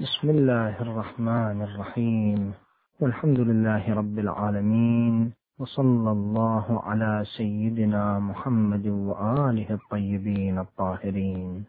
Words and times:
بسم 0.00 0.30
الله 0.30 0.82
الرحمن 0.82 1.62
الرحيم. 1.62 2.52
والحمد 3.00 3.40
لله 3.40 3.94
رب 3.94 4.18
العالمين. 4.18 5.32
وصلى 5.58 6.10
الله 6.10 6.82
على 6.82 7.24
سيدنا 7.36 8.18
محمد 8.18 8.86
وآله 8.86 9.70
الطيبين 9.70 10.58
الطاهرين. 10.58 11.64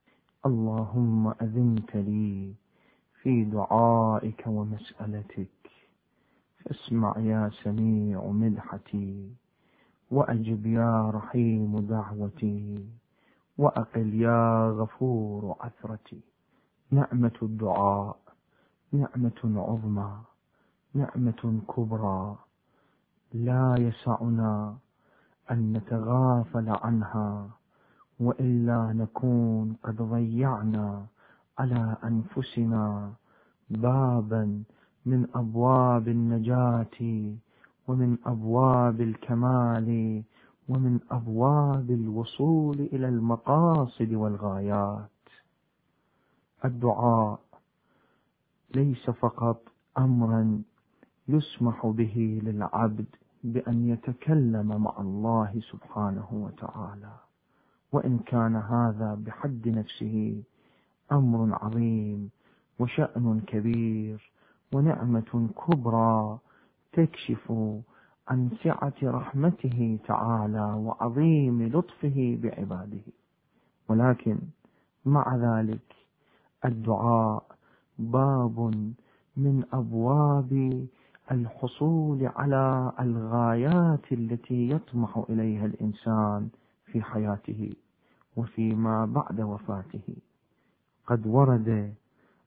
اللهم 0.46 1.28
أذنت 1.28 1.96
لي 1.96 2.54
في 3.22 3.44
دعائك 3.44 4.44
ومسألتك. 4.48 5.72
فاسمع 6.66 7.14
يا 7.18 7.50
سميع 7.64 8.26
مدحتي. 8.26 9.30
وأجب 10.12 10.66
يا 10.66 11.10
رحيم 11.10 11.80
دعوتي. 11.80 12.86
وأقل 13.58 14.14
يا 14.14 14.70
غفور 14.70 15.56
عثرتي. 15.62 16.29
نعمة 16.92 17.38
الدعاء 17.42 18.18
نعمة 18.92 19.42
عظمى 19.46 20.12
نعمة 20.94 21.62
كبرى. 21.68 22.36
لا 23.34 23.76
يسعنا 23.80 24.76
أن 25.52 25.74
نتغافل 25.74 26.70
عنها 26.70 27.50
وإلا 28.20 28.94
نكون 28.94 29.76
قد 29.84 30.02
ضيعنا 30.02 31.06
على 31.60 31.98
أنفسنا 32.04 33.14
بابا 33.70 34.64
من 35.06 35.28
أبواب 35.36 36.08
النجاة 36.08 36.98
ومن 37.88 38.18
أبواب 38.26 39.02
الكمال 39.02 40.24
ومن 40.70 41.00
أبواب 41.12 41.92
الوصول 41.92 42.80
إلى 42.80 43.08
المقاصد 43.08 44.14
والغايات. 44.14 45.19
الدعاء 46.66 47.40
ليس 48.76 49.10
فقط 49.10 49.62
أمرا 49.98 50.62
يسمح 51.28 51.86
به 51.86 52.42
للعبد 52.44 53.06
بأن 53.44 53.90
يتكلم 53.90 54.82
مع 54.84 54.94
الله 55.00 55.62
سبحانه 55.72 56.28
وتعالى 56.32 57.14
وإن 57.92 58.20
كان 58.20 58.56
هذا 58.56 59.16
بحد 59.26 59.68
نفسه 59.68 60.44
أمر 61.12 61.58
عظيم 61.62 62.30
وشأن 62.80 63.42
كبير 63.48 64.32
ونعمة 64.74 65.50
كبرى 65.68 66.40
تكشف 66.94 67.52
عن 68.28 68.50
سعة 68.64 68.94
رحمته 69.04 70.00
تعالى 70.08 70.74
وعظيم 70.74 71.68
لطفه 71.68 72.38
بعباده. 72.44 73.06
ولكن 73.90 74.38
مع 75.06 75.36
ذلك 75.36 75.99
الدعاء 76.66 77.44
باب 78.00 78.60
من 79.38 79.64
أبواب 79.74 80.88
الحصول 81.32 82.26
على 82.36 82.92
الغايات 83.00 84.12
التي 84.12 84.70
يطمح 84.70 85.24
إليها 85.30 85.66
الإنسان 85.66 86.50
في 86.86 87.02
حياته 87.02 87.74
وفيما 88.36 89.06
بعد 89.06 89.42
وفاته. 89.42 90.16
قد 91.08 91.28
ورد 91.28 91.94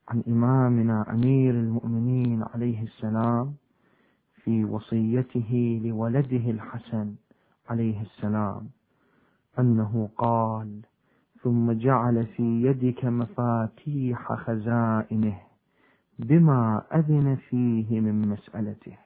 عن 0.09 0.23
إمامنا 0.29 1.11
أمير 1.11 1.55
المؤمنين 1.55 2.43
عليه 2.43 2.83
السلام 2.83 3.55
في 4.45 4.65
وصيته 4.65 5.81
لولده 5.85 6.51
الحسن 6.51 7.15
عليه 7.69 8.01
السلام 8.03 8.69
أنه 9.59 10.09
قال 10.19 10.81
ثم 11.43 11.73
جعل 11.73 12.27
في 12.27 12.43
يدك 12.43 13.05
مفاتيح 13.05 14.33
خزائنه 14.33 15.41
بما 16.19 16.83
أذن 16.95 17.37
فيه 17.37 18.01
من 18.01 18.29
مسألته. 18.29 18.99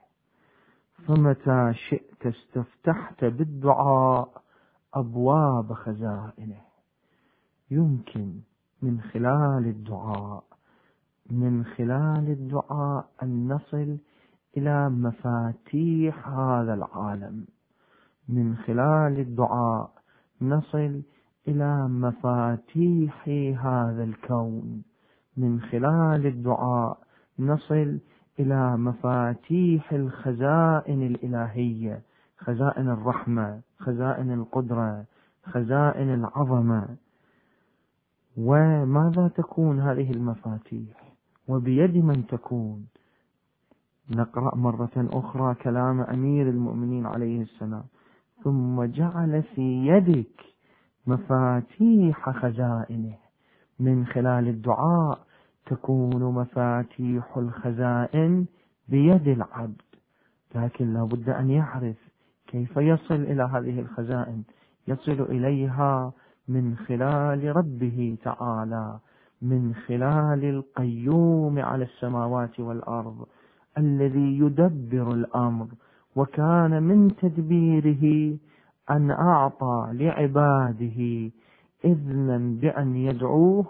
فمتى 1.06 1.72
شئت 1.74 2.26
استفتحت 2.26 3.24
بالدعاء 3.24 4.42
أبواب 4.94 5.72
خزائنه. 5.72 6.60
يمكن 7.70 8.40
من 8.82 9.00
خلال 9.00 9.66
الدعاء 9.66 10.44
من 11.30 11.64
خلال 11.64 12.28
الدعاء 12.28 13.08
أن 13.22 13.48
نصل 13.48 13.98
إلى 14.56 14.88
مفاتيح 14.90 16.28
هذا 16.28 16.74
العالم. 16.74 17.46
من 18.28 18.56
خلال 18.56 19.20
الدعاء 19.20 19.90
نصل 20.42 21.02
إلى 21.48 21.88
مفاتيح 21.88 23.28
هذا 23.66 24.04
الكون. 24.04 24.82
من 25.36 25.60
خلال 25.60 26.26
الدعاء 26.26 26.98
نصل 27.38 27.98
إلى 28.40 28.76
مفاتيح 28.76 29.92
الخزائن 29.92 31.02
الإلهية 31.02 32.02
خزائن 32.38 32.88
الرحمة 32.88 33.60
خزائن 33.78 34.32
القدرة 34.32 35.04
خزائن 35.44 36.14
العظمة. 36.14 36.88
وماذا 38.36 39.28
تكون 39.28 39.80
هذه 39.80 40.10
المفاتيح؟ 40.10 41.12
وبيد 41.48 41.96
من 41.96 42.26
تكون؟ 42.26 42.86
نقرأ 44.10 44.56
مرة 44.56 44.90
أخرى 44.96 45.54
كلام 45.54 46.00
أمير 46.00 46.48
المؤمنين 46.50 47.06
عليه 47.06 47.42
السلام. 47.42 47.84
ثم 48.44 48.84
جعل 48.84 49.42
في 49.42 49.86
يدك 49.86 50.55
مفاتيح 51.06 52.30
خزائنه. 52.30 53.14
من 53.80 54.06
خلال 54.06 54.48
الدعاء 54.48 55.18
تكون 55.66 56.22
مفاتيح 56.34 57.36
الخزائن 57.36 58.46
بيد 58.88 59.28
العبد. 59.28 59.82
لكن 60.54 60.94
لا 60.94 61.04
بد 61.04 61.28
أن 61.28 61.50
يعرف 61.50 61.96
كيف 62.46 62.76
يصل 62.76 63.14
إلى 63.14 63.42
هذه 63.42 63.80
الخزائن. 63.80 64.42
يصل 64.88 65.22
إليها 65.22 66.12
من 66.48 66.76
خلال 66.76 67.56
ربه 67.56 68.16
تعالى. 68.22 68.98
من 69.42 69.74
خلال 69.74 70.44
القيوم 70.44 71.58
على 71.58 71.84
السماوات 71.84 72.60
والأرض. 72.60 73.26
الذي 73.78 74.38
يدبر 74.38 75.10
الأمر. 75.14 75.66
وكان 76.16 76.82
من 76.82 77.16
تدبيره 77.16 78.36
أن 78.90 79.10
أعطى 79.10 79.88
لعباده 79.92 81.30
إذنا 81.84 82.38
بأن 82.60 82.96
يدعوه 82.96 83.66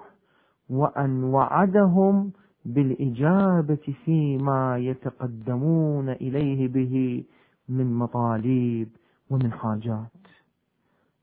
وأن 0.71 1.25
وعدهم 1.25 2.33
بالإجابة 2.65 3.95
فيما 4.05 4.79
يتقدمون 4.79 6.09
إليه 6.09 6.69
به 6.69 7.25
من 7.69 7.95
مطالب 7.95 8.89
ومن 9.31 9.53
حاجات. 9.53 10.11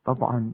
طبعا 0.06 0.54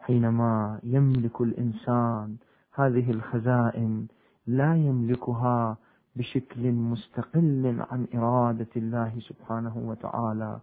حينما 0.00 0.80
يملك 0.82 1.40
الإنسان 1.40 2.36
هذه 2.74 3.10
الخزائن 3.10 4.06
لا 4.46 4.76
يملكها 4.76 5.76
بشكل 6.16 6.72
مستقل 6.72 7.82
عن 7.90 8.06
إرادة 8.14 8.68
الله 8.76 9.12
سبحانه 9.18 9.76
وتعالى 9.76 10.60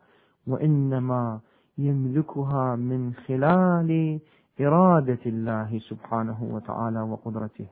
وإنما 0.48 1.40
يملكها 1.78 2.76
من 2.76 3.14
خلال 3.14 4.20
إرادة 4.62 5.20
الله 5.26 5.80
سبحانه 5.80 6.44
وتعالى 6.44 7.02
وقدرته. 7.02 7.68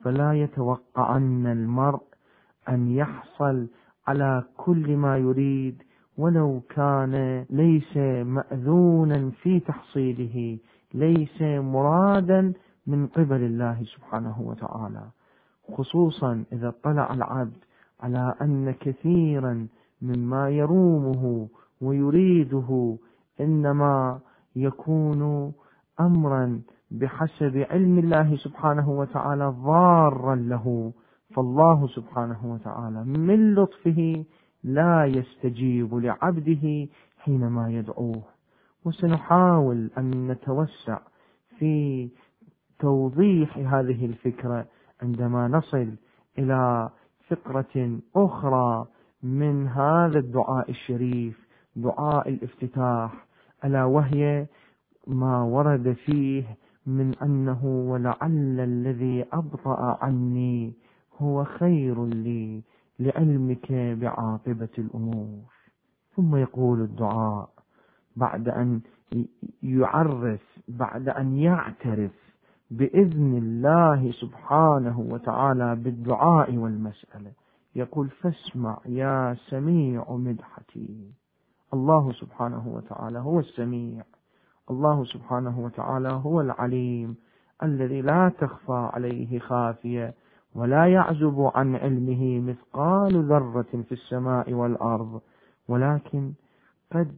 فلا 0.00 0.32
يتوقعن 0.32 1.46
المرء 1.46 2.02
أن 2.68 2.88
يحصل 2.88 3.66
على 4.06 4.42
كل 4.56 4.96
ما 4.96 5.18
يريد 5.18 5.82
ولو 6.18 6.60
كان 6.68 7.44
ليس 7.50 7.96
مأذونا 8.26 9.30
في 9.30 9.60
تحصيله 9.60 10.58
ليس 10.94 11.42
مرادا 11.42 12.52
من 12.86 13.06
قبل 13.06 13.42
الله 13.42 13.84
سبحانه 13.84 14.40
وتعالى. 14.40 15.02
خصوصا 15.72 16.44
إذا 16.52 16.68
اطلع 16.68 17.14
العبد 17.14 17.64
على 18.00 18.34
أن 18.42 18.74
كثيرا 18.80 19.66
مما 20.02 20.50
يرومه 20.50 21.48
ويريده 21.80 22.96
إنما 23.40 24.20
يكون 24.56 25.52
أمرا 26.00 26.62
بحسب 26.90 27.66
علم 27.70 27.98
الله 27.98 28.36
سبحانه 28.36 28.90
وتعالى 28.90 29.46
ضارا 29.48 30.34
له. 30.34 30.92
فالله 31.36 31.86
سبحانه 31.86 32.52
وتعالى 32.52 33.04
من 33.04 33.54
لطفه 33.54 34.24
لا 34.64 35.04
يستجيب 35.04 35.94
لعبده 35.94 36.88
حينما 37.18 37.70
يدعوه. 37.70 38.22
وسنحاول 38.84 39.90
أن 39.98 40.28
نتوسع 40.28 40.98
في 41.58 42.08
توضيح 42.78 43.58
هذه 43.58 44.06
الفكرة 44.06 44.66
عندما 45.02 45.48
نصل 45.48 45.88
إلى 46.38 46.90
فقرة 47.28 47.98
أخرى 48.16 48.86
من 49.22 49.68
هذا 49.68 50.18
الدعاء 50.18 50.70
الشريف. 50.70 51.43
دعاء 51.76 52.28
الافتتاح 52.28 53.26
ألا 53.64 53.84
وهي 53.84 54.46
ما 55.06 55.42
ورد 55.42 55.92
فيه 55.92 56.56
من 56.86 57.14
أنه 57.22 57.64
ولعل 57.64 58.60
الذي 58.60 59.24
أبطأ 59.32 59.98
عني 60.04 60.72
هو 61.18 61.44
خير 61.44 62.06
لي 62.06 62.62
لعلمك 62.98 63.72
بعاقبة 63.72 64.68
الأمور. 64.78 65.54
ثم 66.16 66.36
يقول 66.36 66.80
الدعاء 66.80 67.48
بعد 68.16 68.48
أن 68.48 68.80
يعرف 69.62 70.60
بعد 70.68 71.08
أن 71.08 71.36
يعترف 71.36 72.34
بإذن 72.70 73.38
الله 73.38 74.12
سبحانه 74.12 75.00
وتعالى 75.00 75.76
بالدعاء 75.76 76.56
والمسألة. 76.56 77.32
يقول 77.74 78.08
فاسمع 78.08 78.78
يا 78.86 79.36
سميع 79.50 80.12
مدحتي. 80.12 81.12
الله 81.74 82.12
سبحانه 82.12 82.68
وتعالى 82.68 83.18
هو 83.18 83.38
السميع. 83.38 84.02
الله 84.70 85.04
سبحانه 85.04 85.60
وتعالى 85.60 86.08
هو 86.08 86.40
العليم 86.40 87.16
الذي 87.62 88.00
لا 88.00 88.32
تخفى 88.38 88.90
عليه 88.94 89.38
خافية 89.38 90.14
ولا 90.54 90.86
يعزب 90.86 91.50
عن 91.54 91.76
علمه 91.76 92.40
مثقال 92.40 93.24
ذرة 93.28 93.82
في 93.88 93.92
السماء 93.92 94.52
والأرض. 94.52 95.20
ولكن 95.68 96.32
قد 96.92 97.16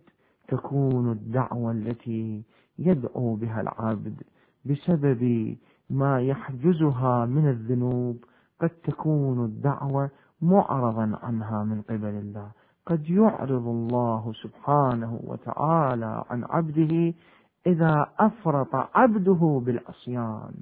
تكون 0.48 1.12
الدعوة 1.12 1.72
التي 1.72 2.42
يدعو 2.78 3.34
بها 3.34 3.60
العبد 3.60 4.22
بسبب 4.64 5.56
ما 5.90 6.20
يحجزها 6.20 7.26
من 7.26 7.48
الذنوب 7.48 8.24
قد 8.60 8.70
تكون 8.70 9.44
الدعوة 9.44 10.10
معرضا 10.42 11.18
عنها 11.22 11.64
من 11.64 11.82
قبل 11.82 12.14
الله. 12.24 12.50
قد 12.86 13.10
يعرض 13.10 13.66
الله 13.68 14.32
سبحانه 14.42 15.20
وتعالى 15.24 16.24
عن 16.30 16.44
عبده 16.44 17.14
إذا 17.66 18.06
أفرط 18.18 18.74
عبده 18.94 19.62
بالعصيان 19.66 20.52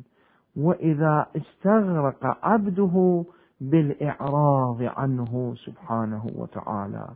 وإذا 0.57 1.27
استغرق 1.37 2.39
عبده 2.47 3.25
بالإعراض 3.61 4.83
عنه 4.83 5.55
سبحانه 5.67 6.27
وتعالى. 6.37 7.09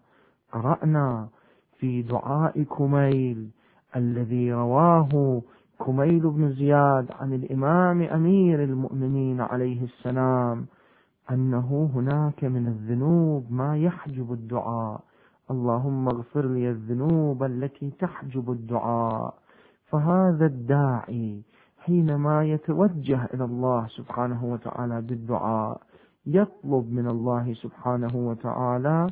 قرأنا 0.52 1.28
في 1.78 2.02
دعاء 2.02 2.62
كميل 2.62 3.50
الذي 3.96 4.52
رواه 4.52 5.42
كميل 5.86 6.30
بن 6.30 6.52
زياد 6.52 7.06
عن 7.20 7.32
الإمام 7.32 8.02
أمير 8.02 8.64
المؤمنين 8.64 9.40
عليه 9.40 9.84
السلام 9.84 10.66
أنه 11.30 11.90
هناك 11.94 12.44
من 12.44 12.66
الذنوب 12.66 13.52
ما 13.52 13.78
يحجب 13.78 14.32
الدعاء. 14.32 15.00
اللهم 15.50 16.08
اغفر 16.08 16.46
لي 16.46 16.70
الذنوب 16.70 17.44
التي 17.44 17.90
تحجب 17.90 18.50
الدعاء. 18.50 19.34
فهذا 19.86 20.46
الداعي 20.46 21.42
حينما 21.78 22.44
يتوجه 22.44 23.24
إلى 23.34 23.44
الله 23.44 23.86
سبحانه 23.86 24.44
وتعالى 24.44 25.00
بالدعاء 25.00 25.80
يطلب 26.26 26.92
من 26.92 27.06
الله 27.08 27.54
سبحانه 27.54 28.16
وتعالى 28.16 29.06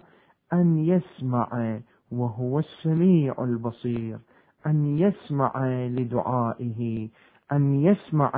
أن 0.52 0.78
يسمع 0.78 1.80
وهو 2.12 2.58
السميع 2.58 3.34
البصير 3.38 4.18
أن 4.66 4.98
يسمع 4.98 5.66
لدعائه 5.86 7.08
أن 7.52 7.74
يسمع 7.74 8.32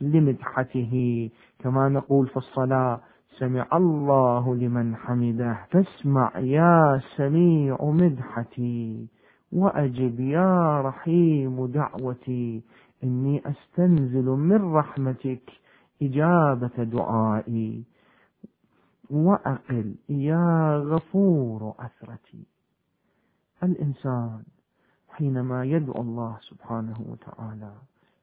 لمدحته. 0.00 1.30
كما 1.58 1.88
نقول 1.88 2.26
في 2.28 2.36
الصلاة 2.36 3.00
سمع 3.28 3.66
الله 3.72 4.54
لمن 4.54 4.96
حمده 4.96 5.66
فاسمع 5.70 6.38
يا 6.38 7.00
سميع 7.16 7.76
مدحتي 7.80 9.08
وأجب 9.52 10.20
يا 10.20 10.80
رحيم 10.80 11.66
دعوتي 11.66 12.62
إني 13.04 13.42
أستنزل 13.46 14.24
من 14.24 14.74
رحمتك 14.74 15.50
إجابة 16.02 16.84
دعائي 16.84 17.84
وأقل 19.10 19.94
يا 20.08 20.78
غفور 20.86 21.74
أثرتي. 21.78 22.46
الإنسان 23.62 24.42
حينما 25.08 25.64
يدعو 25.64 26.02
الله 26.02 26.36
سبحانه 26.40 27.00
وتعالى 27.08 27.72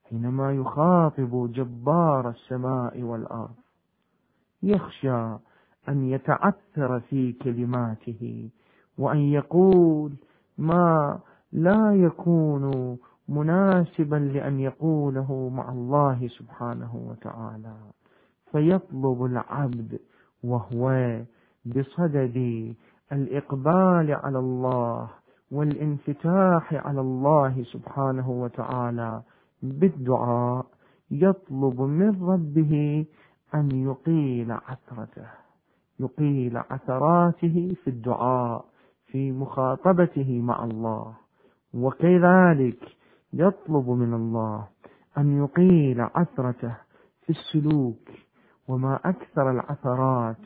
حينما 0.10 0.52
يخاطب 0.52 1.52
جبار 1.52 2.30
السماء 2.30 3.02
والأرض 3.02 3.56
يخشى 4.63 5.38
أن 5.90 6.10
يتعثر 6.10 7.00
في 7.00 7.34
كلماته 7.34 8.50
وأن 8.98 9.18
يقول 9.19 10.12
ما 10.57 11.19
لا 11.52 11.94
يكون 11.96 12.98
مناسبا 13.30 14.16
لأن 14.16 14.60
يقوله 14.60 15.50
مع 15.50 15.69
الله 15.72 16.28
سبحانه 16.28 16.96
وتعالى. 16.96 17.75
فيطلب 18.52 19.25
العبد 19.25 20.00
وهو 20.44 21.19
بصدد 21.66 22.38
الإقبال 23.12 24.12
على 24.12 24.40
الله 24.40 25.10
والانفتاح 25.52 26.74
على 26.74 27.02
الله 27.02 27.63
سبحانه 27.63 28.30
وتعالى 28.31 29.22
بالدعاء 29.63 30.66
يطلب 31.12 31.81
من 31.81 32.24
ربه 32.24 33.06
أن 33.53 33.71
يقيل 33.71 34.51
عثرته 34.51 35.27
يقيل 36.00 36.57
عثراته 36.57 37.75
في 37.83 37.88
الدعاء 37.88 38.65
في 39.06 39.31
مخاطبته 39.31 40.42
مع 40.42 40.63
الله. 40.63 41.13
وكذلك 41.74 42.80
يطلب 43.33 43.89
من 43.89 44.13
الله 44.13 44.68
أن 45.18 45.38
يقيل 45.44 46.01
عثرته 46.01 46.75
في 47.21 47.30
السلوك 47.30 48.09
وما 48.68 49.00
أكثر 49.06 49.51
العثرات 49.51 50.38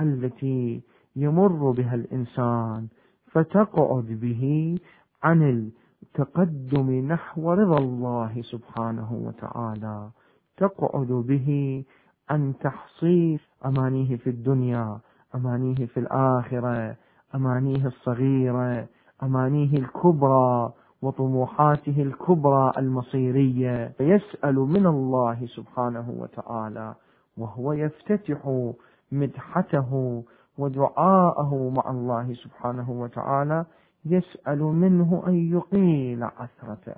التي 0.00 0.82
يمر 1.16 1.70
بها 1.70 1.94
الإنسان 1.94 2.88
فتقعد 3.26 4.06
به 4.06 4.78
عن 5.22 5.70
التقدم 6.02 6.90
نحو 6.90 7.52
رضا 7.52 7.78
الله 7.78 8.42
سبحانه 8.42 9.12
وتعالى. 9.12 10.10
تقعد 10.56 11.06
به 11.12 11.84
عن 12.30 12.54
تحصيل 12.60 13.40
أمانيه 13.66 14.16
في 14.16 14.30
الدنيا 14.30 14.98
أمانيه 15.34 15.86
في 15.86 16.00
الآخرة 16.00 16.96
أمانيه 17.34 17.86
الصغيرة 17.86 18.86
أمانيه 19.22 19.78
الكبرى 19.78 20.72
وطموحاته 21.02 22.02
الكبرى 22.02 22.72
المصيرية. 22.78 23.88
فيسأل 23.98 24.54
من 24.54 24.86
الله 24.86 25.46
سبحانه 25.46 26.14
وتعالى 26.18 26.94
وهو 27.36 27.72
يفتتح 27.72 28.70
مدحته 29.12 30.22
ودعاءه 30.58 31.72
مع 31.76 31.90
الله 31.90 32.34
سبحانه 32.34 32.90
وتعالى 32.90 33.64
يسأل 34.04 34.62
منه 34.62 35.22
أن 35.26 35.34
يقيل 35.52 36.24
عثرته 36.24 36.96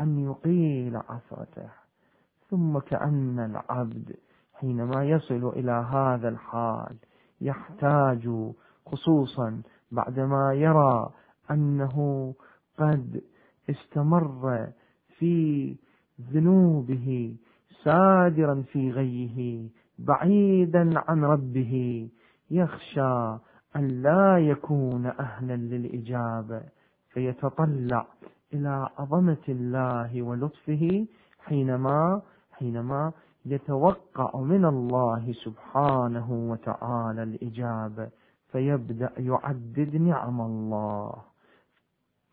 أن 0.00 0.18
يقيل 0.18 0.96
عثرته. 0.96 1.68
ثم 2.50 2.78
كأن 2.78 3.38
العبد 3.38 4.16
حينما 4.60 5.04
يصل 5.04 5.48
إلى 5.48 5.72
هذا 5.72 6.28
الحال 6.28 6.96
يحتاج 7.40 8.28
خصوصا 8.86 9.62
بعدما 9.90 10.54
يرى 10.54 11.10
أنه 11.50 12.34
قد 12.78 13.22
استمر 13.70 14.68
في 15.18 15.76
ذنوبه 16.32 17.36
سادرا 17.84 18.62
في 18.72 18.90
غيه 18.90 19.68
بعيدا 19.98 20.92
عن 21.08 21.24
ربه 21.24 22.08
يخشى 22.50 23.38
أن 23.76 23.88
لا 24.02 24.38
يكون 24.38 25.06
أهلا 25.06 25.56
للإجابة 25.56 26.62
فيتطلع 27.10 28.06
إلى 28.54 28.88
عظمة 28.98 29.44
الله 29.48 30.22
ولطفه 30.22 31.06
حينما 31.38 32.22
حينما 32.52 33.12
يتوقع 33.46 34.40
من 34.40 34.64
الله 34.64 35.32
سبحانه 35.44 36.28
وتعالى 36.50 37.22
الإجابة 37.22 38.08
فيبدأ 38.52 39.10
يعدد 39.18 39.96
نعم 39.96 40.40
الله. 40.40 41.12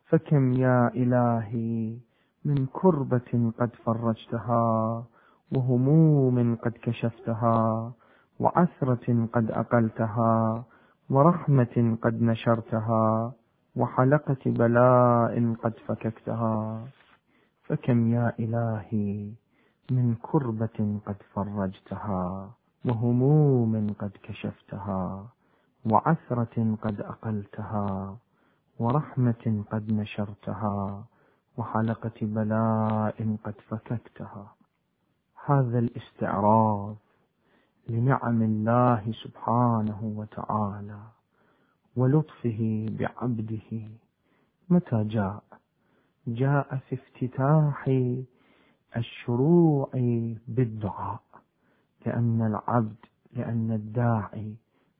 فكم 0.06 0.54
يا 0.54 0.88
إلهي 0.88 1.98
من 2.46 2.66
كربة 2.74 3.52
قد 3.60 3.70
فرجتها 3.86 5.04
وهموم 5.52 6.56
قد 6.56 6.72
كشفتها 6.82 7.92
وعثرة 8.40 9.28
قد 9.34 9.52
أقلتها 9.52 10.64
ورحمة 11.10 11.98
قد 12.02 12.22
نشرتها 12.22 13.34
وحلقة 13.76 14.44
بلاء 14.46 15.54
قد 15.64 15.74
فككتها. 15.88 16.86
فكم 17.64 18.14
يا 18.14 18.34
إلهي 18.40 19.32
من 19.92 20.16
كربة 20.22 21.00
قد 21.06 21.16
فرجتها 21.34 22.52
وهموم 22.86 23.94
قد 24.00 24.12
كشفتها 24.24 25.28
وعثرة 25.86 26.78
قد 26.82 27.02
أقلتها 27.02 28.18
ورحمة 28.80 29.64
قد 29.72 29.92
نشرتها 29.92 31.06
وحلقة 31.58 32.20
بلاء 32.22 33.38
قد 33.44 33.54
فككتها. 33.70 34.56
هذا 35.46 35.80
الاستعراض 35.80 36.96
لنعم 37.90 38.42
الله 38.42 39.14
سبحانه 39.24 40.00
وتعالى 40.04 41.00
ولطفه 41.96 42.86
بعبده 42.90 43.90
متى 44.70 45.04
جاء؟ 45.04 45.44
جاء 46.28 46.80
في 46.90 46.96
افتتاح 46.96 47.90
الشروع 48.96 49.90
بالدعاء 50.48 51.20
لأن 52.06 52.42
العبد 52.42 52.96
لأن 53.34 53.72
الداعي. 53.72 54.56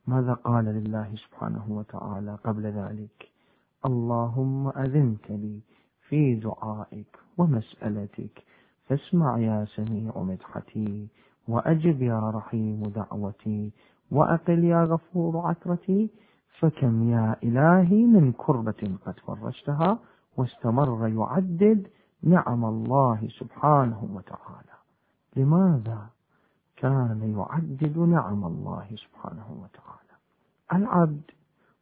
ماذا 0.08 0.34
قال 0.34 0.66
لله 0.66 1.16
سبحانه 1.16 1.66
وتعالى 1.70 2.38
قبل 2.44 2.64
ذلك؟ 2.66 3.30
اللهم 3.86 4.68
أذنت 4.68 5.30
لي 5.32 5.60
في 6.10 6.36
دعائك 6.36 7.20
ومسألتك 7.38 8.44
فاسمع 8.88 9.38
يا 9.40 9.66
سميع 9.76 10.12
مدحتي 10.18 11.08
وأجب 11.48 12.02
يا 12.02 12.30
رحيم 12.30 12.84
دعوتي 12.84 13.72
وأقل 14.12 14.64
يا 14.64 14.84
غفور 14.84 15.38
عثرتي 15.48 16.10
فكم 16.60 17.10
يا 17.10 17.36
إلهي 17.44 18.06
من 18.06 18.32
كربة 18.38 18.98
قد 19.06 19.20
فرجتها 19.20 20.00
واستمر 20.38 21.08
يعدد 21.08 21.88
نعم 22.24 22.66
الله 22.66 23.28
سبحانه 23.40 24.10
وتعالى. 24.14 24.78
لماذا 25.36 26.08
كان 26.76 27.36
يعدد 27.38 27.98
نعم 27.98 28.46
الله 28.46 28.88
سبحانه 28.96 29.48
وتعالى؟ 29.62 30.16
العبد 30.74 31.32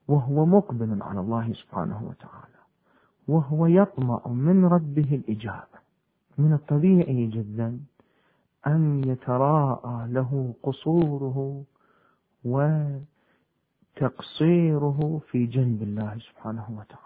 وهو 0.08 0.46
مقبل 0.46 1.04
على 1.04 1.20
الله 1.20 1.54
سبحانه 1.54 2.04
وتعالى 2.04 2.62
وهو 3.28 3.66
يطمع 3.66 4.28
من 4.28 4.66
ربه 4.66 5.16
الإجابة. 5.16 5.80
من 6.38 6.54
الطبيعي 6.54 7.28
جدا 7.28 7.80
أن 8.68 9.04
يتراءى 9.04 10.08
له 10.08 10.54
قصوره 10.64 11.64
وتقصيره 13.96 15.22
في 15.32 15.46
جنب 15.46 15.82
الله 15.82 16.18
سبحانه 16.18 16.66
وتعالى. 16.70 17.05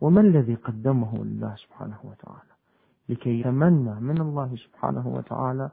وما 0.00 0.20
الذي 0.20 0.54
قدمه 0.54 1.24
لله 1.24 1.54
سبحانه 1.56 1.98
وتعالى؟ 2.04 2.50
لكي 3.08 3.40
يتمنى 3.40 3.94
من 4.00 4.20
الله 4.20 4.56
سبحانه 4.56 5.08
وتعالى 5.08 5.70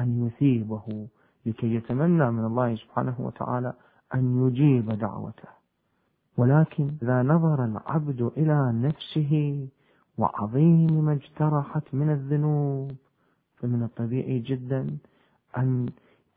أن 0.00 0.26
يثيبه 0.26 1.06
لكي 1.46 1.74
يتمنى 1.74 2.30
من 2.30 2.44
الله 2.44 2.74
سبحانه 2.74 3.14
وتعالى 3.18 3.72
أن 4.14 4.46
يجيب 4.46 4.88
دعوته. 4.92 5.48
ولكن 6.36 6.90
إذا 7.02 7.22
نظر 7.22 7.64
العبد 7.64 8.22
إلى 8.36 8.72
نفسه 8.72 9.66
وعظيم 10.18 11.04
ما 11.04 11.12
اجترحت 11.12 11.94
من 11.94 12.10
الذنوب 12.10 12.90
فمن 13.56 13.82
الطبيعي 13.82 14.38
جدا 14.38 14.96
أن 15.58 15.88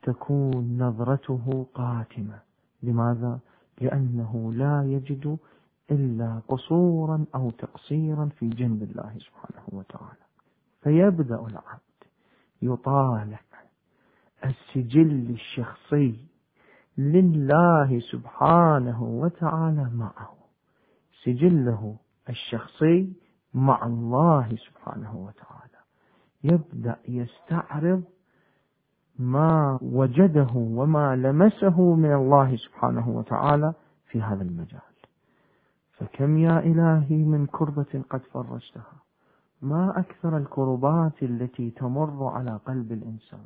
تكون 0.04 0.78
نظرته 0.78 1.66
قاتمة. 1.74 2.40
لماذا؟ 2.84 3.40
لأنه 3.82 4.54
لا 4.54 4.84
يجد 4.84 5.38
إلا 5.92 6.42
قصورا 6.48 7.26
أو 7.36 7.50
تقصيرا 7.50 8.30
في 8.40 8.50
جنب 8.50 8.84
الله 8.84 9.18
سبحانه 9.18 9.66
وتعالى. 9.68 10.28
فيبدأ 10.82 11.36
العبد 11.36 11.82
يطالع 12.62 13.40
السجل 14.46 15.30
الشخصي 15.30 16.26
لله 16.98 18.00
سبحانه 18.00 19.04
وتعالى 19.04 19.90
معه. 19.94 20.34
سجله 21.24 21.96
الشخصي 22.30 23.14
مع 23.54 23.86
الله 23.86 24.56
سبحانه 24.56 25.16
وتعالى. 25.18 25.78
يبدأ 26.44 26.96
يستعرض 27.08 28.04
ما 29.20 29.80
وجده 29.82 30.52
وما 30.56 31.16
لمسه 31.16 31.96
من 31.96 32.14
الله 32.14 32.56
سبحانه 32.56 33.10
وتعالى 33.10 33.74
في 34.06 34.22
هذا 34.22 34.44
المجال. 34.44 34.97
فكم 35.98 36.38
يا 36.38 36.60
إلهي 36.60 37.24
من 37.24 37.46
كربة 37.46 38.04
قد 38.10 38.22
فرجتها؟ 38.22 38.94
ما 39.62 40.00
أكثر 40.00 40.38
الكربات 40.38 41.24
التي 41.24 41.70
تمر 41.72 42.24
على 42.28 42.60
قلب 42.66 42.92
الإنسان. 42.92 43.46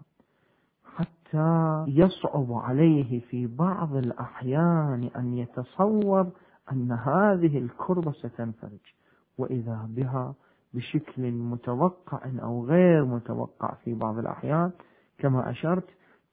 حتى 0.96 1.86
يصعب 1.88 2.54
عليه 2.54 3.20
في 3.20 3.48
بعض 3.48 3.96
الأحيان 3.96 5.10
أن 5.16 5.34
يتصور 5.34 6.30
أن 6.72 6.92
هذه 6.92 7.58
الكربة 7.58 8.12
ستنفرج. 8.12 8.94
وإذا 9.38 9.88
بها 9.90 10.34
بشكل 10.74 11.32
متوقع 11.32 12.20
أو 12.44 12.66
غير 12.66 13.06
متوقع 13.06 13.74
في 13.74 13.94
بعض 13.94 14.18
الأحيان 14.18 14.72
كما 15.18 15.50
أشرت 15.50 15.88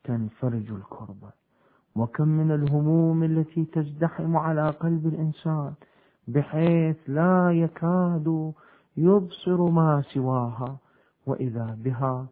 تنفرج 0.04 0.70
الكربة. 0.70 1.30
وكم 1.96 2.28
من 2.28 2.50
الهموم 2.50 3.22
التي 3.22 3.64
تزدحم 3.64 4.36
على 4.36 4.70
قلب 4.70 5.06
الإنسان. 5.06 5.72
بحيث 6.28 6.96
لا 7.06 7.50
يكاد 7.52 8.52
يبصر 8.96 9.70
ما 9.70 10.02
سواها. 10.14 10.76
وإذا 11.26 11.76
بها 11.84 12.26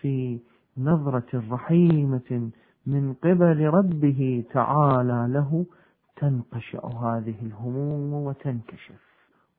في 0.00 0.40
نظرة 0.78 1.42
رحيمة 1.50 2.50
من 2.86 3.14
قبل 3.14 3.66
ربه 3.66 4.44
تعالى 4.52 5.26
له 5.28 5.66
تنقشع 6.16 6.86
هذه 6.86 7.34
الهموم 7.42 8.12
وتنكشف. 8.12 9.02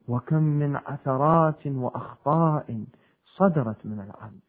وكم 0.08 0.42
من 0.42 0.76
عثرات 0.76 1.66
وأخطاء 1.66 2.84
صدرت 3.36 3.86
من 3.86 4.00
العبد 4.00 4.48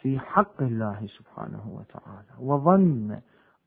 في 0.00 0.18
حق 0.18 0.62
الله 0.62 1.06
سبحانه 1.06 1.64
وتعالى. 1.78 2.32
وظن 2.40 3.20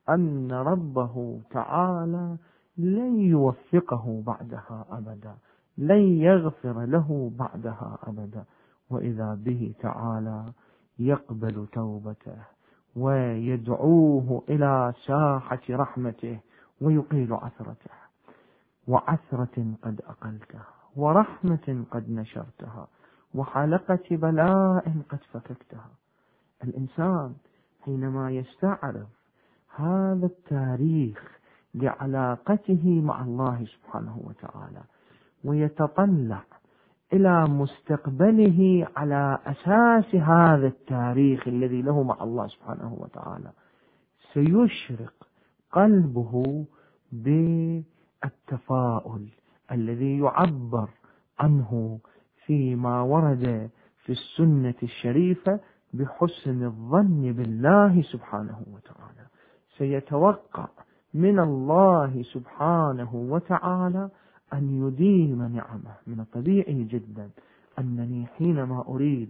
أن 0.09 0.51
ربه 0.51 1.41
تعالى 1.51 2.37
لن 2.77 3.19
يوفقه 3.19 4.23
بعدها 4.25 4.85
أبدا. 4.91 5.35
لن 5.77 6.01
يغفر 6.01 6.85
له 6.85 7.31
بعدها 7.39 7.97
أبدا. 8.03 8.43
وإذا 8.89 9.33
به 9.33 9.73
تعالى 9.79 10.45
يقبل 10.99 11.67
توبته 11.73 12.37
ويدعوه 12.95 14.43
إلى 14.49 14.93
ساحة 15.05 15.61
رحمته 15.69 16.39
ويقيل 16.81 17.33
عثرته. 17.33 17.91
وعثرة 18.87 19.65
قد 19.83 20.01
أقلتها 20.07 20.67
ورحمة 20.95 21.83
قد 21.91 22.11
نشرتها 22.11 22.87
وحلقة 23.35 24.03
بلاء 24.11 24.93
قد 25.09 25.19
فككتها. 25.33 25.89
الإنسان 26.63 27.33
حينما 27.81 28.31
يستعرض 28.31 29.07
هذا 29.75 30.25
التاريخ 30.25 31.40
لعلاقته 31.75 33.01
مع 33.01 33.21
الله 33.21 33.65
سبحانه 33.65 34.19
وتعالى 34.23 34.81
ويتطلع 35.43 36.43
إلى 37.13 37.43
مستقبله 37.47 38.87
على 38.95 39.39
أساس 39.45 40.15
هذا 40.15 40.67
التاريخ 40.67 41.47
الذي 41.47 41.81
له 41.81 42.03
مع 42.03 42.17
الله 42.21 42.47
سبحانه 42.47 42.97
وتعالى. 42.99 43.51
سيشرق 44.33 45.13
قلبه 45.71 46.65
بالتفاؤل 48.21 49.27
الذي 49.71 50.19
يعبر 50.19 50.89
عنه 51.39 51.99
فيما 52.45 53.01
ورد 53.01 53.69
في 53.97 54.11
السنة 54.11 54.75
الشريفة 54.83 55.59
بحسن 55.93 56.63
الظن 56.63 57.31
بالله 57.31 58.01
سبحانه 58.01 58.63
وتعالى. 58.73 59.27
سيتوقع 59.77 60.67
من 61.13 61.39
الله 61.39 62.23
سبحانه 62.23 63.15
وتعالى 63.15 64.09
أن 64.53 64.87
يديم 64.87 65.41
نعمه. 65.41 65.95
من 66.07 66.19
الطبيعي 66.19 66.83
جدا 66.83 67.29
أنني 67.79 68.25
حينما 68.25 68.83
أريد 68.87 69.29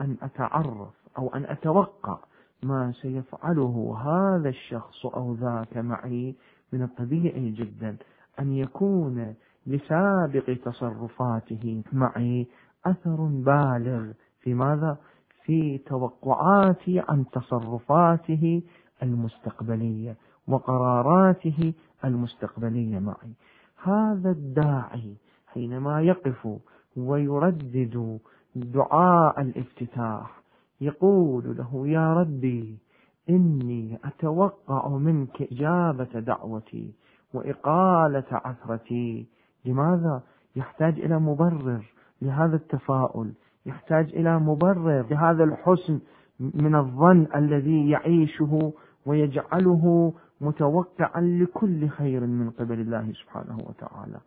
أن 0.00 0.16
أتعرف 0.22 0.94
أو 1.18 1.28
أن 1.28 1.44
أتوقع 1.44 2.18
ما 2.62 2.92
سيفعله 2.92 3.96
هذا 4.04 4.48
الشخص 4.48 5.06
أو 5.06 5.34
ذاك 5.34 5.76
معي 5.76 6.34
من 6.72 6.82
الطبيعي 6.82 7.50
جدا 7.50 7.96
أن 8.40 8.52
يكون 8.52 9.34
لسابق 9.66 10.56
تصرفاته 10.64 11.82
معي 11.92 12.46
أثر 12.86 13.16
بالغ. 13.24 14.12
في 14.40 14.54
ماذا؟ 14.54 14.98
في 15.44 15.78
توقعاتي 15.78 17.00
عن 17.08 17.24
تصرفاته 17.32 18.62
المستقبلية. 19.02 20.16
وقراراته 20.50 21.72
المستقبلية 22.04 22.98
معي 22.98 23.32
هذا 23.82 24.30
الداعي 24.30 25.14
حينما 25.46 26.02
يقف 26.02 26.48
ويردد 26.96 28.18
دعاء 28.56 29.40
الافتتاح 29.40 30.42
يقول 30.80 31.56
له 31.56 31.88
يا 31.88 32.14
ربي 32.14 32.78
إني 33.30 33.98
أتوقع 34.04 34.88
منك 34.88 35.42
إجابة 35.42 36.20
دعوتي 36.20 36.92
وإقالة 37.34 38.24
عثرتي 38.30 39.26
لماذا؟ 39.64 40.22
يحتاج 40.56 41.00
إلى 41.00 41.18
مبرر 41.18 41.84
لهذا 42.22 42.56
التفاؤل 42.56 43.32
يحتاج 43.66 44.14
إلى 44.14 44.38
مبرر 44.38 45.06
لهذا 45.10 45.44
الحسن 45.44 46.00
من 46.40 46.74
الظن 46.74 47.26
الذي 47.34 47.90
يعيشه 47.90 48.72
ويجعله 49.06 50.12
متوقعا 50.40 51.20
لكل 51.20 51.88
خير 51.88 52.26
من 52.26 52.50
قبل 52.50 52.80
الله 52.80 53.12
سبحانه 53.12 53.58
وتعالى. 53.58 54.18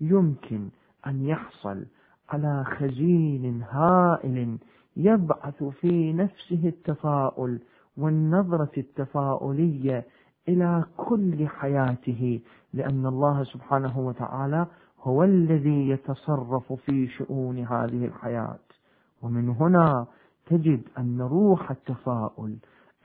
يمكن 0.00 0.68
أن 1.06 1.24
يحصل 1.26 1.86
على 2.28 2.64
خزين 2.64 3.62
هائل 3.70 4.58
يبعث 4.96 5.64
في 5.64 6.12
نفسه 6.12 6.68
التفاؤل 6.68 7.60
والنظرة 7.96 8.70
التفاؤلية 8.78 10.06
إلى 10.48 10.84
كل 10.96 11.48
حياته 11.48 12.40
لأن 12.74 13.06
الله 13.06 13.44
سبحانه 13.44 13.98
وتعالى 13.98 14.66
هو 15.02 15.24
الذي 15.24 15.88
يتصرف 15.88 16.72
في 16.72 17.08
شؤون 17.08 17.58
هذه 17.58 18.04
الحياة. 18.04 18.58
ومن 19.22 19.48
هنا 19.48 20.06
تجد 20.46 20.82
أن 20.98 21.20
روح 21.20 21.70
التفاؤل 21.70 22.56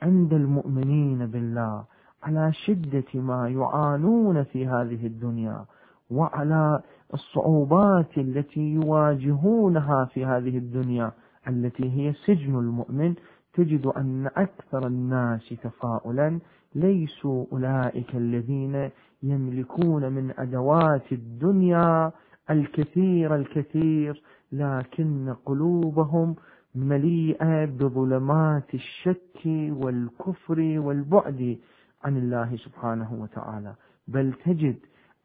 عند 0.02 0.32
المؤمنين 0.32 1.26
بالله 1.26 1.84
على 2.22 2.52
شدة 2.52 3.04
ما 3.14 3.48
يعانون 3.48 4.44
في 4.44 4.66
هذه 4.66 5.06
الدنيا 5.06 5.64
وعلى 6.10 6.82
الصعوبات 7.14 8.18
التي 8.18 8.60
يواجهونها 8.60 10.04
في 10.04 10.24
هذه 10.24 10.58
الدنيا 10.58 11.12
التي 11.48 11.90
هي 11.90 12.12
سجن 12.12 12.58
المؤمن. 12.58 13.14
تجد 13.54 13.86
أن 13.86 14.26
أكثر 14.36 14.86
الناس 14.86 15.48
تفاؤلا 15.62 16.38
ليسوا 16.74 17.44
أولئك 17.52 18.14
الذين 18.14 18.90
يملكون 19.22 20.12
من 20.12 20.32
أدوات 20.38 21.12
الدنيا 21.12 22.12
الكثير 22.50 23.34
الكثير 23.34 24.22
لكن 24.52 25.34
قلوبهم 25.44 26.36
مليئة 26.74 27.64
بظلمات 27.64 28.74
الشك 28.74 29.46
والكفر 29.70 30.60
والبعد. 30.60 31.58
عن 32.06 32.16
الله 32.16 32.56
سبحانه 32.56 33.14
وتعالى. 33.14 33.74
بل 34.08 34.32
تجد 34.32 34.76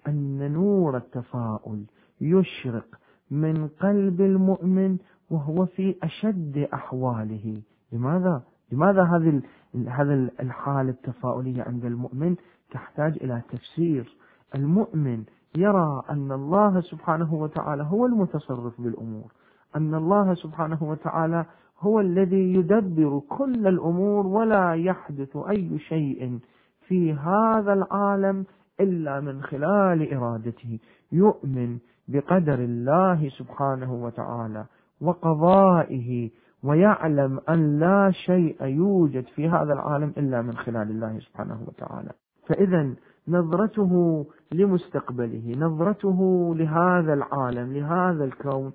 أن 0.07 0.51
نور 0.51 0.97
التفاؤل 0.97 1.83
يشرق 2.21 2.85
من 3.31 3.67
قلب 3.67 4.21
المؤمن 4.21 4.97
وهو 5.29 5.65
في 5.65 5.95
أشد 6.03 6.67
أحواله. 6.73 7.61
لماذا؟ 7.91 8.41
لماذا 8.71 9.03
هذه 9.03 9.41
هذا 9.87 10.13
الحالة 10.39 10.89
التفاؤلية 10.89 11.63
عند 11.63 11.85
المؤمن 11.85 12.35
تحتاج 12.71 13.17
إلى 13.21 13.41
تفسير؟ 13.49 14.17
المؤمن 14.55 15.23
يرى 15.57 16.03
أن 16.09 16.31
الله 16.31 16.81
سبحانه 16.81 17.33
وتعالى 17.33 17.83
هو 17.83 18.05
المتصرف 18.05 18.81
بالأمور 18.81 19.31
أن 19.75 19.95
الله 19.95 20.33
سبحانه 20.33 20.83
وتعالى 20.83 21.45
هو 21.79 21.99
الذي 21.99 22.53
يدبر 22.53 23.21
كل 23.29 23.67
الأمور 23.67 24.27
ولا 24.27 24.73
يحدث 24.75 25.37
أي 25.37 25.79
شيء 25.79 26.39
في 26.87 27.13
هذا 27.13 27.73
العالم 27.73 28.45
إلا 28.79 29.19
من 29.19 29.43
خلال 29.43 30.13
إرادته. 30.13 30.79
يؤمن 31.11 31.77
بقدر 32.07 32.59
الله 32.59 33.29
سبحانه 33.29 33.93
وتعالى 33.93 34.65
وقضائه 35.01 36.29
ويعلم 36.63 37.39
أن 37.49 37.79
لا 37.79 38.11
شيء 38.11 38.65
يوجد 38.65 39.23
في 39.23 39.49
هذا 39.49 39.73
العالم 39.73 40.13
إلا 40.17 40.41
من 40.41 40.57
خلال 40.57 40.89
الله 40.89 41.19
سبحانه 41.19 41.59
وتعالى. 41.67 42.11
فإذا 42.47 42.93
نظرته 43.27 44.25
لمستقبله 44.51 45.55
نظرته 45.57 46.51
لهذا 46.55 47.13
العالم 47.13 47.73
لهذا 47.73 48.23
الكون 48.23 48.71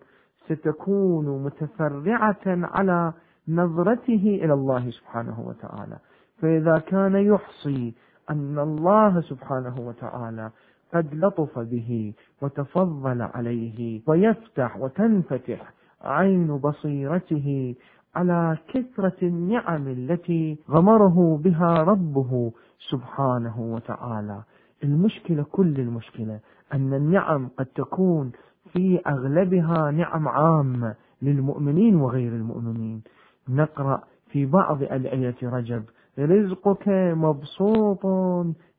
ستكون 0.46 1.44
متفرعة 1.44 2.46
على 2.46 3.12
نظرته 3.48 4.40
إلى 4.42 4.52
الله 4.52 4.90
سبحانه 4.90 5.40
وتعالى. 5.40 5.98
فإذا 6.38 6.78
كان 6.78 7.16
يحصي 7.16 7.94
أن 8.30 8.58
الله 8.58 9.20
سبحانه 9.20 9.74
وتعالى 9.80 10.50
قد 10.94 11.14
لطف 11.14 11.58
به 11.58 12.12
وتفضل 12.42 13.22
عليه 13.22 14.00
ويفتح 14.06 14.76
وتنفتح 14.76 15.72
عين 16.02 16.46
بصيرته 16.56 17.74
على 18.16 18.58
كثرة 18.68 19.16
النعم 19.22 19.88
التي 19.88 20.58
غمره 20.70 21.40
بها 21.44 21.74
ربه 21.82 22.52
سبحانه 22.90 23.60
وتعالى. 23.60 24.42
المشكلة 24.84 25.42
كل 25.42 25.80
المشكلة 25.80 26.40
أن 26.74 26.94
النعم 26.94 27.48
قد 27.58 27.66
تكون 27.66 28.32
في 28.72 29.00
أغلبها 29.06 29.90
نعم 29.90 30.28
عامة 30.28 30.94
للمؤمنين 31.22 31.96
وغير 31.96 32.32
المؤمنين. 32.32 33.02
نقرأ 33.48 34.02
في 34.30 34.46
بعض 34.46 34.82
أدعية 34.82 35.36
رجب 35.42 35.84
رزقك 36.18 36.88
مبسوط 37.16 38.06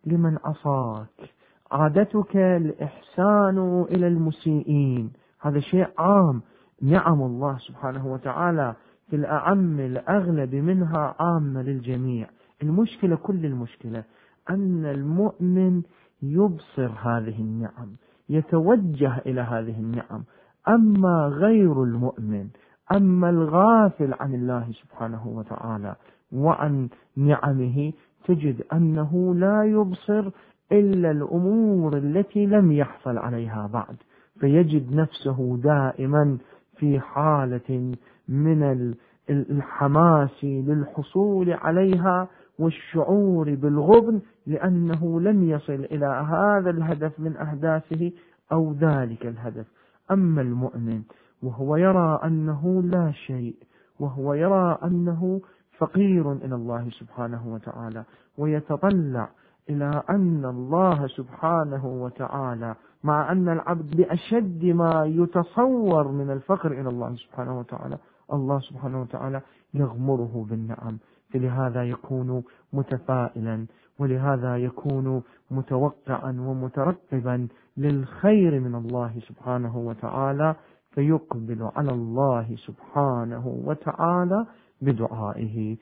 لمن 0.06 0.38
عصاك. 0.43 1.34
عادتك 1.71 2.38
الإحسان 2.38 3.86
إلى 3.91 4.08
المسيئين. 4.08 5.12
هذا 5.41 5.60
شيء 5.60 5.88
عام. 5.97 6.41
نعم 6.82 7.21
الله 7.21 7.58
سبحانه 7.58 8.08
وتعالى 8.08 8.76
في 9.10 9.15
الأعم 9.15 9.80
الأغلب 9.80 10.56
منها 10.56 11.15
عامة 11.19 11.62
للجميع. 11.62 12.28
المشكلة 12.63 13.15
كل 13.15 13.45
المشكلة 13.45 14.04
أن 14.50 14.86
المؤمن 14.86 15.82
يبصر 16.21 16.91
هذه 17.02 17.41
النعم 17.41 17.89
يتوجه 18.30 19.17
إلى 19.26 19.41
هذه 19.41 19.80
النعم. 19.80 20.23
أما 20.67 21.28
غير 21.28 21.84
المؤمن 21.84 22.47
أما 22.91 23.30
الغافل 23.30 24.13
عن 24.19 24.34
الله 24.34 24.71
سبحانه 24.71 25.28
وتعالى 25.28 25.95
وعن 26.32 26.89
نعمه 27.18 27.94
تجد 28.26 28.64
أنه 28.74 29.36
لا 29.36 29.64
يبصر 29.64 30.32
إلا 30.72 31.12
الأمور 31.12 31.98
التي 31.98 32.46
لم 32.46 32.72
يحصل 32.72 33.18
عليها 33.18 33.70
بعد 33.74 33.96
فيجد 34.40 34.96
نفسه 34.96 35.58
دائما 35.64 36.38
في 36.78 37.00
حالة 37.00 37.96
من 38.28 38.94
الحماس 39.30 40.44
للحصول 40.44 41.54
عليها 41.54 42.28
والشعور 42.60 43.56
بالغبن 43.56 44.22
لأنه 44.48 45.20
لم 45.22 45.50
يصل 45.50 45.74
إلى 45.92 46.06
هذا 46.06 46.70
الهدف 46.70 47.20
من 47.20 47.38
أهدافه 47.38 48.12
أو 48.52 48.74
ذلك 48.74 49.26
الهدف. 49.26 49.66
أما 50.12 50.42
المؤمن 50.42 51.02
وهو 51.44 51.76
يرى 51.76 52.20
أنه 52.24 52.82
لا 52.84 53.12
شيء 53.12 53.56
وهو 54.00 54.34
يرى 54.34 54.78
أنه 54.84 55.42
فقير 55.78 56.32
إلى 56.32 56.56
الله 56.56 56.90
سبحانه 56.90 57.54
وتعالى 57.54 58.04
ويتطلع 58.38 59.30
إلى 59.70 60.04
أن 60.10 60.46
الله 60.46 61.08
سبحانه 61.08 61.86
وتعالى 61.86 62.76
مع 63.04 63.32
أن 63.32 63.50
العبد 63.50 63.96
بأشد 63.98 64.66
ما 64.66 65.06
يتصور 65.06 66.08
من 66.08 66.32
الفقر 66.32 66.72
إلى 66.72 66.90
الله 66.90 67.16
سبحانه 67.16 67.60
وتعالى 67.60 67.98
الله 68.34 68.60
سبحانه 68.60 69.02
وتعالى 69.02 69.42
يغمره 69.74 70.46
بالنعم. 70.50 70.98
فلهذا 71.30 71.84
يكون 71.84 72.44
متفائلا 72.74 73.66
ولهذا 74.00 74.58
يكون 74.58 75.24
متوقعا 75.52 76.32
ومترقبا 76.40 77.48
للخير 77.78 78.60
من 78.60 78.76
الله 78.76 79.13
سبحانه 79.28 79.78
وتعالى 79.78 80.56
فيقبل 80.92 81.70
على 81.76 81.92
الله 81.92 82.56
سبحانه 82.56 83.62
وتعالى 83.66 84.46
بدعائه. 84.82 85.78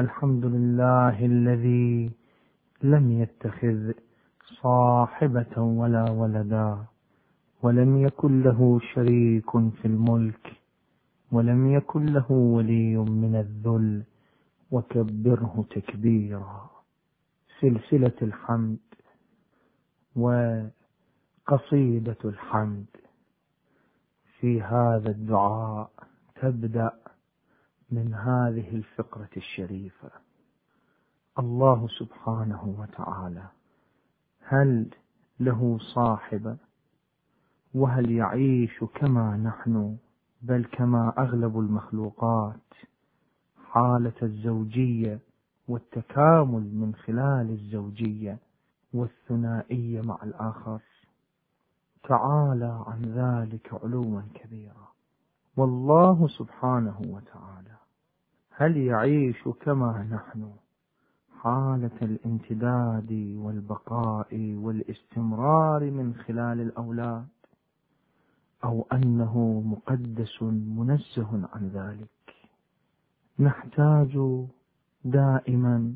الحمد 0.00 0.44
لله 0.44 1.26
الذي 1.26 2.10
لم 2.82 3.12
يتخذ 3.22 3.92
صاحبة 4.62 5.62
ولا 5.62 6.10
ولدا 6.10 6.84
ولم 7.62 7.96
يكن 7.96 8.42
له 8.42 8.80
شريك 8.94 9.50
في 9.50 9.84
الملك 9.84 10.52
ولم 11.32 11.70
يكن 11.70 12.06
له 12.06 12.32
ولي 12.32 12.96
من 12.96 13.36
الذل. 13.36 14.02
وكبره 14.70 15.64
تكبيرا. 15.70 16.70
سلسلة 17.60 18.12
الحمد 18.22 18.78
وقصيدة 20.16 20.72
الحمد. 22.24 22.86
في 24.40 24.62
هذا 24.62 25.10
الدعاء 25.10 25.90
تبدأ 26.40 26.92
من 27.90 28.14
هذه 28.14 28.76
الفقرة 28.76 29.28
الشريفة. 29.36 30.10
الله 31.38 31.88
سبحانه 31.88 32.74
وتعالى 32.78 33.44
هل 34.40 34.90
له 35.40 35.78
صاحب؟ 35.80 36.56
وهل 37.74 38.10
يعيش 38.10 38.84
كما 38.84 39.36
نحن؟ 39.36 39.96
بل 40.42 40.64
كما 40.64 41.12
أغلب 41.18 41.58
المخلوقات 41.58 42.74
حالة 43.70 44.12
الزوجية 44.22 45.20
والتكامل 45.68 46.74
من 46.74 46.94
خلال 46.94 47.50
الزوجية 47.50 48.38
والثنائية 48.94 50.00
مع 50.00 50.18
الآخر. 50.22 50.80
تعالى 52.08 52.84
عن 52.86 53.02
ذلك 53.02 53.74
علوا 53.84 54.22
كبيرا. 54.34 54.88
والله 55.56 56.28
سبحانه 56.28 57.00
وتعالى 57.00 57.77
هل 58.60 58.76
يعيش 58.76 59.48
كما 59.60 60.08
نحن؟ 60.10 60.50
حالة 61.40 61.98
الامتداد 62.02 63.12
والبقاء 63.36 64.54
والاستمرار 64.54 65.90
من 65.90 66.14
خلال 66.14 66.60
الأولاد 66.60 67.26
أو 68.64 68.86
أنه 68.92 69.62
مقدس 69.66 70.42
منزه 70.42 71.48
عن 71.52 71.68
ذلك. 71.68 72.34
نحتاج 73.38 74.18
دائما 75.04 75.94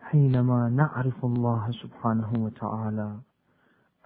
حينما 0.00 0.68
نعرف 0.68 1.24
الله 1.24 1.70
سبحانه 1.70 2.32
وتعالى 2.38 3.16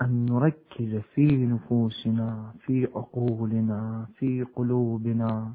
أن 0.02 0.26
نركز 0.26 0.96
في 1.14 1.46
نفوسنا 1.46 2.52
في 2.60 2.88
عقولنا 2.94 4.06
في 4.18 4.42
قلوبنا 4.42 5.54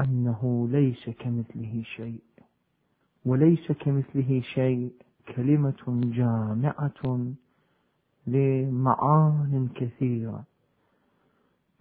أنه 0.00 0.68
ليس 0.70 1.10
كمثله 1.10 1.82
شيء. 1.82 2.22
وليس 3.24 3.72
كمثله 3.72 4.40
شيء 4.40 4.92
كلمة 5.36 6.00
جامعة 6.04 7.32
لمعان 8.26 9.68
كثيرة. 9.74 10.44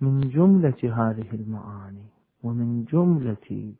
من 0.01 0.19
جملة 0.19 0.81
هذه 0.83 1.31
المعاني 1.33 2.05
ومن 2.43 2.85
جملة 2.85 3.73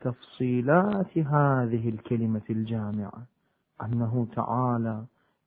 تفصيلات 0.00 1.18
هذه 1.18 1.88
الكلمة 1.88 2.42
الجامعة 2.50 3.26
أنه 3.82 4.26
تعالى 4.32 5.04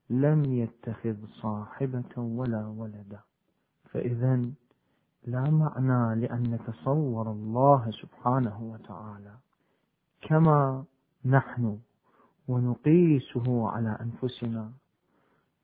لم 0.10 0.45
يتخذ 0.45 1.15
صاحبة 1.41 2.17
ولا 2.17 2.67
ولدا. 2.67 3.19
فإذا 3.89 4.49
لا 5.25 5.49
معنى 5.49 6.21
لأن 6.21 6.43
نتصور 6.43 7.31
الله 7.31 7.91
سبحانه 7.91 8.62
وتعالى 8.62 9.33
كما 10.21 10.83
نحن 11.25 11.77
ونقيسه 12.47 13.69
على 13.69 13.97
أنفسنا 14.01 14.71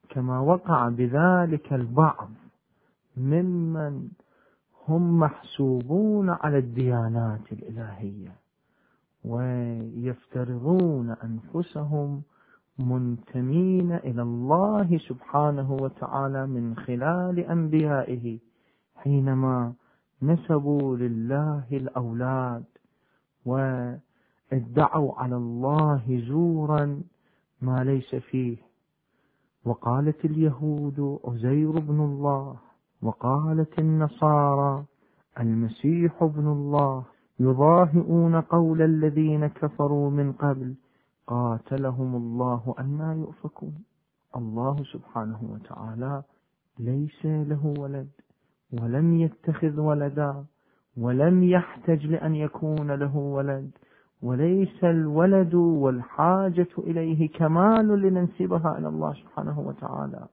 كما 0.09 0.39
وقع 0.39 0.89
بذلك 0.89 1.73
البعض 1.73 2.29
ممن 3.17 4.09
هم 4.87 5.19
محسوبون 5.19 6.29
على 6.29 6.57
الديانات 6.57 7.51
الإلهية 7.51 8.35
ويفترضون 9.25 11.09
أنفسهم 11.23 12.21
منتمين 12.79 13.91
إلى 13.91 14.21
الله 14.21 14.97
سبحانه 14.97 15.71
وتعالى 15.81 16.47
من 16.47 16.75
خلال 16.75 17.39
أنبيائه. 17.39 18.39
حينما 19.03 19.73
نسبوا 20.21 20.97
لله 20.97 21.63
الأولاد 21.71 22.63
وادعوا 23.45 25.13
على 25.19 25.35
الله 25.35 26.23
زورا 26.27 27.03
ما 27.61 27.83
ليس 27.83 28.15
فيه. 28.15 28.57
وقالت 29.65 30.25
اليهود 30.25 31.19
عزير 31.25 31.71
بن 31.71 31.99
الله 31.99 32.55
وقالت 33.01 33.79
النصارى 33.79 34.85
المسيح 35.39 36.23
ابن 36.23 36.47
الله 36.47 37.03
يضاهئون 37.39 38.41
قول 38.41 38.81
الذين 38.81 39.47
كفروا 39.47 40.09
من 40.09 40.31
قبل 40.31 40.75
قاتلهم 41.27 42.15
الله 42.15 42.75
أنا 42.79 43.13
يؤفكون. 43.13 43.83
الله 44.35 44.83
سبحانه 44.93 45.39
وتعالى 45.53 46.23
ليس 46.79 47.25
له 47.25 47.73
ولد. 47.79 48.09
ولم 48.73 49.15
يتخذ 49.15 49.79
ولدا 49.79 50.43
ولم 50.97 51.43
يحتج 51.43 52.05
لأن 52.05 52.35
يكون 52.35 52.91
له 52.91 53.17
ولد 53.17 53.71
وليس 54.21 54.83
الولد 54.83 55.53
والحاجة 55.55 56.67
إليه 56.77 57.29
كمال 57.29 57.87
لننسبها 57.87 58.77
إلى 58.77 58.87
الله 58.87 59.13
سبحانه 59.13 59.59
وتعالى. 59.59 60.25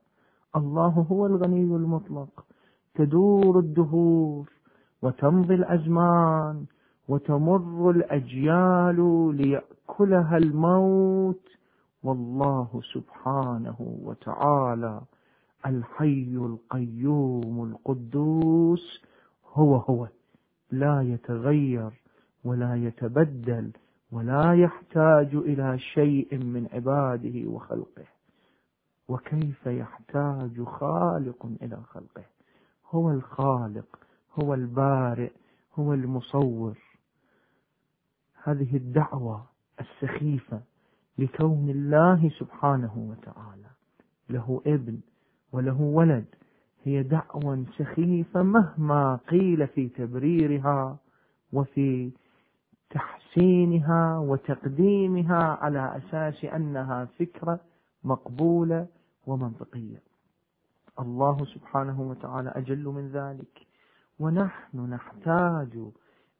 الله 0.55 1.05
هو 1.11 1.25
الغني 1.25 1.61
المطلق 1.75 2.45
تدور 2.95 3.59
الدهور 3.59 4.49
وتمضي 5.01 5.53
الأزمان 5.55 6.65
وتمر 7.07 7.89
الأجيال 7.89 8.97
ليأكلها 9.35 10.37
الموت 10.37 11.43
والله 12.03 12.81
سبحانه 12.93 13.75
وتعالى 13.79 15.01
الحي 15.65 16.35
القيوم 16.35 17.63
القدوس 17.71 19.03
هو 19.53 19.75
هو 19.75 20.07
لا 20.71 21.01
يتغير 21.01 21.91
ولا 22.43 22.75
يتبدل 22.75 23.71
ولا 24.11 24.53
يحتاج 24.53 25.35
إلى 25.35 25.79
شيء 25.79 26.37
من 26.37 26.67
عباده 26.73 27.49
وخلقه. 27.49 28.05
وكيف 29.07 29.65
يحتاج 29.65 30.63
خالق 30.63 31.45
إلى 31.61 31.77
خلقه؟ 31.89 32.23
هو 32.91 33.11
الخالق 33.11 33.99
هو 34.39 34.53
البارئ 34.53 35.31
هو 35.79 35.93
المصور. 35.93 36.77
هذه 38.43 38.77
الدعوة 38.77 39.45
السخيفة 39.79 40.61
لكون 41.17 41.69
الله 41.69 42.29
سبحانه 42.39 42.97
وتعالى 42.97 43.69
له 44.29 44.61
ابن 44.65 44.99
وله 45.51 45.81
ولد. 45.81 46.25
هي 46.83 47.03
دعوة 47.03 47.65
سخيفة 47.77 48.43
مهما 48.43 49.19
قيل 49.29 49.67
في 49.67 49.89
تبريرها 49.89 50.97
وفي 51.53 52.11
تحسينها 52.89 54.17
وتقديمها 54.19 55.43
على 55.61 55.97
أساس 55.97 56.45
أنها 56.45 57.05
فكرة 57.05 57.59
مقبولة 58.03 58.87
ومنطقية. 59.27 60.01
الله 60.99 61.45
سبحانه 61.45 62.01
وتعالى 62.01 62.49
أجل 62.49 62.85
من 62.85 63.09
ذلك. 63.09 63.67
ونحن 64.19 64.79
نحتاج 64.79 65.77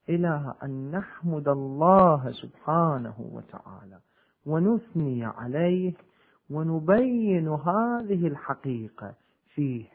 إلى 0.10 0.54
أن 0.63 0.91
نحمد 0.91 1.48
الله 1.48 2.32
سبحانه 2.32 3.15
وتعالى 3.20 4.00
ونثني 4.46 5.26
عليه 5.26 5.93
ونبين 6.49 7.47
هذه 7.47 8.27
الحقيقة 8.27 9.13
فيه 9.55 9.86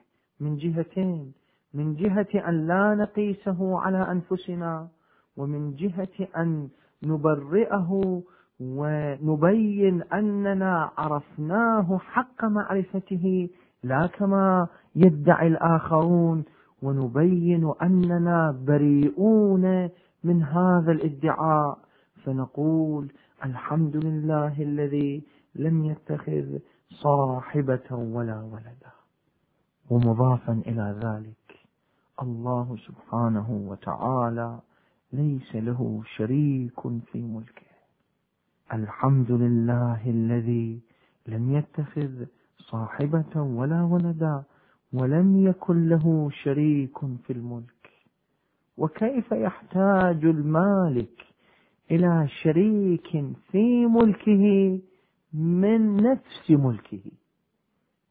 من 0.40 0.56
جهتين 0.56 1.32
من 1.74 1.94
جهة 1.94 2.48
أن 2.48 2.66
لا 2.66 2.94
نقيسه 2.94 3.78
على 3.80 3.98
أنفسنا 4.10 4.88
ومن 5.36 5.74
جهة 5.76 6.28
أن 6.36 6.68
نبرئه 7.02 8.22
ونبين 8.60 10.02
أننا 10.02 10.90
عرفناه 10.98 11.98
حق 11.98 12.44
معرفته 12.44 13.48
لا 13.82 14.06
كما 14.06 14.66
يدعي 14.96 15.46
الآخرون 15.46 16.44
ونبين 16.82 17.72
أننا 17.82 18.56
بريئون 18.66 19.88
من 20.24 20.42
هذا 20.42 20.92
الادعاء. 20.92 21.78
فنقول 22.24 23.12
الحمد 23.44 23.96
لله 23.96 24.62
الذي 24.62 25.22
لم 25.54 25.84
يتخذ 25.84 26.58
صاحبة 26.90 27.88
ولا 27.90 28.40
ولدا. 28.40 28.92
ومضافا 29.90 30.52
إلى 30.52 31.00
ذلك 31.04 31.58
الله 32.22 32.76
سبحانه 32.86 33.50
وتعالى 33.50 34.60
ليس 35.12 35.56
له 35.56 36.02
شريك 36.16 36.80
في 36.80 37.22
ملكه. 37.22 37.72
الحمد 38.72 39.30
لله 39.30 40.10
الذي 40.10 40.80
لم 41.26 41.52
يتخذ 41.56 42.24
صاحبة 42.58 43.42
ولا 43.42 43.82
ولدا 43.82 44.42
ولم 44.92 45.46
يكن 45.46 45.88
له 45.88 46.30
شريك 46.30 46.98
في 46.98 47.32
الملك. 47.32 47.90
وكيف 48.76 49.32
يحتاج 49.32 50.24
المالك 50.24 51.26
إلى 51.90 52.28
شريك 52.28 53.08
في 53.50 53.86
ملكه 53.86 54.78
من 55.32 55.96
نفس 55.96 56.50
ملكه. 56.50 57.10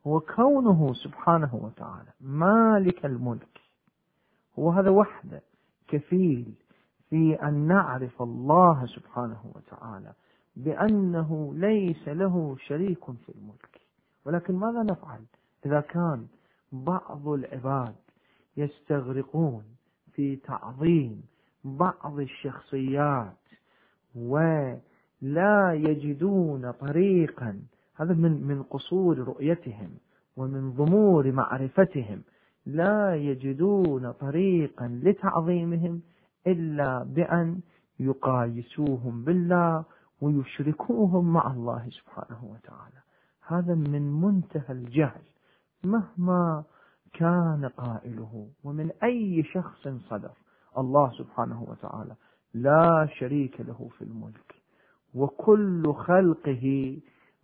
وكونه 0.05 0.93
سبحانه 0.93 1.55
وتعالى 1.55 2.11
مالك 2.21 3.05
الملك. 3.05 3.61
هو 4.59 4.69
هذا 4.69 4.89
وحده 4.89 5.41
كفيل 5.87 6.53
في 7.09 7.33
أن 7.43 7.67
نعرف 7.67 8.21
الله 8.21 8.85
سبحانه 8.85 9.51
وتعالى 9.55 10.13
بأنه 10.55 11.53
ليس 11.55 12.07
له 12.07 12.55
شريك 12.67 13.05
في 13.05 13.29
الملك. 13.35 13.81
ولكن 14.25 14.55
ماذا 14.55 14.83
نفعل؟ 14.83 15.21
إذا 15.65 15.81
كان 15.81 16.27
بعض 16.71 17.27
العباد 17.27 17.95
يستغرقون 18.57 19.63
في 20.11 20.35
تعظيم 20.35 21.23
بعض 21.63 22.19
الشخصيات 22.19 23.37
ولا 25.21 25.73
يجدون 25.73 26.71
طريقا. 26.71 27.61
هذا 27.95 28.13
من 28.13 28.47
من 28.47 28.63
قصور 28.63 29.17
رؤيتهم 29.17 29.89
ومن 30.37 30.71
ضمور 30.71 31.31
معرفتهم. 31.31 32.21
لا 32.65 33.15
يجدون 33.15 34.11
طريقا 34.11 34.87
لتعظيمهم 35.03 36.01
إلا 36.47 37.03
بأن 37.03 37.59
يقايسوهم 37.99 39.23
بالله 39.23 39.83
ويشركوهم 40.21 41.33
مع 41.33 41.51
الله 41.51 41.89
سبحانه 41.89 42.43
وتعالى. 42.43 43.01
هذا 43.47 43.75
من 43.75 44.21
منتهى 44.21 44.71
الجهل 44.73 45.21
مهما 45.83 46.63
كان 47.13 47.65
قائله 47.77 48.47
ومن 48.63 48.91
أي 49.03 49.43
شخص 49.43 49.87
صدر. 50.09 50.31
الله 50.77 51.11
سبحانه 51.11 51.63
وتعالى 51.63 52.15
لا 52.53 53.07
شريك 53.19 53.61
له 53.61 53.89
في 53.97 54.03
الملك. 54.03 54.50
وكل 55.15 55.93
خلقه 55.93 56.97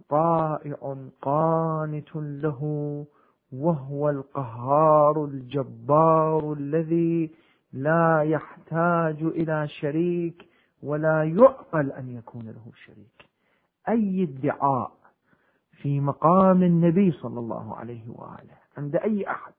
طائع 0.09 0.95
قانت 1.21 2.15
له 2.15 2.61
وهو 3.51 4.09
القهار 4.09 5.25
الجبار 5.25 6.53
الذي 6.53 7.31
لا 7.73 8.21
يحتاج 8.21 9.23
إلى 9.23 9.67
شريك 9.67 10.47
ولا 10.83 11.23
يعقل 11.23 11.91
أن 11.91 12.09
يكون 12.09 12.45
له 12.45 12.71
شريك. 12.85 13.25
أي 13.89 14.23
ادعاء 14.23 14.91
في 15.71 15.99
مقام 15.99 16.63
النبي 16.63 17.11
صلى 17.11 17.39
الله 17.39 17.75
عليه 17.75 18.09
وآله 18.09 18.57
عند 18.77 18.95
أي 18.95 19.29
أحد 19.29 19.53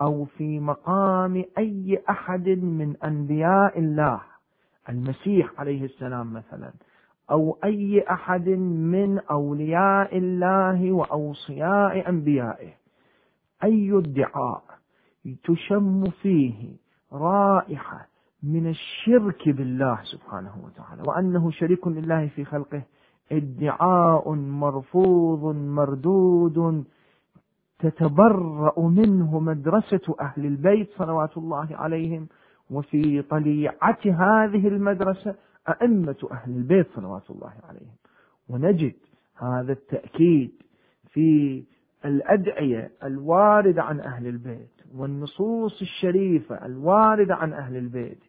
أو 0.00 0.24
في 0.24 0.60
مقام 0.60 1.44
أي 1.58 2.02
أحد 2.10 2.48
من 2.48 2.96
أنبياء 3.04 3.78
الله. 3.78 4.20
المسيح 4.88 5.60
عليه 5.60 5.84
السلام 5.84 6.32
مثلا 6.32 6.72
أو 7.30 7.58
أي 7.64 8.04
أحد 8.10 8.48
من 8.48 9.18
أولياء 9.18 10.18
الله 10.18 10.92
وأوصياء 10.92 12.08
أنبيائه. 12.08 12.72
أي 13.64 13.98
ادعاء 13.98 14.62
تشم 15.44 16.04
فيه 16.10 16.76
رائحة 17.12 18.08
من 18.42 18.66
الشرك 18.66 19.48
بالله 19.48 19.98
سبحانه 20.02 20.52
وتعالى 20.64 21.02
وأنه 21.06 21.50
شريك 21.50 21.88
لله 21.88 22.26
في 22.26 22.44
خلقه. 22.44 22.82
ادعاء 23.32 24.34
مرفوض 24.34 25.56
مردود 25.56 26.84
تتبرأ 27.78 28.80
منه 28.80 29.40
مدرسة 29.40 30.14
أهل 30.20 30.46
البيت 30.46 30.90
صلوات 30.98 31.36
الله 31.36 31.68
عليهم 31.70 32.28
وفي 32.70 33.22
طليعة 33.22 33.98
هذه 34.04 34.68
المدرسة 34.68 35.34
أئمة 35.68 36.28
أهل 36.30 36.56
البيت 36.56 36.86
صلوات 36.94 37.30
الله 37.30 37.52
عليهم. 37.68 37.96
ونجد 38.48 38.94
هذا 39.36 39.72
التأكيد 39.72 40.50
في 41.10 41.62
الأدعية 42.04 42.90
الواردة 43.04 43.82
عن 43.82 44.00
أهل 44.00 44.26
البيت 44.26 44.70
والنصوص 44.94 45.80
الشريفة 45.80 46.66
الواردة 46.66 47.34
عن 47.34 47.52
أهل 47.52 47.76
البيت 47.76 48.24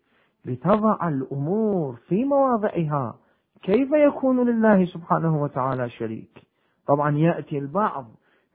لتضع 0.45 1.07
الأمور 1.07 1.95
في 1.95 2.25
مواضعها. 2.25 3.19
كيف 3.63 3.91
يكون 3.91 4.49
لله 4.49 4.85
سبحانه 4.85 5.43
وتعالى 5.43 5.89
شريك؟ 5.89 6.41
طبعا 6.87 7.17
يأتي 7.17 7.57
البعض 7.57 8.05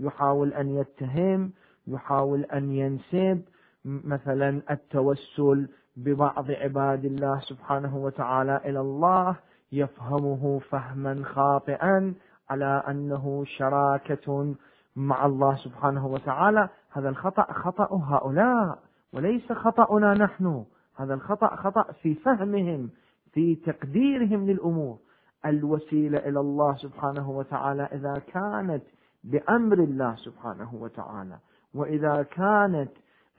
يحاول 0.00 0.52
أن 0.52 0.68
يتهم 0.68 1.52
يحاول 1.86 2.44
أن 2.44 2.70
ينسب 2.70 3.42
مثلا 3.84 4.62
التوسل 4.70 5.68
ببعض 5.96 6.50
عباد 6.50 7.04
الله 7.04 7.40
سبحانه 7.40 7.96
وتعالى 7.96 8.60
إلى 8.64 8.80
الله 8.80 9.36
يفهمه 9.72 10.58
فهما 10.70 11.24
خاطئا 11.24 12.14
على 12.50 12.82
أنه 12.88 13.44
شراكة 13.44 14.54
مع 14.96 15.26
الله 15.26 15.56
سبحانه 15.56 16.06
وتعالى. 16.06 16.68
هذا 16.90 17.08
الخطأ 17.08 17.52
خطأ 17.52 17.96
هؤلاء 17.96 18.78
وليس 19.12 19.52
خطأنا 19.52 20.14
نحن. 20.14 20.64
هذا 20.96 21.14
الخطأ 21.14 21.56
خطأ 21.56 21.92
في 21.92 22.14
فهمهم 22.14 22.90
في 23.32 23.54
تقديرهم 23.54 24.46
للأمور. 24.46 24.98
الوسيلة 25.46 26.18
إلى 26.18 26.40
الله 26.40 26.74
سبحانه 26.74 27.30
وتعالى 27.30 27.82
إذا 27.82 28.22
كانت 28.32 28.82
بأمر 29.24 29.78
الله 29.78 30.14
سبحانه 30.14 30.74
وتعالى. 30.74 31.38
وإذا 31.74 32.22
كانت 32.22 32.90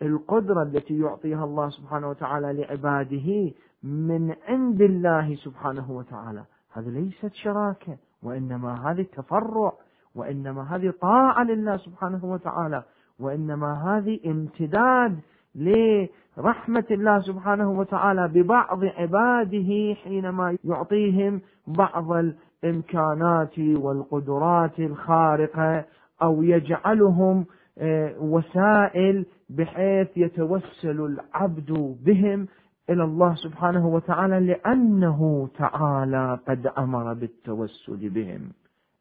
القدرة 0.01 0.63
التي 0.63 0.99
يعطيها 0.99 1.43
الله 1.45 1.69
سبحانه 1.69 2.09
وتعالى 2.09 2.53
لعباده 2.53 3.51
من 3.83 4.35
عند 4.47 4.81
الله 4.81 5.35
سبحانه 5.35 5.91
وتعالى. 5.91 6.43
هذه 6.73 6.89
ليست 6.89 7.33
شراكة 7.33 7.97
وإنما 8.23 8.91
هذه 8.91 9.05
تفرع 9.17 9.73
وإنما 10.15 10.75
هذه 10.75 10.93
طاعة 11.01 11.43
لله 11.43 11.77
سبحانه 11.77 12.25
وتعالى 12.25 12.83
وإنما 13.19 13.97
هذه 13.97 14.19
امتداد 14.25 15.19
لرحمة 15.55 16.85
الله 16.91 17.19
سبحانه 17.19 17.71
وتعالى 17.71 18.27
ببعض 18.27 18.85
عباده 18.85 19.95
حينما 20.03 20.57
يعطيهم 20.63 21.41
بعض 21.67 22.11
الإمكانات 22.11 23.59
والقدرات 23.59 24.79
الخارقة 24.79 25.85
أو 26.21 26.43
يجعلهم 26.43 27.45
آه، 27.77 28.15
وسائل 28.19 29.25
بحيث 29.57 30.17
يتوسل 30.17 31.05
العبد 31.05 31.97
بهم 32.05 32.47
إلى 32.89 33.03
الله 33.03 33.35
سبحانه 33.35 33.87
وتعالى 33.87 34.39
لأنه 34.39 35.49
تعالى 35.57 36.39
قد 36.47 36.67
أمر 36.77 37.13
بالتوسل 37.13 38.09
بهم. 38.09 38.51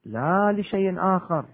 لا 0.04 0.52
لشيء 0.52 0.94
آخر. 0.98 1.44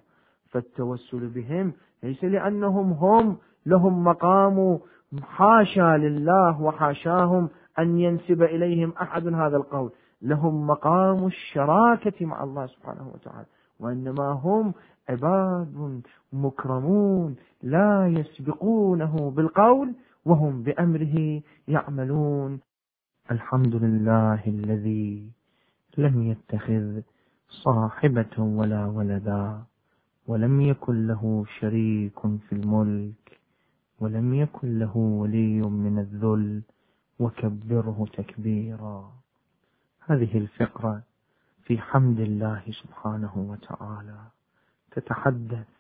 فالتوسل 0.47 1.27
بهم 1.27 1.73
ليس 2.03 2.25
لأنهم 2.25 2.93
هم 2.93 3.37
لهم 3.67 4.05
مقام. 4.05 4.79
حاشا 5.23 5.97
لله 5.97 6.63
وحاشاهم 6.63 7.49
أن 7.79 7.99
ينسب 7.99 8.43
إليهم 8.43 8.93
أحد 9.03 9.27
هذا 9.27 9.57
القول. 9.57 9.91
لهم 10.23 10.67
مقام 10.67 11.27
الشراكة 11.27 12.27
مع 12.27 12.45
الله 12.45 12.67
سبحانه 12.67 13.11
وتعالى. 13.15 13.47
وإنما 13.81 14.33
هم 14.33 14.75
عباد 15.09 16.03
مكرمون 16.45 17.37
لا 17.63 18.09
يسبقونه 18.09 19.31
بالقول 19.31 19.95
وهم 20.25 20.63
بأمره 20.63 21.43
يعملون. 21.69 22.61
الحمد 23.31 23.75
لله 23.75 24.43
الذي 24.47 25.31
لم 25.99 26.23
يتخذ 26.23 27.01
صاحبة 27.49 28.39
ولا 28.39 28.87
ولدا 28.87 29.63
ولم 30.27 30.61
يكن 30.61 31.07
له 31.07 31.45
شريك 31.61 32.21
في 32.21 32.53
الملك 32.53 33.41
ولم 34.01 34.35
يكن 34.35 34.79
له 34.79 34.97
ولي 34.97 35.61
من 35.63 35.99
الذل 35.99 36.63
وكبره 37.19 38.07
تكبيرا. 38.13 39.13
هذه 40.07 40.39
الفقرة 40.39 41.03
في 41.65 41.79
حمد 41.79 42.21
الله 42.21 42.63
سبحانه 42.83 43.33
وتعالى 43.37 44.21
تتحدث 44.91 45.76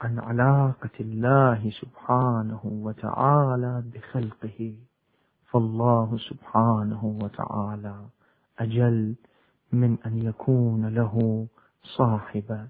عن 0.00 0.18
علاقة 0.18 0.90
الله 1.00 1.70
سبحانه 1.70 2.60
وتعالى 2.64 3.84
بخلقه. 3.94 4.74
فالله 5.50 6.18
سبحانه 6.18 7.18
وتعالى 7.22 7.96
أجل 8.58 9.14
من 9.72 9.96
أن 10.06 10.22
يكون 10.22 10.86
له 10.86 11.46
صاحبة 11.82 12.68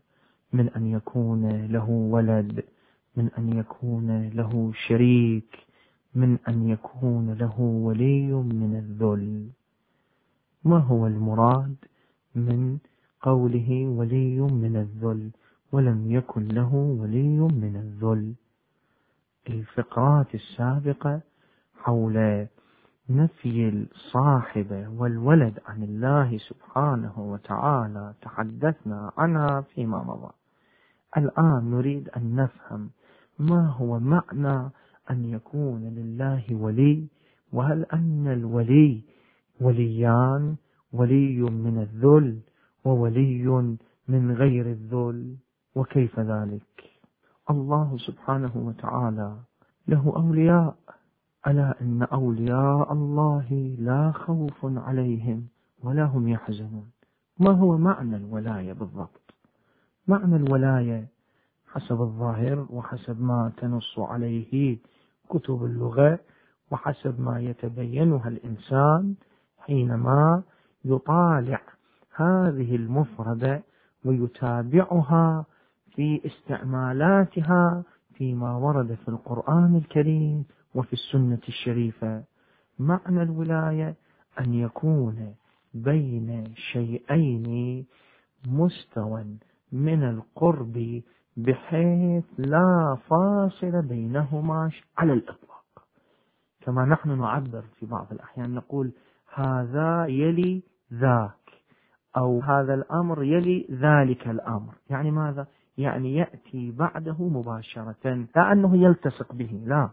من 0.53 0.69
أن 0.69 0.87
يكون 0.87 1.67
له 1.67 1.91
ولد 1.91 2.65
من 3.17 3.31
أن 3.39 3.59
يكون 3.59 4.29
له 4.29 4.73
شريك 4.87 5.67
من 6.15 6.39
أن 6.49 6.69
يكون 6.69 7.33
له 7.33 7.61
ولي 7.61 8.33
من 8.33 8.77
الذل. 8.77 9.51
ما 10.65 10.79
هو 10.79 11.07
المراد 11.07 11.77
من 12.35 12.79
قوله 13.23 13.87
ولي 13.87 14.41
من 14.41 14.77
الذل؟ 14.77 15.31
ولم 15.73 16.13
يكن 16.13 16.49
له 16.49 16.75
ولي 16.75 17.39
من 17.39 17.77
الذل. 17.77 18.35
الفقرات 19.49 20.35
السابقة 20.35 21.21
حول 21.75 22.47
نفي 23.11 23.69
الصاحبة 23.69 24.89
والولد 24.89 25.59
عن 25.67 25.83
الله 25.83 26.39
سبحانه 26.39 27.15
وتعالى 27.19 28.15
تحدثنا 28.23 29.13
عنها 29.17 29.61
فيما 29.61 30.03
مضى. 30.03 30.33
الآن 31.17 31.71
نريد 31.71 32.09
أن 32.09 32.37
نفهم 32.37 32.91
ما 33.39 33.67
هو 33.69 33.99
معنى 33.99 34.71
أن 35.11 35.25
يكون 35.25 35.85
لله 35.85 36.45
ولي 36.51 37.07
وهل 37.53 37.85
أن 37.85 38.29
الولي 38.29 39.03
وليان 39.61 40.57
ولي 40.93 41.41
من 41.41 41.79
الذل 41.79 42.39
وولي 42.85 43.77
من 44.09 44.33
غير 44.33 44.67
الذل؟ 44.67 45.37
وكيف 45.77 46.21
ذلك؟ 46.21 46.91
الله 47.51 47.97
سبحانه 47.99 48.53
وتعالى 48.55 49.37
له 49.89 50.13
أولياء. 50.17 50.77
ألا 51.47 51.81
إن 51.81 52.03
أولياء 52.03 52.93
الله 52.93 53.77
لا 53.79 54.13
خوف 54.13 54.59
عليهم 54.63 55.47
ولا 55.83 56.05
هم 56.05 56.29
يحزنون. 56.29 56.91
ما 57.39 57.51
هو 57.51 57.77
معنى 57.77 58.17
الولاية 58.17 58.73
بالضبط؟ 58.73 59.35
معنى 60.09 60.37
الولاية 60.37 61.09
حسب 61.73 62.01
الظاهر 62.01 62.67
وحسب 62.71 63.23
ما 63.23 63.53
تنص 63.57 63.99
عليه 63.99 64.79
كتب 65.29 65.65
اللغة 65.65 66.19
وحسب 66.71 67.21
ما 67.21 67.41
يتبينها 67.41 68.29
الإنسان 68.29 69.15
حينما 69.59 70.43
يطالع 70.85 71.61
هذه 72.17 72.77
المفردة 72.77 73.63
ويتابعها 74.05 75.45
في 75.97 76.21
استعمالاتها 76.27 77.85
فيما 78.15 78.57
ورد 78.57 78.95
في 78.95 79.09
القرآن 79.09 79.77
الكريم 79.77 80.45
وفي 80.75 80.93
السنة 80.93 81.41
الشريفة. 81.49 82.25
معنى 82.79 83.23
الولاية 83.23 83.97
أن 84.41 84.55
يكون 84.55 85.35
بين 85.75 86.55
شيئين 86.73 87.87
مستوى 88.47 89.25
من 89.73 90.03
القرب 90.11 91.03
بحيث 91.37 92.25
لا 92.39 92.97
فاصل 93.09 93.83
بينهما 93.89 94.71
على 94.99 95.13
الإطلاق. 95.13 95.65
كما 96.61 96.85
نحن 96.85 97.19
نعبر 97.19 97.65
في 97.79 97.87
بعض 97.87 98.07
الأحيان 98.13 98.55
نقول 98.55 98.93
هذا 99.35 100.07
يلي 100.07 100.63
ذاك 100.93 101.47
أو 102.17 102.41
هذا 102.41 102.75
الأمر 102.75 103.23
يلي 103.23 103.67
ذلك 103.71 104.29
الأمر. 104.29 104.75
يعني 104.91 105.11
ماذا؟ 105.11 105.47
يعني 105.79 106.17
يأتي 106.17 106.71
بعده 106.71 107.17
مباشرة 107.19 108.27
لا 108.37 108.53
أنه 108.53 108.77
يلتصق 108.77 109.33
به 109.33 109.61
لا. 109.67 109.91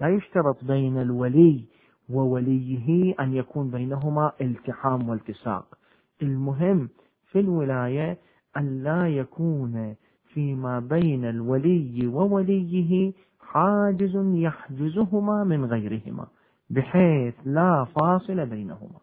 لا 0.00 0.08
يشترط 0.08 0.64
بين 0.64 0.98
الولي 0.98 1.64
ووليه 2.10 3.14
أن 3.20 3.34
يكون 3.34 3.70
بينهما 3.70 4.32
التحام 4.40 5.08
والتصاق 5.08 5.78
المهم 6.22 6.88
في 7.30 7.40
الولاية 7.40 8.18
أن 8.56 8.82
لا 8.82 9.08
يكون 9.08 9.94
فيما 10.34 10.80
بين 10.80 11.24
الولي 11.24 12.06
ووليه 12.06 13.12
حاجز 13.40 14.16
يحجزهما 14.16 15.44
من 15.44 15.64
غيرهما 15.64 16.26
بحيث 16.70 17.34
لا 17.44 17.84
فاصل 17.84 18.46
بينهما. 18.46 18.98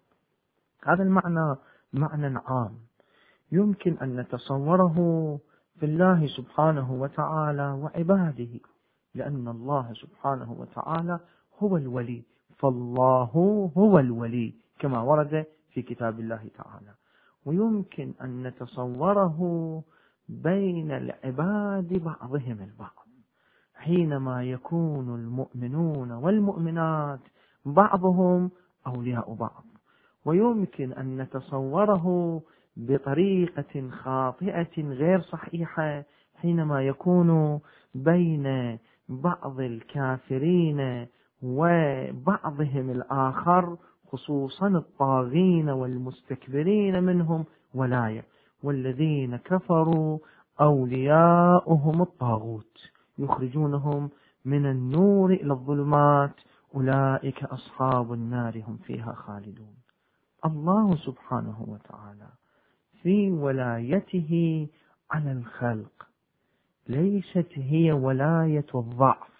هذا 0.85 1.03
المعنى 1.03 1.55
معنى 1.93 2.39
عام. 2.45 2.71
يمكن 3.51 3.97
أن 4.01 4.19
نتصوره 4.19 4.97
في 5.81 5.87
الله 5.87 6.27
سبحانه 6.27 6.93
وتعالى 6.93 7.71
وعباده 7.71 8.59
لأن 9.15 9.47
الله 9.47 9.93
سبحانه 9.93 10.51
وتعالى 10.59 11.19
هو 11.59 11.77
الولي 11.77 12.23
فالله 12.57 13.31
هو 13.77 13.99
الولي 13.99 14.53
كما 14.79 15.01
ورد 15.01 15.45
في 15.73 15.81
كتاب 15.81 16.19
الله 16.19 16.49
تعالى. 16.55 16.93
ويمكن 17.45 18.13
أن 18.21 18.43
نتصوره 18.47 19.37
بين 20.29 20.91
العباد 20.91 21.93
بعضهم 21.93 22.57
البعض. 22.61 23.07
حينما 23.75 24.43
يكون 24.43 25.15
المؤمنون 25.15 26.11
والمؤمنات 26.11 27.19
بعضهم 27.65 28.51
أولياء 28.87 29.33
بعض. 29.33 29.65
ويمكن 30.25 30.93
أن 30.93 31.17
نتصوره 31.21 32.41
بطريقة 32.77 33.89
خاطئة 33.89 34.81
غير 34.81 35.21
صحيحة 35.21 36.03
حينما 36.35 36.81
يكون 36.81 37.59
بين 37.95 38.77
بعض 39.09 39.59
الكافرين 39.59 41.07
وبعضهم 41.43 42.89
الآخر 42.89 43.77
خصوصا 44.11 44.67
الطاغين 44.67 45.69
والمستكبرين 45.69 47.03
منهم 47.03 47.45
ولاية 47.73 48.25
والذين 48.63 49.35
كفروا 49.35 50.19
أولياؤهم 50.61 52.01
الطاغوت. 52.01 52.77
يخرجونهم 53.17 54.09
من 54.45 54.65
النور 54.65 55.33
إلى 55.33 55.53
الظلمات 55.53 56.35
أولئك 56.75 57.43
أصحاب 57.43 58.13
النار 58.13 58.63
هم 58.67 58.77
فيها 58.77 59.13
خالدون. 59.13 59.75
الله 60.45 60.95
سبحانه 60.95 61.65
وتعالى 61.67 62.40
في 63.03 63.31
ولايته 63.31 64.67
على 65.11 65.31
الخلق. 65.31 66.07
ليست 66.87 67.47
هي 67.53 67.91
ولاية 67.91 68.65
الضعف 68.75 69.31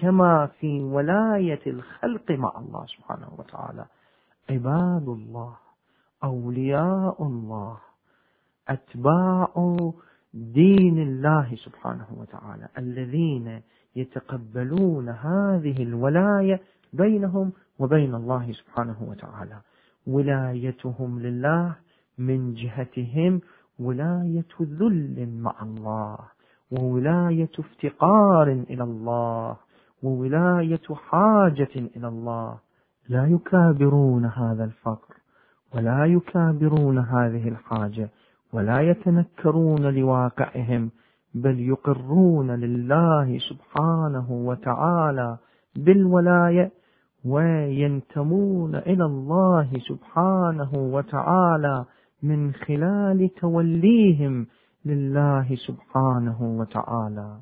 كما 0.00 0.46
في 0.46 0.80
ولاية 0.80 1.60
الخلق 1.66 2.30
مع 2.30 2.52
الله 2.58 2.86
سبحانه 2.86 3.28
وتعالى. 3.38 3.84
عباد 4.50 5.08
الله 5.08 5.56
أولياء 6.24 7.22
الله 7.22 7.78
أتباع 8.68 9.52
دين 10.34 11.02
الله 11.02 11.54
سبحانه 11.54 12.06
وتعالى. 12.16 12.68
الذين 12.78 13.62
يتقبلون 13.96 15.08
هذه 15.08 15.82
الولاية 15.82 16.60
بينهم 16.92 17.52
وبين 17.78 18.14
الله 18.14 18.52
سبحانه 18.52 18.96
وتعالى. 19.00 19.60
ولايتهم 20.06 21.20
لله 21.20 21.76
من 22.18 22.54
جهتهم 22.54 23.40
ولاية 23.78 24.46
ذل 24.62 25.28
مع 25.40 25.54
الله 25.62 26.18
وولاية 26.70 27.50
افتقار 27.58 28.48
إلى 28.52 28.84
الله 28.84 29.56
وولاية 30.02 30.94
حاجة 30.94 31.68
إلى 31.96 32.08
الله. 32.08 32.58
لا 33.08 33.26
يكابرون 33.26 34.24
هذا 34.24 34.64
الفقر 34.64 35.14
ولا 35.74 36.04
يكابرون 36.04 36.98
هذه 36.98 37.48
الحاجة 37.48 38.10
ولا 38.52 38.80
يتنكرون 38.80 39.82
لواقعهم 39.94 40.90
بل 41.34 41.60
يقرون 41.60 42.50
لله 42.50 43.38
سبحانه 43.38 44.26
وتعالى 44.30 45.38
بالولاية 45.76 46.70
وينتمون 47.24 48.74
إلى 48.74 49.04
الله 49.04 49.70
سبحانه 49.88 50.70
وتعالى 50.74 51.84
من 52.22 52.52
خلال 52.54 53.34
توليهم 53.34 54.46
لله 54.84 55.56
سبحانه 55.56 56.42
وتعالى 56.42 57.40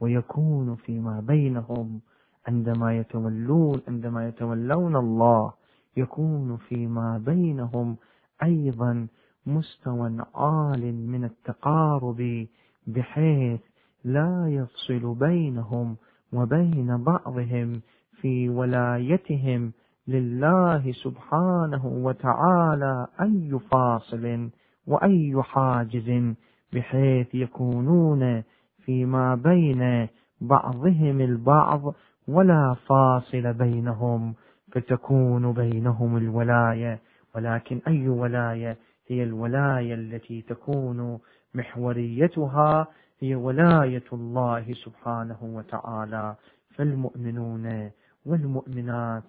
ويكون 0.00 0.74
فيما 0.74 1.20
بينهم 1.20 2.00
عندما 2.48 2.96
يتولون 2.96 3.80
عندما 3.88 4.28
يتولون 4.28 4.96
الله 4.96 5.52
يكون 5.96 6.56
فيما 6.56 7.18
بينهم 7.18 7.96
أيضا 8.42 9.08
مستوى 9.46 10.16
عال 10.34 10.94
من 11.08 11.24
التقارب 11.24 12.46
بحيث 12.86 13.60
لا 14.04 14.48
يفصل 14.48 15.14
بينهم 15.14 15.96
وبين 16.32 17.04
بعضهم 17.04 17.80
في 18.20 18.48
ولايتهم 18.48 19.72
لله 20.08 20.92
سبحانه 20.92 21.86
وتعالى 21.86 23.06
أي 23.20 23.58
فاصل 23.70 24.50
وأي 24.86 25.42
حاجز 25.42 26.34
بحيث 26.72 27.34
يكونون 27.34 28.42
فيما 28.84 29.34
بين 29.34 30.08
بعضهم 30.40 31.20
البعض 31.20 31.94
ولا 32.28 32.74
فاصل 32.86 33.52
بينهم 33.52 34.34
فتكون 34.72 35.52
بينهم 35.52 36.16
الولاية. 36.16 37.00
ولكن 37.34 37.80
أي 37.88 38.08
ولاية؟ 38.08 38.76
هي 39.08 39.22
الولاية 39.22 39.94
التي 39.94 40.42
تكون 40.42 41.18
محوريتها 41.54 42.86
هي 43.20 43.34
ولاية 43.34 44.04
الله 44.12 44.74
سبحانه 44.84 45.38
وتعالى. 45.42 46.36
فالمؤمنون 46.74 47.90
والمؤمنات 48.26 49.24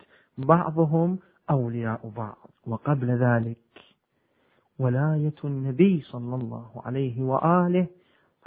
بعضهم 0.47 1.19
أولياء 1.49 2.11
بعض 2.17 2.49
وقبل 2.67 3.07
ذلك 3.11 3.57
ولاية 4.79 5.35
النبي 5.43 6.01
صلى 6.01 6.35
الله 6.35 6.71
عليه 6.85 7.23
وآله 7.23 7.87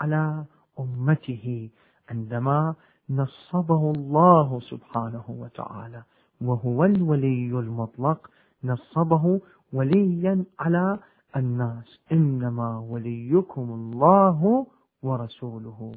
على 0.00 0.44
أمته 0.81 1.70
عندما 2.11 2.74
نصبه 3.11 3.92
الله 3.96 4.61
سبحانه 4.61 5.24
وتعالى 5.28 6.02
وهو 6.40 6.85
الولي 6.85 7.50
المطلق 7.59 8.31
نصبه 8.64 9.40
وليا 9.72 10.45
على 10.61 10.99
الناس 11.36 12.01
إنما 12.12 12.78
وليكم 12.78 13.62
الله 13.70 14.66
ورسوله. 15.03 15.93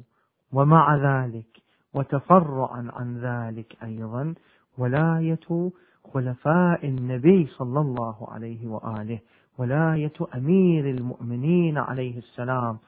ومع 0.52 0.96
ذلك 0.96 1.62
وتفرعا 1.94 2.88
عن 2.92 3.18
ذلك 3.18 3.76
أيضا 3.82 4.34
ولاية 4.78 5.70
خلفاء 6.14 6.86
النبي 6.86 7.46
صلى 7.46 7.80
الله 7.80 8.30
عليه 8.30 8.66
وآله 8.66 9.18
ولاية 9.58 10.12
أمير 10.34 10.90
المؤمنين 10.90 11.78
عليه 11.78 12.18
السلام 12.18 12.78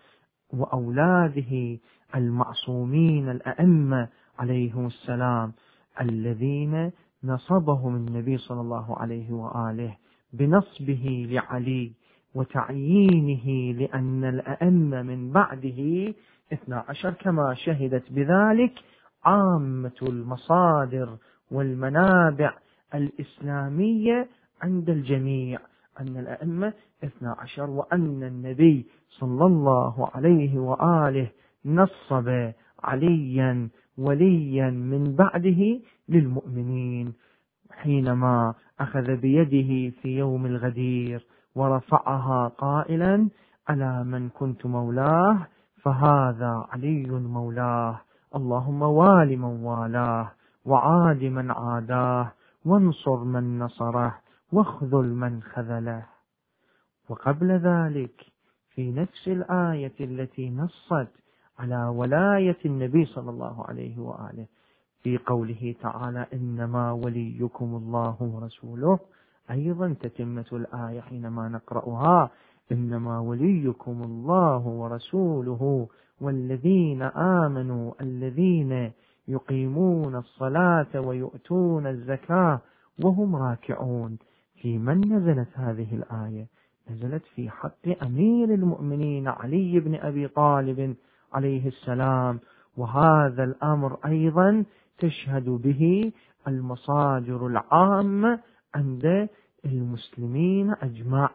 وأولاده 0.53 1.79
المعصومين 2.15 3.29
الأئمة 3.31 4.09
عليهم 4.39 4.87
السلام 4.87 5.53
الذين 6.01 6.91
نصبهم 7.25 7.97
النبي 7.97 8.39
صلى 8.39 8.61
الله 8.61 8.97
عليه 8.99 9.33
وآله 9.33 9.97
بنصبه 10.33 11.27
لعلي 11.31 11.93
وتعيينه 12.35 13.79
لأن 13.79 14.25
الأئمة 14.25 15.03
من 15.03 15.31
بعده 15.33 16.15
اثنا 16.53 16.85
عشر 16.89 17.11
كما 17.11 17.55
شهدت 17.55 18.13
بذلك 18.13 18.73
عامة 19.25 19.93
المصادر 20.03 21.17
والمنابع 21.51 22.55
الإسلامية 22.95 24.29
عند 24.63 24.91
الجميع 24.91 25.59
أن 26.01 26.17
الأئمة 26.17 26.73
اثنا 27.05 27.37
عشر 27.39 27.71
وأن 27.71 28.23
النبي 28.23 28.87
صلى 29.09 29.47
الله 29.47 30.09
عليه 30.15 30.59
وآله 30.59 31.31
نصب 31.65 32.53
عليا 32.83 33.69
وليا 33.99 34.71
من 34.71 35.17
بعده 35.17 35.81
للمؤمنين 36.09 37.13
حينما 37.71 38.55
أخذ 38.81 39.17
بيده 39.17 39.97
في 40.03 40.19
يوم 40.19 40.47
الغدير 40.47 41.27
ورفعها 41.55 42.49
قائلا 42.49 43.29
على 43.69 44.05
من 44.05 44.29
كنت 44.29 44.67
مولاه؟ 44.67 45.47
فهذا 45.83 46.67
علي 46.73 47.11
مولاه 47.11 48.01
اللهم 48.37 48.83
وال 48.83 49.39
من 49.39 49.65
والاه. 49.65 50.31
وعاد 50.69 51.25
من 51.25 51.51
عاداه 51.51 52.33
وانصر 52.65 53.25
من 53.25 53.59
نصره 53.59 54.19
واخذل 54.53 55.05
من 55.05 55.43
خذله. 55.43 56.07
وقبل 57.09 57.51
ذلك 57.53 58.27
في 58.71 58.93
نفس 58.93 59.29
الآية 59.29 59.95
التي 60.01 60.51
نصت 60.51 61.09
على 61.59 61.85
ولاية 61.85 62.59
النبي 62.65 63.05
صلى 63.05 63.31
الله 63.31 63.65
عليه 63.69 63.99
وآله 63.99 64.47
في 65.03 65.19
قوله 65.19 65.75
تعالى 65.81 66.27
إنما 66.33 66.93
وليكم 66.93 67.77
الله 67.77 68.17
ورسوله. 68.21 68.99
أيضا 69.51 69.95
تتمة 70.01 70.47
الآية 70.53 71.01
حينما 71.01 71.49
نقرأها 71.49 72.31
إنما 72.73 73.21
وليكم 73.21 74.03
الله 74.03 74.67
ورسوله 74.67 75.89
والذين 76.21 77.03
آمنوا 77.03 77.93
الذين 78.01 78.93
يقيمون 79.29 80.17
الصلاة 80.17 81.01
ويؤتون 81.01 81.87
الزكاة 81.87 82.61
وهم 83.05 83.37
راكعون. 83.37 84.19
في 84.63 84.79
من 84.79 85.01
نزلت 85.13 85.49
هذه 85.55 85.95
الآية؟ 85.95 86.47
نزلت 86.91 87.23
في 87.35 87.51
حق 87.51 88.03
أمير 88.03 88.55
المؤمنين 88.55 89.29
علي 89.29 89.81
بن 89.81 89.95
أبي 89.95 90.29
طالب 90.29 90.97
عليه 91.33 91.69
السلام. 91.69 92.41
وهذا 92.77 93.45
الأمر 93.45 93.99
أيضا 94.07 94.65
تشهد 94.99 95.45
به 95.45 96.13
المصادر 96.49 97.47
العامة 97.47 98.41
عند 98.75 99.29
المسلمين 99.65 100.75
أجمع 100.83 101.31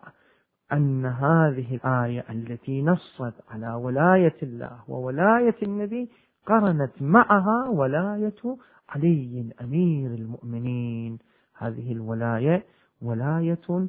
أن 0.74 1.06
هذه 1.06 1.76
الآية 1.76 2.26
التي 2.30 2.82
نصت 2.82 3.34
على 3.52 3.74
ولاية 3.74 4.36
الله 4.44 4.80
وولاية 4.88 5.56
النبي 5.64 6.10
قرنت 6.46 7.02
معها 7.02 7.70
ولاية 7.70 8.58
علي 8.89 9.50
أمير 9.62 10.12
المؤمنين. 10.14 11.20
هذه 11.58 11.91
الولاية 11.91 12.64
ولاية 13.02 13.88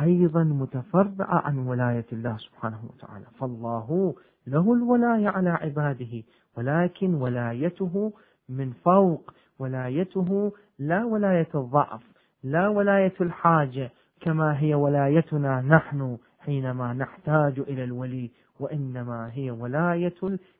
أيضا 0.00 0.44
متفرعة 0.44 1.46
عن 1.46 1.58
ولاية 1.58 2.06
الله 2.12 2.36
سبحانه 2.36 2.80
وتعالى. 2.84 3.26
فالله 3.40 4.14
له 4.46 4.72
الولاية 4.74 5.28
على 5.28 5.50
عباده 5.50 6.22
ولكن 6.56 7.14
ولايته 7.14 8.12
من 8.48 8.72
فوق 8.72 9.30
ولايته 9.58 10.52
لا 10.78 11.04
ولاية 11.04 11.48
الضعف 11.54 12.02
لا 12.44 12.68
ولاية 12.68 13.14
الحاجة 13.20 13.90
كما 14.20 14.60
هي 14.60 14.74
ولايتنا 14.74 15.60
نحن 15.60 16.18
حينما 16.38 16.92
نحتاج 16.92 17.58
إلى 17.58 17.84
الولي 17.84 18.30
وإنما 18.60 19.30
هي 19.32 19.50
ولاية 19.50 20.14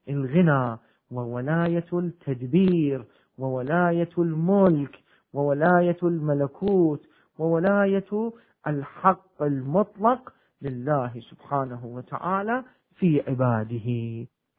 الغنى. 0.09 0.79
وولاية 1.11 1.87
التدبير 1.93 3.05
وولاية 3.39 4.09
الملك 4.19 4.99
وولاية 5.33 5.97
الملكوت 6.03 7.07
وولاية 7.39 8.33
الحق 8.67 9.43
المطلق 9.43 10.33
لله 10.63 11.13
سبحانه 11.31 11.87
وتعالى 11.87 12.65
في 12.99 13.23
عباده. 13.29 13.89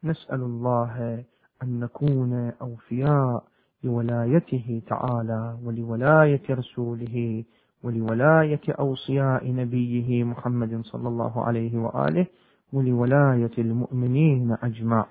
نسأل 0.04 0.40
الله 0.40 1.24
أن 1.62 1.80
نكون 1.80 2.52
أوفياء 2.62 3.44
لولايته 3.84 4.82
تعالى 4.86 5.58
ولولاية 5.64 6.42
رسوله 6.50 7.44
ولولاية 7.82 8.60
أوصياء 8.68 9.52
نبيه 9.52 10.24
محمد 10.24 10.80
صلى 10.84 11.08
الله 11.08 11.44
عليه 11.44 11.78
وآله 11.78 12.26
ولولاية 12.72 13.50
المؤمنين 13.58 14.56
أجمع. 14.62 15.06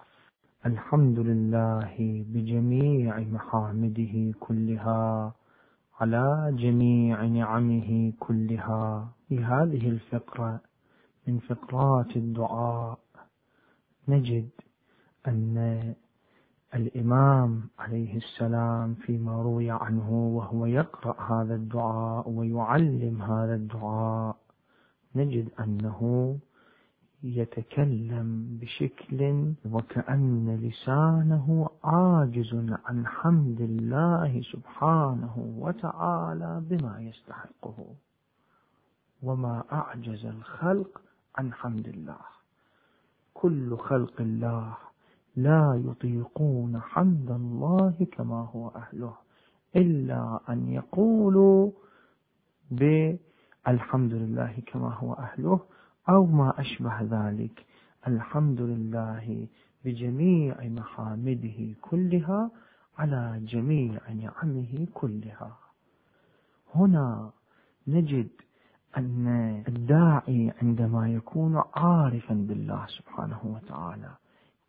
الحمد 0.68 1.20
لله 1.20 1.94
بجميع 2.34 3.20
محامده 3.20 4.34
كلها 4.40 5.34
على 6.00 6.26
جميع 6.64 7.26
نعمه 7.26 8.14
كلها. 8.20 9.08
في 9.28 9.44
هذه 9.44 9.90
الفقرة 9.90 10.60
من 11.28 11.40
فقرات 11.40 12.16
الدعاء 12.16 13.00
نجد 14.08 14.50
أن 15.28 15.56
الإمام 16.76 17.62
عليه 17.80 18.18
السلام 18.18 18.94
فيما 18.94 19.42
روي 19.42 19.72
عنه 19.72 20.10
وهو 20.38 20.66
يقرأ 20.66 21.16
هذا 21.32 21.56
الدعاء 21.56 22.30
ويعلم 22.30 23.22
هذا 23.22 23.56
الدعاء 23.56 24.36
نجد 25.16 25.50
أنه 25.60 26.00
يتكلم 27.24 28.58
بشكل 28.62 29.44
وكأن 29.72 30.56
لسانه 30.62 31.70
عاجز 31.84 32.56
عن 32.86 33.08
حمد 33.08 33.62
الله 33.62 34.42
سبحانه 34.52 35.54
وتعالى 35.60 36.62
بما 36.70 37.02
يستحقه 37.02 37.86
وما 39.24 39.64
أعجز 39.72 40.26
الخلق 40.26 41.02
عن 41.36 41.54
حمد 41.54 41.88
الله. 41.88 42.20
كل 43.34 43.78
خلق 43.78 44.22
الله 44.22 44.78
لا 45.36 45.82
يطيقون 45.86 46.80
حمد 46.82 47.32
الله 47.32 48.08
كما 48.12 48.50
هو 48.56 48.68
أهله 48.68 49.14
إلا 49.76 50.40
أن 50.50 50.68
يقولوا 50.68 51.72
بالحمد 52.72 54.14
لله 54.14 54.54
كما 54.68 54.94
هو 54.94 55.14
أهله 55.14 55.60
أو 56.10 56.26
ما 56.26 56.54
أشبه 56.62 57.02
ذلك. 57.02 57.66
الحمد 58.08 58.62
لله 58.62 59.48
بجميع 59.86 60.56
محامده 60.64 61.74
كلها 61.82 62.52
على 62.98 63.40
جميع 63.44 64.00
نعمه 64.10 64.88
كلها. 64.94 65.58
هنا 66.76 67.32
نجد 67.88 68.28
أن 68.98 69.28
الداعي 69.68 70.54
عندما 70.62 71.10
يكون 71.14 71.64
عارفا 71.76 72.34
بالله 72.34 72.86
سبحانه 72.88 73.40
وتعالى 73.44 74.10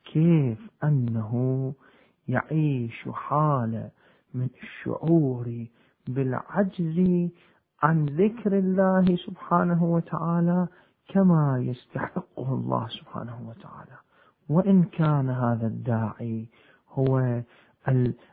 كيف 0.04 0.70
أنه 0.84 1.72
يعيش 2.28 3.08
حالة 3.12 3.90
من 4.34 4.48
الشعور 4.62 5.66
بالعجز 6.08 7.28
عن 7.82 8.06
ذكر 8.06 8.58
الله 8.58 9.16
سبحانه 9.16 9.84
وتعالى 9.84 10.66
كما 11.08 11.58
يستحقه 11.58 12.54
الله 12.54 12.88
سبحانه 12.88 13.38
وتعالى. 13.48 13.98
وإن 14.48 14.82
كان 14.82 15.30
هذا 15.30 15.66
الداعي 15.66 16.46
هو 16.92 17.42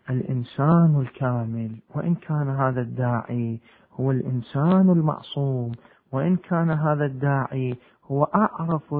الإنسان 0.09 1.01
الكامل 1.01 1.79
وإن 1.95 2.15
كان 2.15 2.49
هذا 2.49 2.81
الداعي 2.81 3.59
هو 3.93 4.11
الإنسان 4.11 4.89
المعصوم 4.89 5.71
وإن 6.11 6.35
كان 6.35 6.71
هذا 6.71 7.05
الداعي 7.05 7.77
هو 8.11 8.23
أعرف 8.23 8.95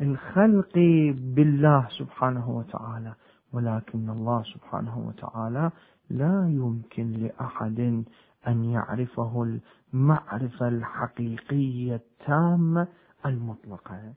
الخلق 0.00 0.74
بالله 1.14 1.88
سبحانه 1.98 2.50
وتعالى. 2.50 3.14
ولكن 3.52 4.10
الله 4.10 4.42
سبحانه 4.42 4.98
وتعالى 4.98 5.70
لا 6.10 6.48
يمكن 6.48 7.12
لأحد 7.12 8.04
أن 8.48 8.64
يعرفه 8.64 9.58
المعرفة 9.94 10.68
الحقيقية 10.68 11.94
التامة 11.94 12.86
المطلقة 13.26 14.12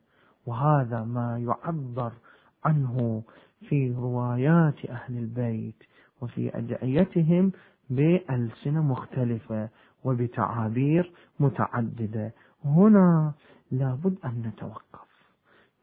وهذا 0.45 1.03
ما 1.03 1.39
يعبر 1.39 2.11
عنه 2.65 3.23
في 3.69 3.91
روايات 3.91 4.85
أهل 4.85 5.17
البيت 5.17 5.83
وفي 6.21 6.57
أدعيتهم 6.57 7.51
بألسنة 7.89 8.81
مختلفة 8.81 9.69
وبتعابير 10.03 11.11
متعددة. 11.39 12.33
هنا 12.65 13.33
لابد 13.71 14.15
أن 14.25 14.41
نتوقف 14.41 15.13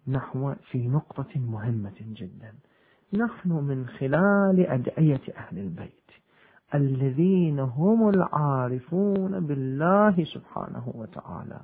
نحو 0.09 0.55
في 0.55 0.89
نقطة 0.89 1.41
مهمة 1.41 1.97
جدا. 2.01 2.55
نحن 3.13 3.53
من 3.53 3.87
خلال 3.87 4.67
أدعية 4.67 5.21
أهل 5.37 5.59
البيت 5.59 5.93
الذين 6.75 7.59
هم 7.59 8.09
العارفون 8.09 9.47
بالله 9.47 10.25
سبحانه 10.25 10.93
وتعالى. 10.95 11.61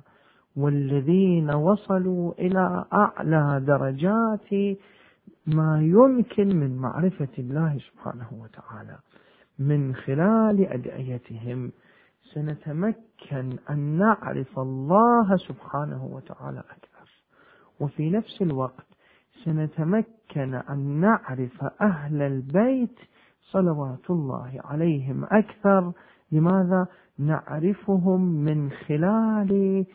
والذين 0.57 1.51
وصلوا 1.51 2.33
إلى 2.39 2.85
أعلى 2.93 3.65
درجات 3.67 4.77
ما 5.47 5.81
يمكن 5.81 6.55
من 6.55 6.77
معرفة 6.77 7.27
الله 7.39 7.77
سبحانه 7.77 8.27
وتعالى. 8.31 8.97
من 9.59 9.95
خلال 9.95 10.67
أدعيتهم 10.67 11.71
سنتمكن 12.33 13.57
أن 13.69 13.79
نعرف 13.79 14.59
الله 14.59 15.37
سبحانه 15.37 16.05
وتعالى 16.05 16.59
أكثر. 16.59 17.09
وفي 17.79 18.09
نفس 18.09 18.41
الوقت 18.41 18.87
سنتمكن 19.43 20.53
أن 20.69 20.79
نعرف 20.79 21.63
أهل 21.81 22.21
البيت 22.21 22.99
صلوات 23.41 24.09
الله 24.09 24.61
عليهم 24.65 25.23
أكثر. 25.23 25.91
لماذا؟ 26.31 26.87
نعرفهم 27.19 28.21
من 28.21 28.71
خلال 28.71 29.85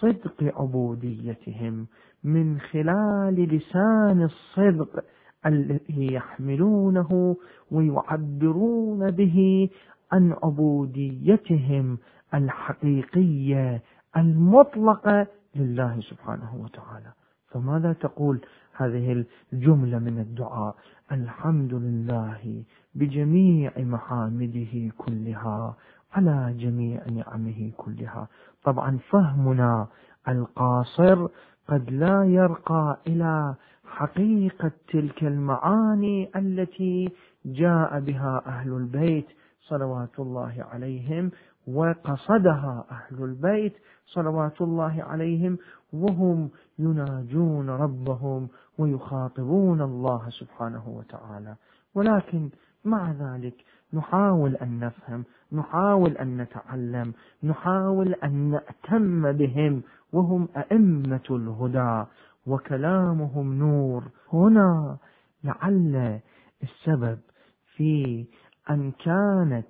صدق 0.00 0.60
عبوديتهم 0.60 1.86
من 2.24 2.60
خلال 2.60 3.34
لسان 3.34 4.22
الصدق 4.22 5.04
الذي 5.46 6.12
يحملونه 6.12 7.36
ويعبرون 7.70 9.10
به 9.10 9.68
عن 10.12 10.32
عبوديتهم 10.42 11.98
الحقيقية 12.34 13.82
المطلقة 14.16 15.26
لله 15.56 16.00
سبحانه 16.00 16.56
وتعالى. 16.64 17.12
فماذا 17.48 17.92
تقول 17.92 18.40
هذه 18.76 19.24
الجملة 19.52 19.98
من 19.98 20.18
الدعاء؟ 20.18 20.76
الحمد 21.12 21.74
لله 21.74 22.62
بجميع 22.94 23.72
محامده 23.78 24.92
كلها 24.98 25.76
على 26.12 26.54
جميع 26.58 27.02
نعمه 27.08 27.72
كلها. 27.76 28.28
طبعا 28.64 28.98
فهمنا 29.10 29.86
القاصر 30.28 31.28
قد 31.68 31.90
لا 31.90 32.24
يرقى 32.24 32.98
إلى 33.06 33.54
حقيقة 33.84 34.70
تلك 34.92 35.22
المعاني 35.24 36.30
التي 36.36 37.12
جاء 37.46 38.00
بها 38.00 38.42
أهل 38.46 38.72
البيت 38.72 39.26
صلوات 39.60 40.18
الله 40.18 40.66
عليهم 40.72 41.30
وقصدها 41.66 42.84
أهل 42.90 43.24
البيت 43.24 43.76
صلوات 44.06 44.60
الله 44.60 45.02
عليهم 45.02 45.58
وهم 45.92 46.50
يناجون 46.78 47.70
ربهم 47.70 48.48
ويخاطبون 48.78 49.82
الله 49.82 50.28
سبحانه 50.28 50.88
وتعالى. 50.88 51.54
ولكن 51.94 52.50
مع 52.84 53.12
ذلك 53.12 53.64
نحاول 53.92 54.56
أن 54.56 54.80
نفهم 54.80 55.24
نحاول 55.52 56.16
أن 56.16 56.36
نتعلم 56.36 57.12
نحاول 57.42 58.14
أن 58.14 58.50
نأتم 58.50 59.32
بهم 59.32 59.82
وهم 60.12 60.48
أئمة 60.56 61.26
الهدى 61.30 62.04
وكلامهم 62.46 63.54
نور. 63.54 64.04
هنا 64.32 64.96
لعل 65.44 66.20
السبب 66.62 67.18
في 67.76 68.26
أن 68.70 68.90
كانت 68.90 69.68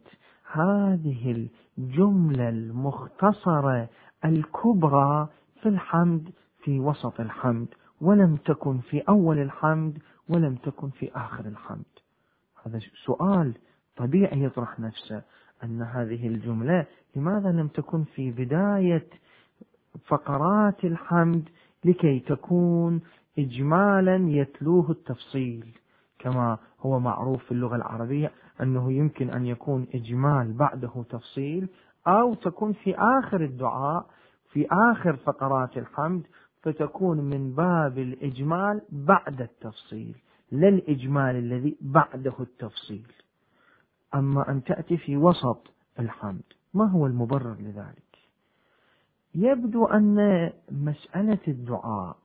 هذه 0.52 1.48
الجملة 1.78 2.48
المختصرة 2.48 3.88
الكبرى 4.24 5.28
في 5.62 5.68
الحمد 5.68 6.30
في 6.64 6.80
وسط 6.80 7.20
الحمد 7.20 7.68
ولم 8.00 8.36
تكن 8.36 8.78
في 8.78 9.00
أول 9.00 9.38
الحمد 9.38 9.98
ولم 10.28 10.54
تكن 10.54 10.90
في 10.90 11.10
آخر 11.14 11.46
الحمد. 11.46 11.84
هذا 12.66 12.80
سؤال 13.04 13.54
طبيعي 13.96 14.42
يطرح 14.42 14.80
نفسه. 14.80 15.22
أن 15.64 15.82
هذه 15.82 16.26
الجملة 16.26 16.86
لماذا 17.16 17.48
لم 17.48 17.68
تكن 17.68 18.04
في 18.04 18.30
بداية 18.30 19.06
فقرات 20.06 20.84
الحمد 20.84 21.48
لكي 21.84 22.20
تكون 22.20 23.00
إجمالا 23.38 24.16
يتلوه 24.30 24.90
التفصيل؟ 24.90 25.78
كما 26.18 26.58
هو 26.80 27.00
معروف 27.00 27.44
في 27.44 27.52
اللغة 27.52 27.76
العربية 27.76 28.32
أنه 28.62 28.92
يمكن 28.92 29.30
أن 29.30 29.46
يكون 29.46 29.86
إجمال 29.94 30.52
بعده 30.52 31.04
تفصيل 31.10 31.68
أو 32.06 32.34
تكون 32.34 32.72
في 32.72 32.94
آخر 32.96 33.44
الدعاء 33.44 34.06
في 34.52 34.66
آخر 34.92 35.16
فقرات 35.16 35.78
الحمد 35.78 36.22
فتكون 36.62 37.20
من 37.20 37.52
باب 37.54 37.98
الإجمال 37.98 38.82
بعد 38.90 39.40
التفصيل 39.40 40.14
لا 40.52 40.68
الإجمال 40.68 41.36
الذي 41.36 41.76
بعده 41.80 42.34
التفصيل. 42.40 43.06
أما 44.14 44.50
أن 44.50 44.64
تأتي 44.64 44.96
في 44.96 45.16
وسط 45.16 45.66
الحمد 45.98 46.42
ما 46.74 46.84
هو 46.90 47.06
المبرر 47.06 47.56
لذلك؟ 47.60 48.18
يبدو 49.34 49.84
أن 49.86 50.50
مسألة 50.70 51.38
الدعاء 51.48 52.16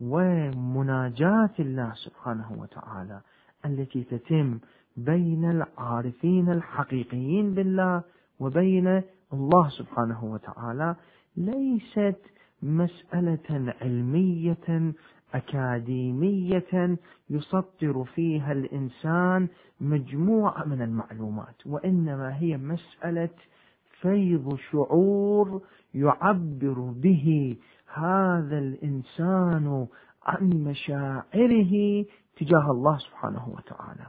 ومناجاة 0.00 1.50
الله 1.58 1.94
سبحانه 1.94 2.52
وتعالى 2.58 3.20
التي 3.64 4.04
تتم 4.04 4.58
بين 4.96 5.50
العارفين 5.50 6.52
الحقيقيين 6.52 7.54
بالله 7.54 8.02
وبين 8.40 9.02
الله 9.32 9.68
سبحانه 9.68 10.24
وتعالى 10.24 10.96
ليست 11.36 12.20
مسألة 12.62 13.74
علمية 13.80 14.92
أكاديمية 15.34 16.96
يسطر 17.30 18.04
فيها 18.04 18.52
الإنسان 18.52 19.48
مجموعة 19.80 20.64
من 20.64 20.82
المعلومات 20.82 21.66
وإنما 21.66 22.38
هي 22.38 22.56
مسألة 22.56 23.28
فيض 24.00 24.56
شعور 24.70 25.62
يعبر 25.94 26.92
به 26.96 27.56
هذا 27.94 28.58
الإنسان 28.58 29.86
عن 30.26 30.48
مشاعره 30.48 32.04
تجاه 32.36 32.70
الله 32.70 32.98
سبحانه 32.98 33.48
وتعالى. 33.48 34.06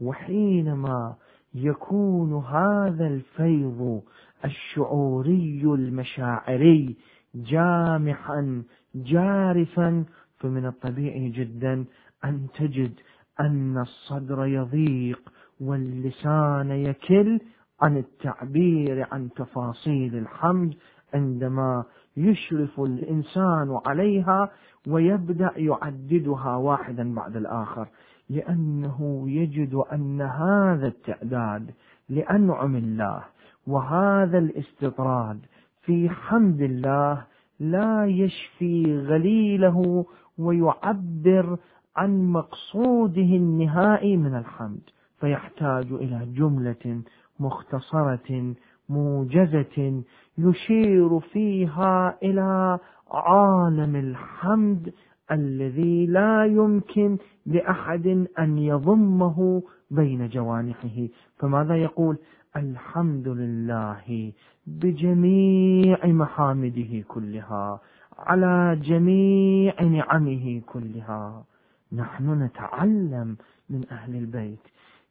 وحينما 0.00 1.14
يكون 1.54 2.44
هذا 2.44 3.06
الفيض 3.06 4.02
الشعوري 4.44 5.62
المشاعري 5.64 6.96
جامحا 7.34 8.62
جارفا 8.94 10.04
فمن 10.38 10.66
الطبيعي 10.66 11.28
جدا 11.28 11.84
أن 12.24 12.46
تجد 12.58 12.92
أن 13.40 13.78
الصدر 13.78 14.46
يضيق 14.46 15.32
واللسان 15.60 16.70
يكل 16.70 17.40
عن 17.80 17.96
التعبير 17.96 19.06
عن 19.12 19.30
تفاصيل 19.36 20.16
الحمد 20.16 20.74
عندما 21.14 21.84
يشرف 22.16 22.80
الإنسان 22.80 23.80
عليها 23.86 24.50
ويبدأ 24.86 25.50
يعددها 25.56 26.56
واحدا 26.56 27.14
بعد 27.14 27.36
الآخر 27.36 27.88
لأنه 28.30 29.24
يجد 29.30 29.74
أن 29.74 30.20
هذا 30.20 30.86
التعداد 30.86 31.70
لأنعم 32.08 32.76
الله 32.76 33.24
وهذا 33.66 34.38
الاستطراد 34.38 35.40
في 35.82 36.08
حمد 36.10 36.60
الله 36.60 37.24
لا 37.60 38.06
يشفي 38.06 38.98
غليله 38.98 40.06
ويعبر 40.38 41.58
عن 41.96 42.32
مقصوده 42.32 43.22
النهائي 43.22 44.16
من 44.16 44.34
الحمد 44.34 44.80
فيحتاج 45.20 45.92
إلى 45.92 46.26
جملة 46.36 47.02
مختصرة 47.40 48.54
موجزة 48.88 50.02
يشير 50.38 51.20
فيها 51.20 52.18
إلى 52.22 52.78
عالم 53.10 53.96
الحمد 53.96 54.92
الذي 55.32 56.06
لا 56.06 56.44
يمكن 56.44 57.18
لأحد 57.46 58.26
أن 58.38 58.58
يضمه 58.58 59.62
بين 59.90 60.28
جوانحه. 60.28 61.08
فماذا 61.38 61.76
يقول؟ 61.76 62.18
الحمد 62.56 63.28
لله 63.28 64.32
بجميع 64.66 66.06
محامده 66.06 67.04
كلها. 67.08 67.80
على 68.18 68.80
جميع 68.82 69.82
نعمه 69.82 70.62
كلها. 70.66 71.44
نحن 71.92 72.42
نتعلم 72.42 73.36
من 73.70 73.84
أهل 73.90 74.16
البيت. 74.16 74.62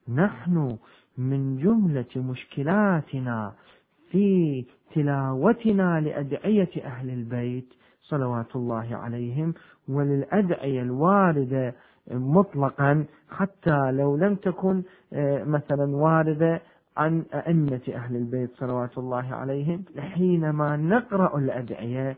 نحن 0.10 0.78
من 1.18 1.58
جملة 1.58 2.06
مشكلاتنا 2.16 3.54
في 4.12 4.66
تلاوتنا 4.94 6.02
لأدعية 6.02 6.70
أهل 6.84 7.10
البيت 7.10 7.74
صلوات 8.02 8.56
الله 8.56 8.96
عليهم 8.96 9.54
وللأدعية 9.90 10.82
الواردة 10.82 11.76
مطلقا 12.12 13.06
حتى 13.30 13.92
لو 13.92 14.18
لم 14.18 14.36
تكن 14.36 14.84
آه، 15.14 15.44
مثلا 15.44 15.96
واردة 15.96 16.62
عن 16.98 17.24
أئمة 17.34 17.82
أهل 17.94 18.16
البيت 18.16 18.52
صلوات 18.56 18.98
الله 18.98 19.36
عليهم 19.36 19.84
حينما 20.00 20.78
نقرأ 20.78 21.38
الأدعية 21.38 22.18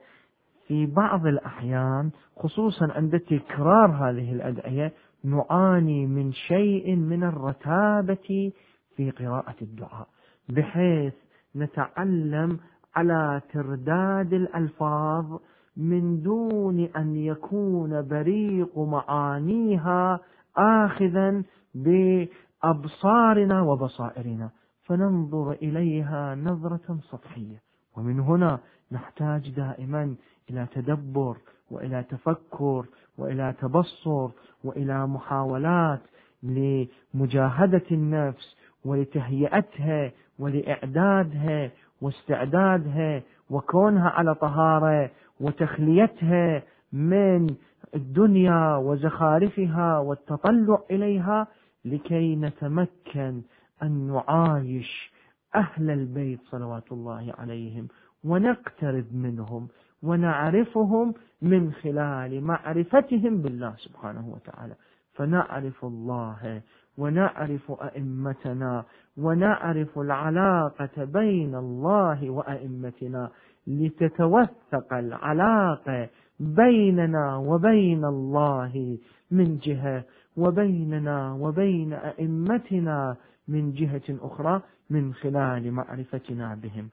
في 0.68 0.86
بعض 0.86 1.26
الأحيان 1.26 2.12
خصوصا 2.36 2.92
عند 2.92 3.20
تكرار 3.20 3.92
هذه 3.92 4.34
الأدعية 4.34 4.94
نعاني 5.24 6.06
من 6.06 6.34
شيء 6.34 6.96
من 6.96 7.24
الرتابة 7.24 8.52
في 8.96 9.12
قراءة 9.12 9.56
الدعاء 9.62 10.08
بحيث 10.50 11.14
نتعلم 11.56 12.60
على 12.96 13.42
ترداد 13.54 14.34
الألفاظ 14.34 15.40
من 15.78 16.22
دون 16.22 16.80
أن 16.80 17.16
يكون 17.16 18.08
بريق 18.08 18.80
معانيها 18.80 20.20
آخذا 20.58 21.44
بأبصارنا 21.76 23.62
وبصائرنا. 23.62 24.50
فننظر 24.84 25.52
إليها 25.52 26.36
نظرة 26.36 27.00
سطحية. 27.12 27.62
ومن 27.98 28.20
هنا 28.20 28.60
نحتاج 28.92 29.50
دائما 29.50 30.16
إلى 30.50 30.68
تدبر 30.76 31.38
وإلى 31.72 32.04
تفكر 32.10 32.86
وإلى 33.18 33.54
تبصر 33.62 34.30
وإلى 34.64 35.08
محاولات 35.08 36.02
لمجاهدة 36.44 37.84
النفس 37.92 38.56
ولتهيئتها 38.86 40.12
ولإعدادها 40.40 41.72
واستعدادها 42.02 43.22
وكونها 43.50 44.10
على 44.10 44.36
طهارة 44.36 45.12
وتخليتها 45.40 46.64
من 46.94 47.56
الدنيا 47.96 48.76
وزخارفها 48.76 50.00
والتطلع 50.00 50.80
إليها 50.92 51.48
لكي 51.86 52.36
نتمكن 52.36 53.42
أن 53.84 54.08
نعايش 54.08 55.12
أهل 55.56 55.90
البيت 55.90 56.40
صلوات 56.44 56.92
الله 56.92 57.34
عليهم 57.38 57.88
ونقترب 58.24 59.06
منهم. 59.16 59.68
ونعرفهم 60.04 61.14
من 61.42 61.72
خلال 61.72 62.42
معرفتهم 62.42 63.42
بالله 63.42 63.74
سبحانه 63.78 64.30
وتعالى. 64.30 64.76
فنعرف 65.14 65.86
الله 65.86 66.62
ونعرف 66.98 67.72
أئمتنا 67.72 68.86
ونعرف 69.18 70.00
العلاقة 70.00 71.04
بين 71.04 71.56
الله 71.56 72.30
وأئمتنا 72.30 73.32
لتتوثق 73.68 74.94
العلاقة 74.94 76.10
بيننا 76.40 77.38
وبين 77.38 78.06
الله 78.06 78.98
من 79.32 79.58
جهة 79.58 80.04
وبيننا 80.38 81.34
وبين 81.34 81.94
أئمتنا 81.94 83.16
من 83.48 83.72
جهة 83.72 84.08
أخرى 84.10 84.62
من 84.90 85.14
خلال 85.14 85.72
معرفتنا 85.72 86.56
بهم. 86.56 86.90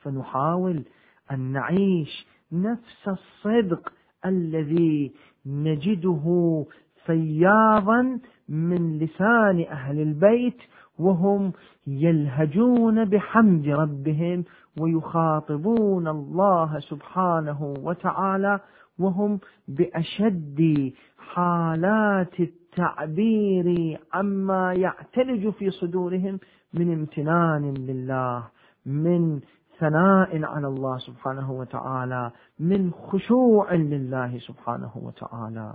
فنحاول 0.00 0.84
أن 1.30 1.40
نعيش 1.40 2.26
نفس 2.52 3.08
الصدق 3.08 3.92
الذي 4.26 5.12
نجده 5.46 6.64
فياضا 7.06 8.18
من 8.48 8.98
لسان 8.98 9.64
أهل 9.70 10.00
البيت 10.00 10.56
وهم 10.98 11.52
يلهجون 11.86 13.04
بحمد 13.04 13.68
ربهم 13.68 14.44
ويخاطبون 14.80 16.08
الله 16.08 16.78
سبحانه 16.78 17.74
وتعالى 17.82 18.60
وهم 18.98 19.40
بأشد 19.68 20.92
حالات 21.18 22.40
التعبير 22.40 23.98
عما 24.14 24.72
يعتلج 24.74 25.48
في 25.48 25.70
صدورهم 25.70 26.38
من 26.74 26.92
امتنان 26.92 27.74
لله 27.74 28.48
من 28.86 29.40
ثناء 29.80 30.44
على 30.44 30.66
الله 30.66 30.98
سبحانه 30.98 31.52
وتعالى 31.52 32.30
من 32.58 32.90
خشوع 32.92 33.74
لله 33.74 34.38
سبحانه 34.38 34.90
وتعالى. 34.96 35.74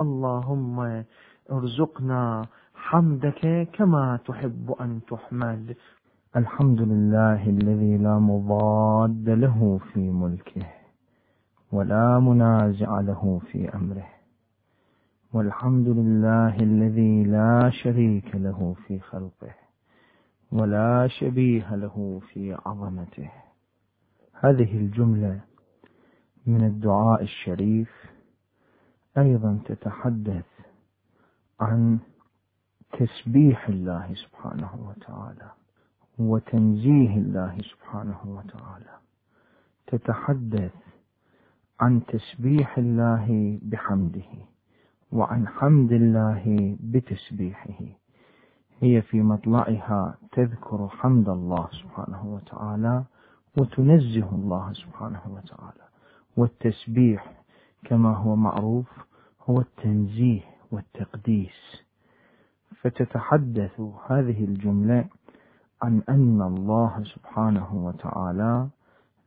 اللهم 0.00 1.04
ارزقنا 1.52 2.46
حمدك 2.74 3.68
كما 3.72 4.18
تحب 4.26 4.74
أن 4.80 5.00
تحمد. 5.10 5.76
الحمد 6.36 6.80
لله 6.80 7.48
الذي 7.48 7.96
لا 7.96 8.18
مضاد 8.18 9.28
له 9.28 9.80
في 9.92 10.10
ملكه 10.10 10.66
ولا 11.72 12.18
منازع 12.18 13.00
له 13.00 13.40
في 13.52 13.74
أمره. 13.74 14.08
والحمد 15.32 15.88
لله 15.88 16.56
الذي 16.60 17.24
لا 17.24 17.70
شريك 17.70 18.34
له 18.34 18.74
في 18.86 18.98
خلقه. 18.98 19.67
ولا 20.52 21.08
شبيه 21.08 21.74
له 21.74 22.20
في 22.32 22.56
عظمته. 22.66 23.30
هذه 24.32 24.76
الجملة 24.76 25.40
من 26.46 26.64
الدعاء 26.64 27.22
الشريف. 27.22 27.90
أيضا 29.18 29.60
تتحدث 29.64 30.46
عن 31.60 31.98
تسبيح 32.98 33.68
الله 33.68 34.14
سبحانه 34.14 34.88
وتعالى 34.88 35.50
وتنزيه 36.18 37.16
الله 37.16 37.58
سبحانه 37.62 38.20
وتعالى. 38.24 38.98
تتحدث 39.86 40.74
عن 41.80 42.06
تسبيح 42.06 42.78
الله 42.78 43.58
بحمده 43.62 44.32
وعن 45.12 45.48
حمد 45.48 45.92
الله 45.92 46.76
بتسبيحه. 46.80 47.80
هي 48.80 49.02
في 49.02 49.22
مطلعها 49.22 50.18
تذكر 50.32 50.88
حمد 50.88 51.28
الله 51.28 51.68
سبحانه 51.72 52.26
وتعالى 52.26 53.04
وتنزه 53.56 54.30
الله 54.32 54.72
سبحانه 54.72 55.20
وتعالى. 55.26 55.84
والتسبيح 56.36 57.32
كما 57.84 58.16
هو 58.16 58.36
معروف 58.36 58.86
هو 59.50 59.60
التنزيه 59.60 60.40
والتقديس. 60.70 61.82
فتتحدث 62.80 63.80
هذه 64.06 64.44
الجملة 64.44 65.04
عن 65.82 66.02
أن 66.08 66.42
الله 66.42 67.04
سبحانه 67.04 67.74
وتعالى 67.74 68.68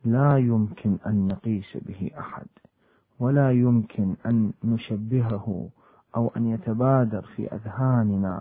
لا 0.04 0.38
يمكن 0.38 0.98
أن 1.06 1.26
نقيس 1.28 1.76
به 1.76 2.10
أحد 2.18 2.46
ولا 3.20 3.50
يمكن 3.52 4.16
أن 4.26 4.52
نشبهه 4.64 5.68
أو 6.16 6.32
أن 6.36 6.46
يتبادر 6.46 7.22
في 7.22 7.54
أذهاننا 7.54 8.40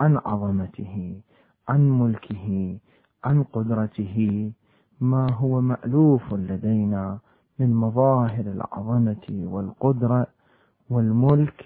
عن 0.00 0.20
عظمته 0.26 1.20
عن 1.68 1.90
ملكه 1.90 2.78
عن 3.24 3.42
قدرته 3.42 4.50
ما 5.00 5.32
هو 5.32 5.60
مألوف 5.60 6.34
لدينا 6.34 7.18
من 7.58 7.74
مظاهر 7.74 8.46
العظمة 8.46 9.26
والقدرة 9.30 10.26
والملك 10.90 11.64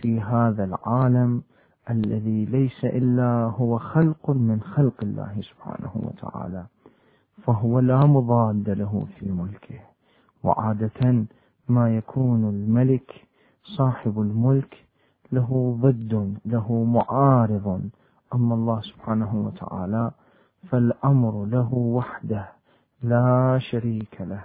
في 0.00 0.20
هذا 0.20 0.64
العالم 0.64 1.42
الذي 1.90 2.44
ليس 2.44 2.84
إلا 2.84 3.52
هو 3.58 3.78
خلق 3.78 4.30
من 4.30 4.60
خلق 4.60 4.94
الله 5.02 5.40
سبحانه 5.40 5.90
وتعالى 5.94 6.66
فهو 7.42 7.80
لا 7.80 8.06
مضاد 8.06 8.70
له 8.70 9.06
في 9.18 9.32
ملكه. 9.32 9.80
وعادة 10.44 11.26
ما 11.68 11.96
يكون 11.96 12.48
الملك 12.48 13.26
صاحب 13.64 14.20
الملك 14.20 14.85
له 15.32 15.78
ضد 15.80 16.34
له 16.46 16.84
معارض. 16.84 17.82
أما 18.34 18.54
الله 18.54 18.80
سبحانه 18.80 19.46
وتعالى 19.46 20.10
فالأمر 20.68 21.44
له 21.44 21.74
وحده 21.74 22.48
لا 23.02 23.58
شريك 23.58 24.20
له. 24.20 24.44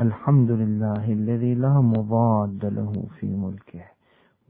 الحمد 0.00 0.50
لله 0.50 1.12
الذي 1.12 1.54
لا 1.54 1.80
مضاد 1.80 2.64
له 2.64 2.92
في 3.18 3.26
ملكه 3.26 3.84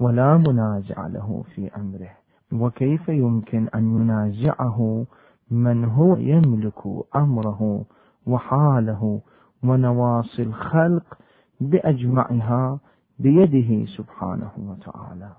ولا 0.00 0.36
منازع 0.36 1.06
له 1.06 1.44
في 1.54 1.70
أمره. 1.76 2.10
وكيف 2.52 3.08
يمكن 3.08 3.68
أن 3.74 3.84
ينازعه؟ 3.96 5.06
من 5.50 5.84
هو 5.84 6.16
يملك 6.16 6.86
أمره 7.16 7.84
وحاله 8.26 9.20
ونواصي 9.64 10.42
الخلق 10.42 11.18
بأجمعها 11.60 12.78
بيده 13.18 13.86
سبحانه 13.86 14.50
وتعالى. 14.58 15.30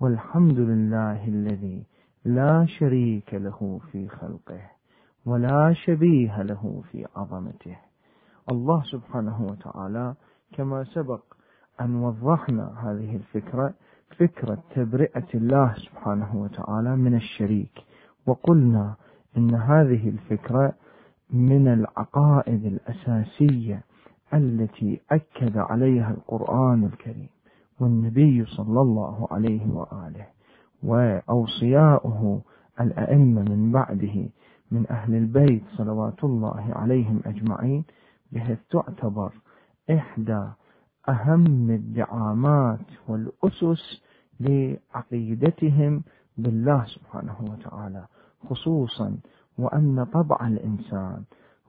والحمد 0.00 0.58
لله 0.58 1.28
الذي 1.28 1.82
لا 2.24 2.66
شريك 2.66 3.34
له 3.34 3.80
في 3.92 4.08
خلقه 4.08 4.60
ولا 5.26 5.72
شبيه 5.72 6.42
له 6.42 6.82
في 6.92 7.06
عظمته. 7.16 7.76
الله 8.50 8.82
سبحانه 8.82 9.46
وتعالى 9.46 10.14
كما 10.52 10.84
سبق 10.84 11.20
أن 11.80 11.94
وضحنا 11.94 12.74
هذه 12.84 13.16
الفكرة 13.16 13.74
فكرة 14.18 14.58
تبرئة 14.74 15.28
الله 15.34 15.74
سبحانه 15.74 16.36
وتعالى 16.36 16.96
من 16.96 17.14
الشريك. 17.14 17.84
وقلنا 18.26 18.94
إن 19.36 19.54
هذه 19.54 20.08
الفكرة 20.08 20.72
من 21.30 21.68
العقائد 21.68 22.64
الأساسية 22.64 23.82
التي 24.34 25.00
أكد 25.10 25.56
عليها 25.56 26.10
القرآن 26.10 26.84
الكريم. 26.84 27.35
والنبي 27.80 28.44
صلى 28.44 28.80
الله 28.80 29.28
عليه 29.30 29.66
وآله 29.72 30.26
وأوصياؤه 30.82 32.40
الأئمة 32.80 33.42
من 33.42 33.72
بعده 33.72 34.28
من 34.70 34.86
أهل 34.90 35.14
البيت 35.14 35.62
صلوات 35.76 36.24
الله 36.24 36.66
عليهم 36.72 37.20
أجمعين 37.26 37.84
بحيث 38.32 38.58
تعتبر 38.70 39.32
إحدى 39.90 40.48
أهم 41.08 41.70
الدعامات 41.70 42.80
والأسس 43.08 44.02
لعقيدتهم 44.40 46.02
بالله 46.38 46.84
سبحانه 46.84 47.36
وتعالى 47.40 48.06
خصوصا 48.50 49.16
وأن 49.58 50.04
طبع 50.12 50.46
الإنسان 50.46 51.22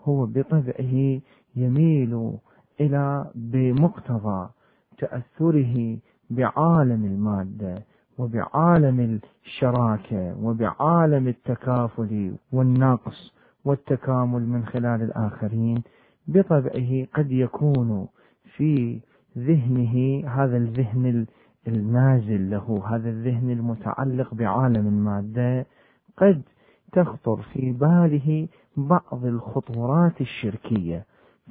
هو 0.03 0.25
بطبعه 0.25 1.19
يميل 1.55 2.31
إلى 2.79 3.31
بمقتضى 3.35 4.49
تأثره 4.97 5.97
بعالم 6.29 7.05
المادة 7.05 7.83
وبعالم 8.17 9.19
الشراكة 9.45 10.35
وبعالم 10.43 11.27
التكافل 11.27 12.35
والنقص 12.51 13.33
والتكامل 13.65 14.41
من 14.41 14.65
خلال 14.65 15.01
الآخرين 15.01 15.83
بطبعه 16.27 17.05
قد 17.13 17.31
يكون 17.31 18.07
في 18.55 18.99
ذهنه 19.37 20.23
هذا 20.29 20.57
الذهن 20.57 21.25
النازل 21.67 22.49
له 22.49 22.83
هذا 22.87 23.09
الذهن 23.09 23.49
المتعلق 23.51 24.33
بعالم 24.33 24.87
المادة 24.87 25.65
قد 26.17 26.41
تخطر 26.91 27.41
في 27.53 27.71
باله 27.71 28.47
بعض 28.77 29.25
الخطورات 29.25 30.21
الشركية. 30.21 31.05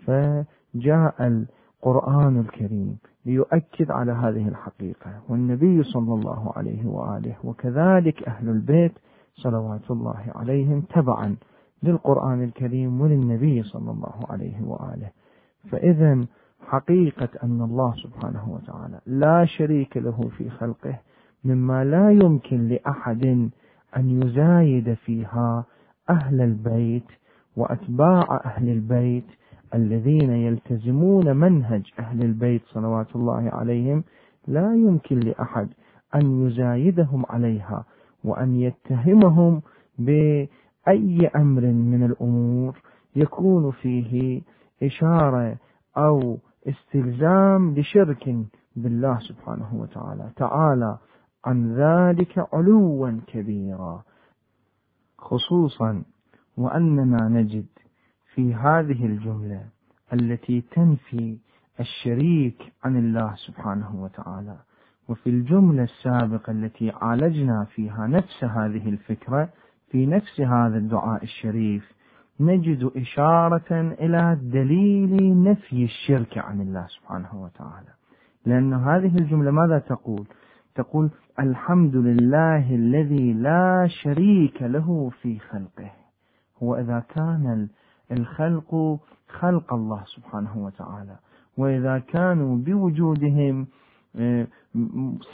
فجاء 0.07 1.44
القرآن 1.87 2.41
الكريم 2.41 2.99
ليؤكد 3.26 3.91
على 3.91 4.12
هذه 4.12 4.49
الحقيقة. 4.49 5.20
والنبي 5.28 5.82
صلى 5.82 6.14
الله 6.14 6.53
عليه 6.57 6.87
وآله 6.87 7.34
وكذلك 7.45 8.28
أهل 8.28 8.49
البيت 8.49 8.93
صلوات 9.34 9.91
الله 9.91 10.24
عليهم 10.34 10.80
تبعا 10.80 11.37
للقرآن 11.82 12.43
الكريم 12.43 13.01
وللنبي 13.01 13.62
صلى 13.62 13.91
الله 13.91 14.14
عليه 14.30 14.62
وآله. 14.62 15.11
فإذا 15.70 16.26
حقيقة 16.61 17.28
أن 17.45 17.62
الله 17.62 17.95
سبحانه 17.95 18.51
وتعالى 18.51 19.01
لا 19.07 19.45
شريك 19.45 19.97
له 19.97 20.28
في 20.39 20.51
خلقه 20.51 20.99
مما 21.45 21.84
لا 21.84 22.11
يمكن 22.11 22.68
لأحد 22.68 23.51
أن 23.97 24.22
يزايد 24.22 24.95
فيها 24.95 25.64
أهل 26.11 26.41
البيت 26.41 27.07
وأتباع 27.57 28.41
أهل 28.45 28.68
البيت 28.68 29.26
الذين 29.75 30.31
يلتزمون 30.31 31.37
منهج 31.37 31.93
أهل 31.99 32.23
البيت 32.23 32.62
صلوات 32.67 33.17
الله 33.17 33.51
عليهم 33.51 34.05
لا 34.47 34.75
يمكن 34.75 35.21
لأحد 35.21 35.69
أن 36.14 36.47
يزايدهم 36.47 37.25
عليها 37.29 37.85
وأن 38.25 38.57
يتهمهم 38.57 39.62
بأي 39.99 41.27
أمر 41.37 41.62
من 41.62 42.03
الأمور 42.05 42.81
يكون 43.17 43.71
فيه 43.71 44.43
إشارة 44.83 45.57
أو 45.97 46.39
استلزام 46.69 47.75
لشرك 47.75 48.37
بالله 48.77 49.19
سبحانه 49.19 49.75
وتعالى. 49.75 50.31
تعالى 50.37 50.99
عن 51.45 51.75
ذلك 51.75 52.49
علوا 52.53 53.21
كبيرا 53.27 54.03
خصوصا 55.19 56.03
وأننا 56.57 57.29
نجد 57.29 57.67
في 58.37 58.55
هذه 58.55 59.07
الجملة 59.07 59.64
التي 60.12 60.61
تنفي 60.61 61.37
الشريك 61.80 62.72
عن 62.84 62.97
الله 62.97 63.34
سبحانه 63.34 64.03
وتعالى. 64.03 64.57
وفي 65.09 65.30
الجملة 65.30 65.82
السابقة 65.82 66.51
التي 66.51 66.91
عالجنا 66.91 67.64
فيها 67.64 68.07
نفس 68.07 68.45
هذه 68.45 68.89
الفكرة 68.89 69.49
في 69.91 70.07
نفس 70.07 70.41
هذا 70.41 70.78
الدعاء 70.78 71.22
الشريف 71.22 71.93
نجد 72.41 72.91
إشارة 72.97 73.72
إلى 74.01 74.39
دليل 74.43 75.43
نفي 75.43 75.84
الشرك 75.84 76.39
عن 76.39 76.61
الله 76.61 76.87
سبحانه 76.87 77.43
وتعالى. 77.43 77.93
لأن 78.47 78.72
هذه 78.74 79.18
الجملة 79.18 79.51
ماذا 79.51 79.78
تقول؟ 79.78 80.26
تقول 80.74 81.11
الحمد 81.41 81.97
لله 81.97 82.74
الذي 82.74 83.32
لا 83.32 83.87
شريك 84.03 84.62
له 84.62 85.11
في 85.22 85.39
خلقه. 85.39 85.91
هو 86.62 86.76
إذا 86.76 87.05
كان 87.14 87.68
الخلق 88.13 88.99
خلق 89.29 89.73
الله 89.75 90.03
سبحانه 90.07 90.59
وتعالى. 90.59 91.17
وإذا 91.59 91.99
كانوا 91.99 92.57
بوجودهم 92.57 93.67
آه، 94.17 94.47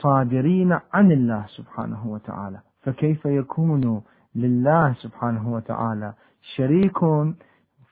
صادرين 0.03 0.79
عن 0.95 1.13
الله 1.13 1.45
سبحانه 1.49 2.07
وتعالى. 2.07 2.59
فكيف 2.83 3.25
يكون 3.27 4.03
لله 4.35 4.93
سبحانه 4.93 5.53
وتعالى 5.53 6.13
شريك 6.57 6.99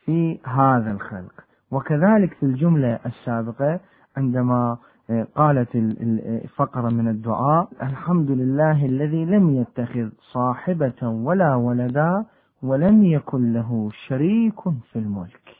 في 0.04 0.38
هذا 0.44 0.92
الخلق؟ 0.92 1.32
وكذلك 1.70 2.34
في 2.34 2.42
الجملة 2.46 2.98
السابقة 3.06 3.80
عندما 4.16 4.76
آه، 5.10 5.26
قالت 5.34 5.68
الفقرة 5.74 6.88
من 6.88 7.08
الدعاء 7.08 7.68
الحمد 7.82 8.30
لله 8.30 8.86
الذي 8.86 9.24
لم 9.24 9.54
يتخذ 9.54 10.08
صاحبة 10.32 11.08
ولا 11.08 11.54
ولدا 11.54 12.24
ولم 12.62 13.04
يكن 13.04 13.52
له 13.52 13.90
شريك 14.06 14.60
في 14.60 14.96
الملك. 14.98 15.56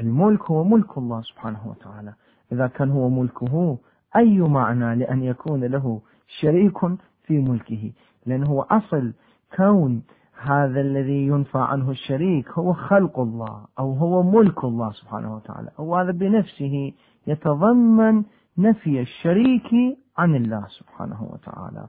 الملك 0.00 0.42
هو 0.50 0.64
ملك 0.64 0.98
الله 0.98 1.20
سبحانه 1.22 1.60
وتعالى. 1.66 2.14
إذا 2.52 2.66
كان 2.66 2.90
هو 2.90 3.08
ملكه 3.08 3.78
أي 4.16 4.38
معنى 4.40 4.94
لأن 4.94 5.22
يكون 5.22 5.64
له 5.64 6.00
شريك 6.40 6.78
في 7.24 7.38
ملكه؟ 7.38 7.92
لأنه 8.26 8.46
هو 8.46 8.62
أصل 8.62 9.12
كون 9.56 10.02
هذا 10.42 10.80
الذي 10.80 11.26
ينفى 11.26 11.58
عنه 11.58 11.90
الشريك 11.90 12.50
هو 12.50 12.72
خلق 12.72 13.18
الله 13.20 13.66
أو 13.78 13.92
هو 13.92 14.22
ملك 14.22 14.64
الله 14.64 14.92
سبحانه 14.92 15.34
وتعالى. 15.34 15.70
أو 15.78 15.96
هذا 15.96 16.12
بنفسه 16.12 16.92
يتضمن 17.26 18.24
نفي 18.58 19.00
الشريك 19.00 19.98
عن 20.18 20.34
الله 20.34 20.66
سبحانه 20.68 21.28
وتعالى. 21.32 21.86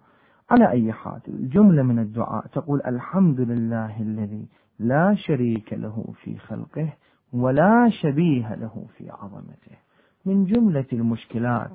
على 0.52 0.72
أي 0.72 0.94
حال 0.94 1.22
الجملة 1.28 1.84
من 1.84 2.00
الدعاء 2.00 2.48
تقول 2.48 2.82
الحمد 2.86 3.40
لله 3.42 4.02
الذي 4.02 4.48
لا 4.80 5.16
شريك 5.16 5.74
له 5.74 6.14
في 6.24 6.38
خلقه 6.38 6.94
ولا 7.34 7.90
شبيه 7.90 8.56
له 8.56 8.86
في 8.98 9.10
عظمته. 9.10 9.78
من 10.26 10.46
جملة 10.46 10.86
المشكلات 10.94 11.72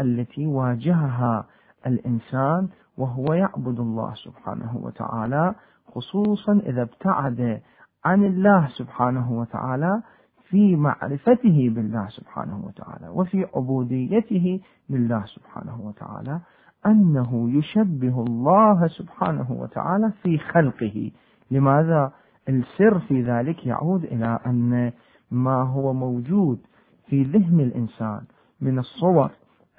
التي 0.00 0.46
واجهها 0.46 1.46
الإنسان 1.86 2.68
وهو 2.98 3.32
يعبد 3.32 3.80
الله 3.80 4.14
سبحانه 4.14 4.76
وتعالى 4.76 5.54
خصوصا 5.86 6.52
إذا 6.52 6.82
ابتعد 6.82 7.60
عن 8.04 8.24
الله 8.24 8.68
سبحانه 8.68 9.32
وتعالى 9.32 10.02
في 10.48 10.76
معرفته 10.76 11.70
بالله 11.74 12.08
سبحانه 12.08 12.64
وتعالى 12.66 13.08
وفي 13.08 13.46
عبوديته 13.54 14.60
لله 14.90 15.24
سبحانه 15.24 15.80
وتعالى. 15.80 16.40
أنه 16.86 17.50
يشبه 17.58 18.24
الله 18.28 18.88
سبحانه 18.88 19.52
وتعالى 19.52 20.12
في 20.22 20.38
خلقه. 20.38 21.10
لماذا 21.50 22.12
السر 22.48 22.98
في 22.98 23.22
ذلك 23.22 23.66
يعود 23.66 24.04
إلى 24.04 24.38
أن 24.46 24.92
ما 25.30 25.62
هو 25.62 25.92
موجود 25.92 26.58
في 27.06 27.22
ذهن 27.22 27.60
الإنسان 27.60 28.20
من 28.60 28.78
الصور 28.78 29.30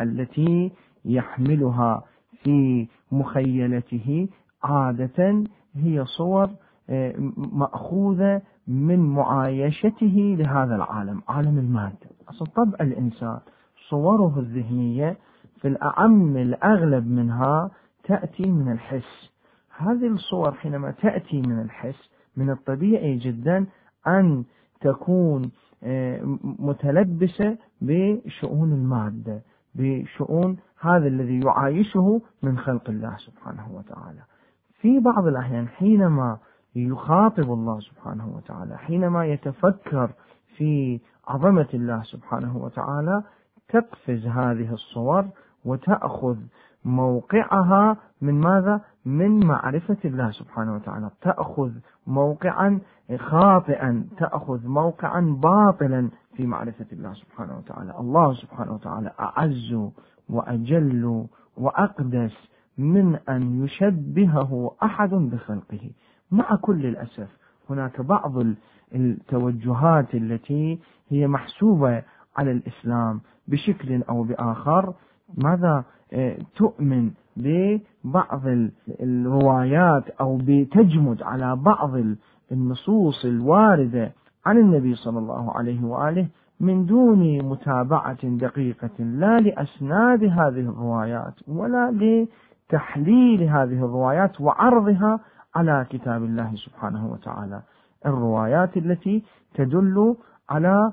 التي 0.02 0.72
يحملها 1.06 2.04
في 2.44 2.88
مخيلته 3.12 4.28
عادة 4.64 5.44
هي 5.76 6.06
صور 6.06 6.50
آه، 6.90 7.14
مأخوذة 7.38 8.42
من 8.68 9.00
معايشته 9.00 10.36
لهذا 10.40 10.76
العالم 10.76 11.22
عالم 11.28 11.58
المادة. 11.58 12.10
أصل 12.30 12.46
طبع 12.46 12.78
الإنسان 12.82 13.40
صوره 13.90 14.40
الذهنية 14.40 15.18
في 15.62 15.68
الأعم 15.68 16.38
الأغلب 16.38 17.08
منها 17.08 17.72
تأتي 18.04 18.46
من 18.46 18.72
الحس. 18.72 19.32
هذه 19.78 20.08
الصور 20.08 20.52
حينما 20.52 20.92
تأتي 20.92 21.42
من 21.42 21.62
الحس 21.62 22.10
من 22.38 22.50
الطبيعي 22.50 23.18
جدا 23.18 23.66
أن 24.08 24.44
تكون 24.82 25.52
آه، 25.84 26.38
متلبسة 26.44 27.58
بشؤون 27.82 28.72
المادة 28.74 29.42
بشؤون 29.76 30.58
هذا 30.80 31.08
الذي 31.08 31.40
يعايشه 31.40 32.22
من 32.44 32.58
خلق 32.58 32.90
الله 32.90 33.18
سبحانه 33.18 33.68
وتعالى. 33.72 34.22
في 34.82 35.00
بعض 35.00 35.28
الأحيان 35.28 35.68
حينما 35.68 36.38
يخاطب 36.76 37.54
الله 37.54 37.80
سبحانه 37.80 38.36
وتعالى 38.36 38.78
حينما 38.78 39.26
يتفكر 39.26 40.12
في 40.58 41.00
عظمة 41.28 41.68
الله 41.74 42.04
سبحانه 42.04 42.58
وتعالى 42.58 43.24
تقفز 43.70 44.26
هذه 44.28 44.74
الصور 44.74 45.26
وتأخذ 45.66 46.38
موقعها 46.86 47.98
من 48.22 48.42
ماذا؟ 48.42 48.82
من 49.06 49.46
معرفة 49.46 49.98
الله 50.06 50.32
سبحانه 50.32 50.76
وتعالى. 50.76 51.10
تأخذ 51.22 51.72
موقعا 52.08 52.80
خاطئا 53.18 54.06
تأخذ 54.18 54.68
موقعا 54.68 55.22
باطلا 55.22 56.10
في 56.36 56.46
معرفة 56.46 56.86
الله 56.92 57.14
سبحانه 57.14 57.58
وتعالى. 57.58 58.00
الله 58.00 58.34
سبحانه 58.34 58.74
وتعالى 58.74 59.12
أعز 59.20 59.92
وأجل 60.30 61.26
وأقدس 61.58 62.34
من 62.78 63.16
أن 63.30 63.64
يشبهه 63.64 64.72
أحد 64.84 65.10
بخلقه. 65.10 65.92
مع 66.32 66.56
كل 66.56 66.86
الأسف 66.86 67.38
هناك 67.70 68.02
بعض 68.02 68.34
التوجهات 68.96 70.16
التي 70.16 70.80
هي 71.10 71.28
محسوبة 71.28 72.04
على 72.38 72.52
الإسلام 72.52 73.22
بشكل 73.48 74.04
أو 74.04 74.24
بآخر. 74.24 74.94
ماذا 75.38 75.84
آه، 76.14 76.38
تؤمن 76.56 77.12
ببعض 77.38 78.42
الروايات 79.02 80.10
أو 80.10 80.38
بتجمد 80.42 81.24
على 81.24 81.56
بعض 81.56 81.92
النصوص 82.52 83.26
الواردة 83.26 84.12
عن 84.46 84.58
النبي 84.58 84.96
صلى 84.96 85.20
الله 85.20 85.58
عليه 85.58 85.84
وآله 85.84 86.28
من 86.60 86.86
دون 86.86 87.46
متابعة 87.46 88.28
دقيقة 88.28 89.04
لا 89.04 89.40
لأسناد 89.40 90.24
هذه 90.24 90.60
الروايات 90.70 91.34
ولا 91.48 92.28
تحليل 92.70 93.44
هذه 93.44 93.86
الروايات 93.86 94.42
وعرضها 94.42 95.20
على 95.56 95.86
كتاب 95.90 96.24
الله 96.24 96.56
سبحانه 96.56 97.12
وتعالى. 97.12 97.62
الروايات 98.06 98.78
التي 98.78 99.24
تدل 99.54 100.16
على 100.50 100.92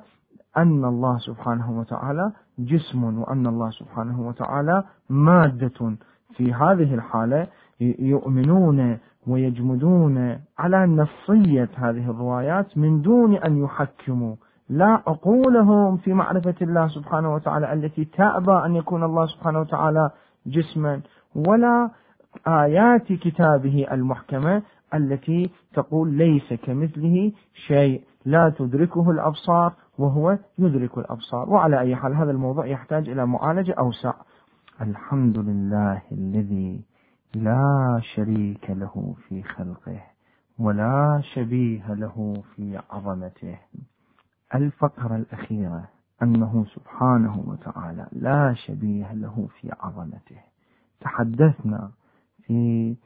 أن 0.59 0.85
الله 0.85 1.19
سبحانه 1.19 1.79
وتعالى 1.79 2.33
جسم 2.59 3.19
وأن 3.21 3.47
الله 3.47 3.71
سبحانه 3.71 4.29
وتعالى 4.29 4.85
مادة 5.11 5.97
في 6.37 6.53
هذه 6.53 6.95
الحالة 6.95 7.47
يؤمنون 7.99 8.99
ويجمدون 9.27 10.39
على 10.59 10.87
نصية 10.87 11.69
هذه 11.75 12.11
الروايات 12.11 12.79
من 12.79 13.03
دون 13.03 13.35
أن 13.35 13.65
يحكموا. 13.65 14.35
لا 14.69 15.03
عقولهم 15.07 15.97
في 15.97 16.13
معرفة 16.13 16.55
الله 16.63 16.89
سبحانه 16.89 17.35
وتعالى 17.35 17.73
التي 17.73 18.05
تأبى 18.05 18.67
أن 18.67 18.77
يكون 18.77 19.03
الله 19.05 19.27
سبحانه 19.27 19.61
وتعالى 19.61 20.11
جسما 20.47 21.01
ولا 21.35 21.91
آيات 22.47 23.13
كتابه 23.13 23.87
المحكمة 23.93 24.63
التي 24.95 25.51
تقول 25.75 26.09
ليس 26.15 26.53
كمثله 26.53 27.33
شيء. 27.67 28.03
لا 28.25 28.55
تدركه 28.59 29.11
الأبصار 29.11 29.73
وهو 29.99 30.39
يدرك 30.59 30.99
الأبصار 30.99 31.51
وعلى 31.51 31.81
أي 31.81 31.97
حال 31.97 32.15
هذا 32.15 32.31
الموضوع 32.31 32.67
يحتاج 32.67 33.09
إلى 33.09 33.27
معالجة 33.27 33.75
أوسع. 33.79 34.15
الحمد 34.81 35.39
لله 35.39 36.03
الذي 36.13 36.85
لا 37.35 38.01
شريك 38.15 38.71
له 38.71 39.15
في 39.29 39.43
خلقه 39.43 40.03
ولا 40.59 41.21
شبيه 41.35 41.95
له 41.95 42.43
في 42.55 42.81
عظمته. 42.91 43.59
الفقرة 44.55 45.17
الأخيرة 45.17 45.89
أنه 46.23 46.65
سبحانه 46.75 47.45
وتعالى 47.47 48.07
لا 48.13 48.55
شبيه 48.55 49.13
له 49.13 49.49
في 49.61 49.71
عظمته. 49.81 50.41
تحدثنا 51.01 51.91
في 52.43 52.97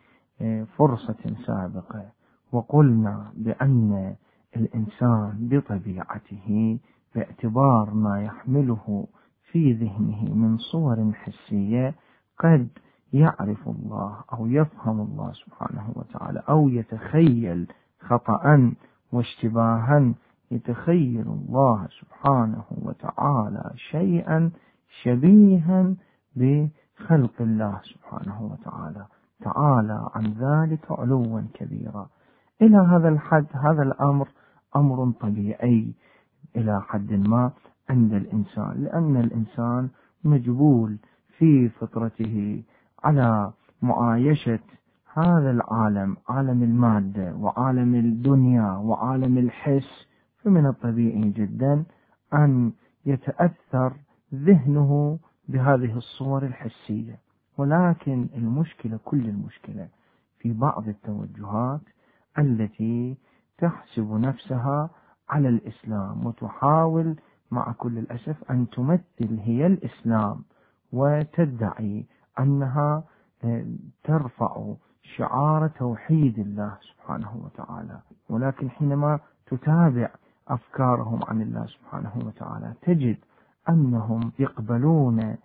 فرصة 0.78 1.36
سابقة 1.46 2.04
وقلنا 2.52 3.32
بأن 3.34 4.14
الإنسان 4.56 5.48
بطبيعته 5.50 6.78
باعتبار 7.14 7.94
ما 7.94 8.22
يحمله 8.22 9.06
في 9.50 9.72
ذهنه 9.72 10.34
من 10.34 10.58
صور 10.58 11.12
حسية 11.12 11.94
قد 12.38 12.68
يعرف 13.12 13.68
الله 13.68 14.24
أو 14.32 14.46
يفهم 14.46 15.00
الله 15.00 15.32
سبحانه 15.32 15.92
وتعالى 15.94 16.42
أو 16.48 16.68
يتخيل 16.68 17.66
خطأ 18.00 18.72
واشتباها 19.12 20.14
يتخيل 20.50 21.26
الله 21.26 21.88
سبحانه 22.00 22.64
وتعالى 22.70 23.70
شيئا 23.76 24.50
شبيها 25.02 25.94
بخلق 26.36 27.32
الله 27.40 27.80
سبحانه 27.82 28.42
وتعالى 28.42 29.06
تعالى 29.40 30.08
عن 30.14 30.24
ذلك 30.24 30.90
علوا 30.90 31.42
كبيرا. 31.54 32.08
إلى 32.62 32.76
هذا 32.76 33.08
الحد 33.08 33.46
هذا 33.52 33.82
الأمر 33.82 34.28
أمر 34.76 35.10
طبيعي 35.20 35.92
إلى 36.56 36.82
حد 36.82 37.12
ما 37.12 37.50
عند 37.90 38.12
الإنسان 38.14 38.84
لأن 38.84 39.16
الإنسان 39.16 39.88
مجبول 40.24 40.98
في 41.38 41.68
فطرته 41.68 42.62
على 43.04 43.52
معايشة 43.82 44.58
هذا 45.14 45.50
العالم 45.50 46.16
عالم 46.28 46.62
المادة 46.62 47.34
وعالم 47.34 47.94
الدنيا 47.94 48.70
وعالم 48.76 49.38
الحس. 49.38 50.06
فمن 50.38 50.66
الطبيعي 50.66 51.30
جدا 51.30 51.84
أن 52.34 52.72
يتأثر 53.06 53.92
ذهنه 54.34 55.18
بهذه 55.48 55.96
الصور 55.96 56.42
الحسية. 56.46 57.18
ولكن 57.58 58.28
المشكلة 58.36 58.98
كل 59.04 59.28
المشكلة 59.28 59.88
في 60.38 60.52
بعض 60.52 60.88
التوجهات 60.88 61.80
التي 62.38 63.16
تحسب 63.58 64.12
نفسها 64.12 64.90
على 65.30 65.48
الإسلام 65.48 66.26
وتحاول 66.26 67.16
مع 67.50 67.72
كل 67.72 67.98
الأسف 67.98 68.50
أن 68.50 68.70
تمثل 68.70 69.38
هي 69.40 69.66
الإسلام 69.66 70.44
وتدعي 70.92 72.06
أنها 72.40 73.04
آه، 73.44 73.64
ترفع 74.04 74.74
شعار 75.16 75.68
توحيد 75.68 76.38
الله 76.38 76.78
سبحانه 76.80 77.36
وتعالى. 77.44 78.00
ولكن 78.30 78.70
حينما 78.70 79.20
تتابع 79.46 80.08
أفكارهم 80.48 81.20
عن 81.24 81.42
الله 81.42 81.66
سبحانه 81.66 82.12
وتعالى 82.26 82.74
تجد 82.82 83.16
أنهم 83.68 84.32
يقبلون 84.38 85.36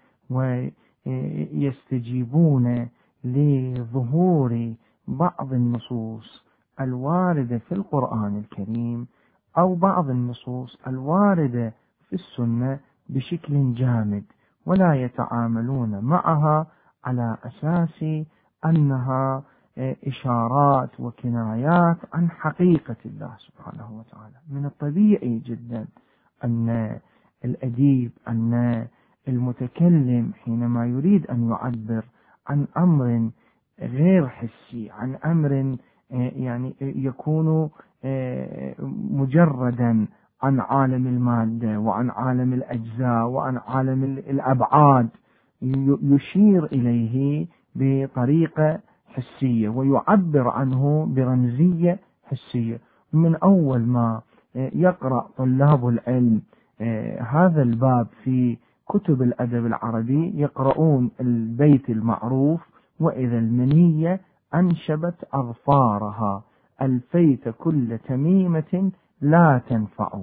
ويستجيبون 1.56 2.90
لظهور 3.24 4.74
بعض 5.08 5.54
النصوص 5.54 6.47
الواردة 6.82 7.58
في 7.58 7.72
القرآن 7.72 8.38
الكريم 8.38 9.08
أو 9.58 9.76
بعض 9.76 10.10
النصوص 10.10 10.78
الواردة 10.88 11.74
في 12.10 12.14
السنة 12.14 12.80
بشكل 13.10 13.74
جامد 13.74 14.24
ولا 14.66 14.94
يتعاملون 14.94 16.00
معها 16.00 16.68
على 17.06 17.38
أساس 17.44 18.26
أنها 18.66 19.44
إشارات 20.08 21.00
وكنايات 21.00 21.98
عن 22.14 22.30
حقيقة 22.32 22.96
الله 23.06 23.36
سبحانه 23.38 24.00
وتعالى. 24.00 24.36
من 24.50 24.66
الطبيعي 24.66 25.40
جدا 25.40 25.88
أن 26.44 27.00
الأديب 27.46 28.12
أن 28.28 28.88
المتكلم 29.28 30.34
حينما 30.44 30.86
يريد 30.86 31.28
أن 31.28 31.50
يعبر 31.50 32.06
عن 32.48 32.68
أمر 32.78 33.30
غير 33.80 34.28
حسي 34.28 34.90
عن 34.92 35.16
أمر 35.16 35.78
يعني 36.12 36.74
يكون 36.82 37.70
مجردا 39.12 40.08
عن 40.42 40.60
عالم 40.60 41.08
المادة 41.08 41.80
وعن 41.80 42.10
عالم 42.10 42.54
الأجزاء 42.54 43.26
وعن 43.28 43.58
عالم 43.68 44.04
الأبعاد 44.04 45.10
يشير 46.02 46.66
إليه 46.66 47.48
بطريقة 47.76 48.80
حسية 49.08 49.70
ويعبر 49.70 50.48
عنه 50.48 51.06
برمزية 51.16 52.00
حسية. 52.26 52.80
من 53.14 53.36
أول 53.36 53.80
ما 53.80 54.22
يقرأ 54.56 55.28
طلاب 55.38 55.88
العلم 55.88 56.42
هذا 57.22 57.62
الباب 57.62 58.08
في 58.24 58.58
كتب 58.90 59.22
الأدب 59.22 59.66
العربي 59.66 60.34
يقرؤون 60.42 61.12
البيت 61.20 61.90
المعروف 61.90 62.62
وإذا 63.00 63.38
المنية 63.40 64.20
أنشبت 64.56 65.28
أظفارها. 65.34 66.44
ألفيت 66.82 67.50
كل 67.50 67.98
تميمة 68.08 68.92
لا 69.22 69.62
تنفع. 69.70 70.20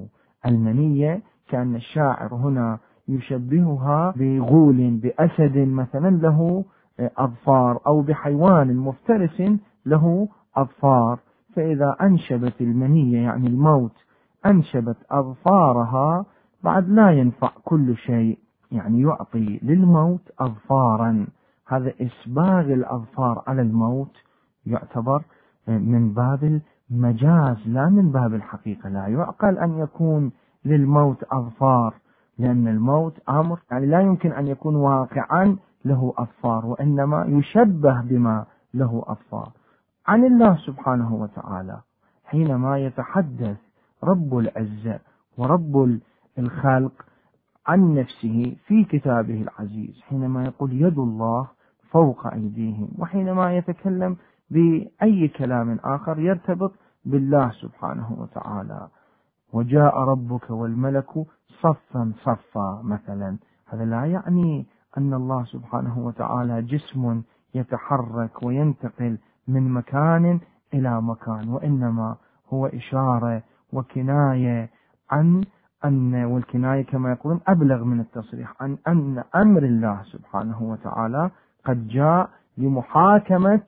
المنية 0.46 1.22
كأن 1.48 1.74
الشاعر 1.74 2.34
هنا 2.34 2.78
يشبهها 3.08 4.14
بغول 4.16 4.90
بأسد 4.90 5.58
مثلا 5.58 6.10
له 6.10 6.64
أظفار 7.00 7.80
أو 7.86 8.02
بحيوان 8.02 8.76
مفترس 8.76 9.42
له 9.86 10.28
أظفار. 10.56 11.18
فإذا 11.56 11.96
أنشبت 12.02 12.60
المنية 12.60 13.18
يعني 13.18 13.46
الموت 13.46 14.04
أنشبت 14.46 14.96
أظفارها 15.10 16.24
بعد 16.62 16.88
لا 16.88 17.10
ينفع 17.10 17.50
كل 17.64 17.96
شيء 17.96 18.38
يعني 18.72 19.00
يعطي 19.00 19.60
للموت 19.62 20.30
أظفارا. 20.38 21.26
هذا 21.66 21.92
إسباغ 22.00 22.60
الأظفار 22.60 23.42
على 23.46 23.62
الموت 23.62 24.16
يعتبر 24.66 25.22
من 25.68 26.14
باب 26.14 26.60
المجاز 26.90 27.56
لا 27.66 27.88
من 27.88 28.12
باب 28.12 28.34
الحقيقة. 28.34 28.88
لا 28.88 29.06
يعقل 29.06 29.58
أن 29.58 29.78
يكون 29.78 30.32
للموت 30.64 31.24
أظفار 31.32 31.94
لأن 32.38 32.68
الموت 32.68 33.18
أمر 33.28 33.58
يعني 33.70 33.86
لا 33.86 34.00
يمكن 34.00 34.32
أن 34.32 34.46
يكون 34.46 34.76
واقعا 34.76 35.56
له 35.84 36.14
أظفار 36.18 36.66
وإنما 36.66 37.24
يشبه 37.24 38.00
بما 38.00 38.44
له 38.74 39.04
أظفار. 39.06 39.52
عن 40.06 40.24
الله 40.24 40.56
سبحانه 40.56 41.14
وتعالى 41.14 41.80
حينما 42.24 42.78
يتحدث 42.78 43.56
رب 44.04 44.38
العزة 44.38 44.98
ورب 45.38 46.00
الخلق 46.38 46.92
عن 47.66 47.94
نفسه 47.94 48.56
في 48.66 48.84
كتابه 48.84 49.42
العزيز 49.42 50.00
حينما 50.02 50.44
يقول 50.44 50.72
يد 50.72 50.98
الله 50.98 51.48
فوق 51.90 52.26
أيديهم 52.26 52.88
وحينما 52.98 53.56
يتكلم 53.56 54.16
بأي 54.50 55.28
كلام 55.28 55.78
آخر 55.84 56.18
يرتبط 56.18 56.72
بالله 57.04 57.50
سبحانه 57.50 58.16
وتعالى. 58.18 58.88
وجاء 59.52 59.98
ربك 59.98 60.50
والملك 60.50 61.10
صفا 61.60 62.12
صفا 62.22 62.80
مثلا. 62.84 63.38
هذا 63.68 63.84
لا 63.84 64.04
يعني 64.04 64.66
أن 64.98 65.14
الله 65.14 65.44
سبحانه 65.44 65.98
وتعالى 65.98 66.62
جسم 66.62 67.22
يتحرك 67.54 68.42
وينتقل 68.42 69.18
من 69.48 69.70
مكان 69.72 70.40
إلى 70.74 71.02
مكان 71.02 71.48
وإنما 71.48 72.16
هو 72.52 72.66
إشارة 72.66 73.42
وكناية 73.72 74.70
عن 75.10 75.44
أن 75.84 76.24
والكناية 76.24 76.84
كما 76.84 77.10
يقولون 77.10 77.40
أبلغ 77.48 77.84
من 77.84 78.00
التصريح 78.00 78.54
عن 78.60 78.78
أن 78.88 79.22
أمر 79.36 79.62
الله 79.62 80.02
سبحانه 80.02 80.62
وتعالى 80.62 81.30
قد 81.64 81.88
جاء 81.88 82.30
لمحاكمة 82.58 83.60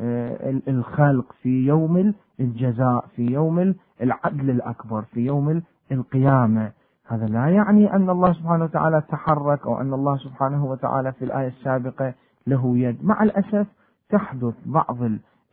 آه، 0.00 0.60
الخلق 0.68 1.32
في 1.42 1.66
يوم 1.66 2.14
الجزاء 2.40 3.04
في 3.16 3.22
يوم 3.26 3.74
العدل 4.02 4.50
الأكبر 4.50 5.02
في 5.02 5.20
يوم 5.20 5.62
القيامة. 5.92 6.72
هذا 7.06 7.26
لا 7.26 7.48
يعني 7.48 7.92
أن 7.92 8.10
الله 8.10 8.32
سبحانه 8.32 8.64
وتعالى 8.64 9.02
تحرك 9.08 9.66
أو 9.66 9.80
أن 9.80 9.94
الله 9.94 10.16
سبحانه 10.16 10.64
وتعالى 10.64 11.12
في 11.12 11.24
الآية 11.24 11.48
السابقة 11.48 12.14
له 12.46 12.78
يد. 12.78 13.04
مع 13.04 13.22
الأسف 13.22 13.66
تحدث 14.10 14.54
بعض 14.66 14.96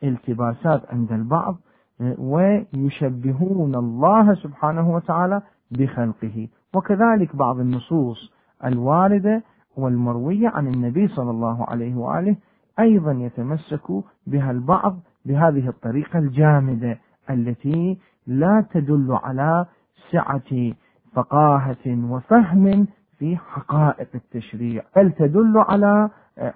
الالتباسات 0.03 0.82
عند 0.93 1.11
البعض 1.11 1.57
آه، 2.01 2.15
ويشبهون 2.20 3.76
الله 3.76 4.34
سبحانه 4.34 4.89
وتعالى 4.95 5.41
بخلقه. 5.72 6.47
وكذلك 6.76 7.36
بعض 7.36 7.59
النصوص 7.59 8.32
الواردة 8.65 9.43
والمروية 9.78 10.49
عن 10.49 10.68
النبي 10.68 11.07
صلى 11.07 11.32
الله 11.32 11.65
عليه 11.65 11.95
وآله 11.95 12.36
أيضا 12.80 13.11
يتمسك 13.11 13.91
بها 14.28 14.51
البعض 14.51 14.99
بهذه 15.26 15.68
الطريقة 15.70 16.20
الجامدة 16.20 16.97
التي 17.30 17.97
لا 18.28 18.65
تدل 18.72 19.07
على 19.24 19.65
سعة 20.11 20.72
فقاهة 21.13 22.11
وفهم 22.11 22.88
في 23.20 23.38
حقائق 23.38 24.07
التشريع 24.15 24.84
بل 24.95 25.11
تدل 25.11 25.53
على 25.57 26.09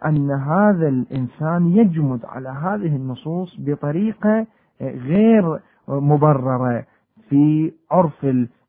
أن 0.06 0.32
هذا 0.32 0.88
الإنسان 0.88 1.68
يجمد 1.68 2.26
على 2.26 2.50
هذه 2.50 2.96
النصوص 2.96 3.56
بطريقة 3.60 4.46
غير 4.82 5.60
مبررة 5.88 6.84
في 7.30 7.72
عرف 7.92 8.26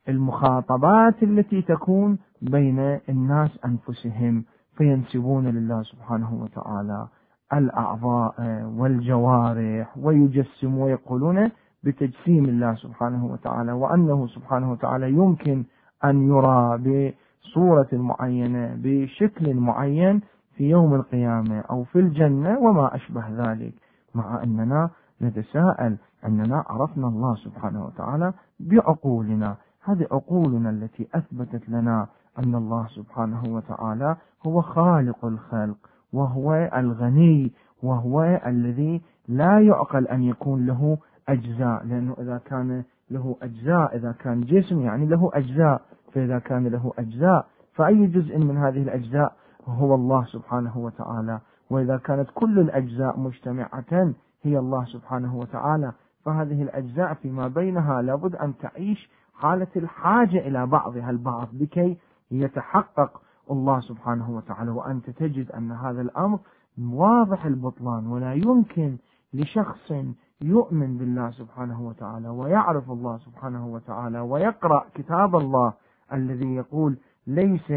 المخاطبات 0.09 1.23
التي 1.23 1.63
تكون 1.63 2.19
بين 2.43 2.79
الناس 3.09 3.51
أنفسهم 3.65 4.45
فينسبون 4.77 5.47
لله 5.47 5.83
سبحانه 5.83 6.35
وتعالى 6.43 7.07
الأعضاء 7.53 8.35
والجوارح 8.77 9.99
ويجسم 9.99 10.79
ويقولون 10.79 11.51
بتجسيم 11.85 12.45
الله 12.45 12.75
سبحانه 12.75 13.27
وتعالى 13.27 13.73
وأنه 13.73 14.27
سبحانه 14.27 14.73
وتعالى 14.73 15.11
يمكن 15.11 15.65
أن 16.05 16.29
يرى 16.29 16.79
بصورة 16.79 17.89
معينة 17.93 18.75
بشكل 18.83 19.55
معين 19.55 20.21
في 20.57 20.71
يوم 20.71 20.95
القيامة 20.95 21.61
أو 21.61 21.85
في 21.85 21.99
الجنة 21.99 22.59
وما 22.59 22.95
أشبه 22.95 23.25
ذلك 23.29 23.73
مع 24.15 24.43
أننا 24.43 24.91
نتساءل 25.23 25.97
أننا 26.27 26.65
عرفنا 26.69 27.09
الله 27.09 27.35
سبحانه 27.35 27.85
وتعالى 27.87 28.33
بعقولنا. 28.61 29.57
هذه 29.85 30.07
عقولنا 30.13 30.71
التي 30.71 31.09
أثبتت 31.15 31.69
لنا 31.69 32.07
أن 32.39 32.55
الله 32.55 32.87
سبحانه 32.87 33.43
وتعالى 33.47 34.17
هو 34.47 34.63
خالق 34.63 35.25
الخلق 35.25 35.77
وهو 36.13 36.71
الغني 36.77 37.53
وهو 37.83 38.41
الذي 38.47 39.03
لا 39.29 39.61
يعقل 39.61 40.09
أن 40.09 40.23
يكون 40.23 40.67
له 40.67 40.99
أجزاء 41.29 41.85
لأنه 41.85 42.17
إذا 42.19 42.41
كان 42.45 42.85
له 43.11 43.37
أجزاء 43.43 43.97
إذا 43.97 44.13
كان 44.13 44.41
جسم 44.41 44.81
يعني 44.81 45.07
له 45.07 45.31
أجزاء 45.35 45.83
فإذا 46.13 46.39
كان 46.39 46.67
له 46.67 46.93
أجزاء 46.99 47.47
فأي 47.75 48.07
جزء 48.07 48.39
من 48.39 48.57
هذه 48.57 48.83
الأجزاء 48.83 49.33
هو 49.67 49.95
الله 49.95 50.25
سبحانه 50.25 50.79
وتعالى. 50.79 51.41
وإذا 51.71 51.97
كانت 51.97 52.29
كل 52.35 52.59
الأجزاء 52.59 53.21
مجتمعة 53.21 54.15
هي 54.43 54.59
الله 54.59 54.85
سبحانه 54.85 55.37
وتعالى 55.37 55.93
فهذه 56.25 56.63
الأجزاء 56.63 57.15
فيما 57.15 57.49
بينها 57.49 58.03
لابد 58.03 58.37
أن 58.37 58.55
تعيش 58.59 59.11
حالة 59.43 59.67
الحاجة 59.77 60.39
إلى 60.39 60.67
بعضها 60.67 61.11
البعض 61.11 61.49
لكي 61.61 61.99
يتحقق 62.31 63.21
الله 63.51 63.81
سبحانه 63.81 64.31
وتعالى 64.31 64.71
وأنت 64.71 65.11
تجد 65.11 65.51
أن 65.51 65.73
هذا 65.73 66.01
الأمر 66.01 66.39
واضح 66.83 67.47
البطلان 67.47 68.07
ولا 68.07 68.35
يمكن 68.35 68.97
لشخص 69.35 69.93
يؤمن 70.41 70.99
بالله 70.99 71.31
سبحانه 71.31 71.83
وتعالى 71.83 72.29
ويعرف 72.29 72.91
الله 72.91 73.19
سبحانه 73.19 73.67
وتعالى 73.67 74.21
ويقرأ 74.21 74.85
كتاب 74.95 75.37
الله 75.37 75.73
الذي 76.13 76.55
يقول 76.55 76.97
ليس 77.27 77.73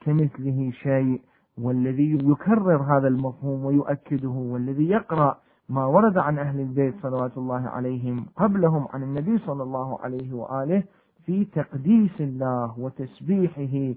كمثله 0.00 0.70
شيء 0.70 1.20
والذي 1.58 2.18
يكرر 2.30 2.82
هذا 2.82 3.08
المفهوم 3.08 3.64
ويؤكده 3.64 4.28
والذي 4.28 4.88
يقرأ 4.88 5.38
ما 5.68 5.84
ورد 5.84 6.18
عن 6.18 6.38
أهل 6.38 6.60
البيت 6.60 6.94
صلوات 7.02 7.38
الله 7.38 7.68
عليهم 7.68 8.26
قبلهم 8.36 8.86
عن 8.92 9.02
النبي 9.02 9.38
صلى 9.38 9.62
الله 9.62 10.00
عليه 10.00 10.32
وآله 10.32 10.82
في 11.30 11.44
تقديس 11.44 12.20
الله 12.20 12.74
وتسبيحه 12.78 13.94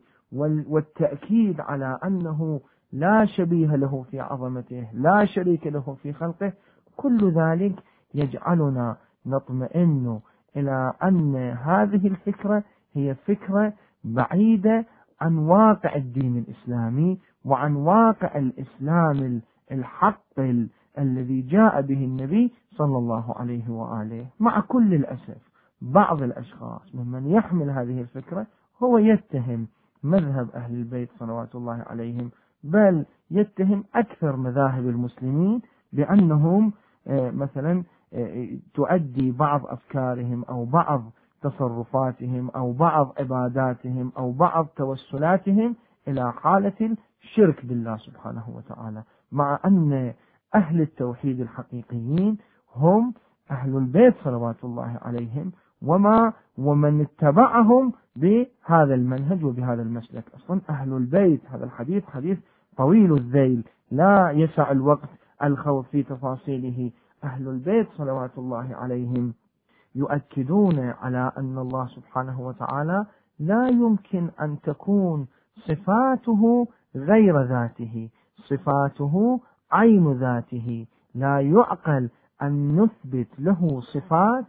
والتأكيد 0.70 1.60
على 1.60 2.00
أنه 2.06 2.62
لا 2.92 3.26
شبيه 3.26 3.76
له 3.76 4.06
في 4.12 4.20
عظمته 4.20 4.88
لا 4.94 5.26
شريك 5.26 5.68
له 5.68 5.98
في 6.04 6.14
خلقه 6.14 6.54
كل 6.98 7.32
ذلك 7.32 7.84
يجعلنا 8.14 8.98
نطمئن 9.26 10.20
إلى 10.58 10.94
أن 11.04 11.36
هذه 11.64 12.08
الفكرة 12.08 12.64
هي 12.94 13.16
فكرة 13.16 13.74
بعيدة 14.04 14.86
عن 15.22 15.38
واقع 15.38 15.96
الدين 15.96 16.38
الإسلامي 16.38 17.20
وعن 17.46 17.76
واقع 17.76 18.38
الإسلام 18.38 19.42
الحق 19.72 20.40
الذي 21.00 21.42
جاء 21.42 21.82
به 21.82 22.06
النبي 22.06 22.52
صلى 22.72 22.98
الله 22.98 23.36
عليه 23.38 23.70
وآله 23.70 24.26
مع 24.40 24.60
كل 24.60 24.94
الأسف. 24.94 25.53
بعض 25.84 26.22
الأشخاص 26.24 26.96
ممن 26.96 27.28
يحمل 27.28 27.70
هذه 27.70 28.02
الفكرة 28.02 28.48
هو 28.84 28.98
يتهم 28.98 29.68
مذهب 30.04 30.50
أهل 30.56 30.74
البيت 30.74 31.10
صلوات 31.20 31.56
الله 31.56 31.84
عليهم 31.88 32.32
بل 32.64 33.06
يتهم 33.32 33.84
أكثر 33.96 34.36
مذاهب 34.36 34.88
المسلمين 34.90 35.62
بأنهم 35.94 36.74
آه، 37.08 37.32
مثلا 37.32 37.84
آه، 38.14 38.48
تؤدي 38.74 39.32
بعض 39.32 39.66
أفكارهم 39.66 40.44
أو 40.50 40.66
بعض 40.66 41.04
تصرفاتهم 41.42 42.50
أو 42.50 42.72
بعض 42.72 43.14
عباداتهم 43.20 44.12
أو 44.18 44.32
بعض 44.32 44.68
توسلاتهم 44.76 45.76
إلى 46.08 46.34
حالة 46.34 46.96
الشرك 47.24 47.66
بالله 47.66 47.98
سبحانه 47.98 48.44
وتعالى 48.50 49.04
مع 49.32 49.60
أن 49.66 50.14
أهل 50.56 50.82
التوحيد 50.82 51.40
الحقيقيين 51.40 52.38
هم 52.76 53.14
أهل 53.52 53.78
البيت 53.78 54.14
صلوات 54.24 54.64
الله 54.64 55.00
عليهم 55.02 55.52
وما 55.84 56.34
ومن 56.58 57.02
اتبعهم 57.02 57.94
بهذا 58.16 58.94
المنهج 58.94 59.44
وبهذا 59.44 59.82
المسلك. 59.82 60.24
أصلا 60.36 60.62
أهل 60.70 60.94
البيت 60.94 61.42
هذا 61.50 61.66
الحديث 61.66 62.06
حديث 62.06 62.38
طويل 62.78 63.14
الذيل 63.14 63.64
لا 63.92 64.32
يسع 64.32 64.72
الوقت 64.72 65.10
الخوض 65.44 65.84
في 65.84 66.04
تفاصيله. 66.04 66.92
أهل 67.24 67.48
البيت 67.48 67.88
صلوات 67.98 68.38
الله 68.38 68.76
عليهم 68.76 69.34
يؤكدون 69.96 70.80
على 70.80 71.32
أن 71.38 71.58
الله 71.58 71.88
سبحانه 71.88 72.42
وتعالى 72.42 73.06
لا 73.40 73.68
يمكن 73.68 74.30
أن 74.42 74.58
تكون 74.62 75.28
صفاته 75.68 76.68
غير 76.96 77.42
ذاته 77.42 78.10
صفاته 78.36 79.40
عين 79.72 80.14
ذاته. 80.14 80.86
لا 81.16 81.40
يعقل 81.40 82.10
أن 82.42 82.76
نثبت 82.76 83.28
له 83.40 83.82
صفات 83.82 84.46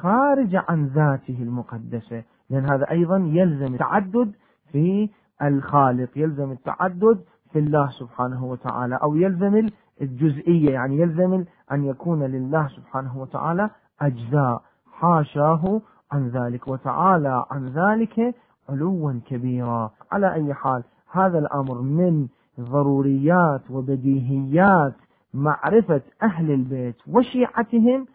خارجة 0.00 0.64
عن 0.68 0.86
ذاته 0.86 1.42
المقدسة 1.42 2.22
لأن 2.50 2.64
هذا 2.64 2.90
أيضا 2.90 3.16
يلزم 3.16 3.74
التعدد 3.74 4.32
في 4.72 5.08
الخالق 5.42 6.08
يلزم 6.16 6.50
التعدد 6.50 7.20
في 7.52 7.58
الله 7.58 7.90
سبحانه 7.90 8.44
وتعالى 8.44 8.98
أو 9.02 9.16
يلزم 9.16 9.68
الجزئية 10.02 10.70
يعني 10.70 10.98
يلزم 10.98 11.44
أن 11.72 11.84
يكون 11.84 12.22
لله 12.22 12.68
سبحانه 12.68 13.18
وتعالى 13.18 13.70
أجزاء. 14.00 14.62
حاشاه 14.92 15.80
عن 16.12 16.28
ذلك 16.28 16.68
وتعالى 16.68 17.44
عن 17.50 17.68
ذلك 17.68 18.34
علوا 18.68 19.20
كبيرا. 19.26 19.90
على 20.12 20.34
أي 20.34 20.54
حال 20.54 20.82
هذا 21.12 21.38
الأمر 21.38 21.80
من 21.80 22.28
ضروريات 22.60 23.70
وبديهيات 23.70 24.94
معرفة 25.34 26.02
أهل 26.22 26.50
البيت 26.50 26.96
وشيعتهم 27.08 28.06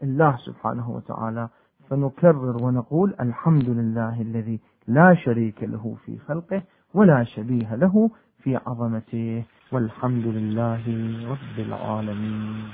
بالله 0.00 0.36
سبحانه 0.36 0.90
وتعالى 0.90 1.48
فنكرر 1.90 2.64
ونقول 2.64 3.14
الحمد 3.20 3.68
لله 3.68 4.22
الذي 4.22 4.60
لا 4.88 5.14
شريك 5.14 5.62
له 5.62 5.96
في 6.04 6.18
خلقه 6.18 6.62
ولا 6.94 7.24
شبيه 7.24 7.74
له 7.74 8.10
في 8.42 8.56
عظمته 8.56 9.44
والحمد 9.72 10.26
لله 10.26 10.82
رب 11.30 11.58
العالمين. 11.58 12.68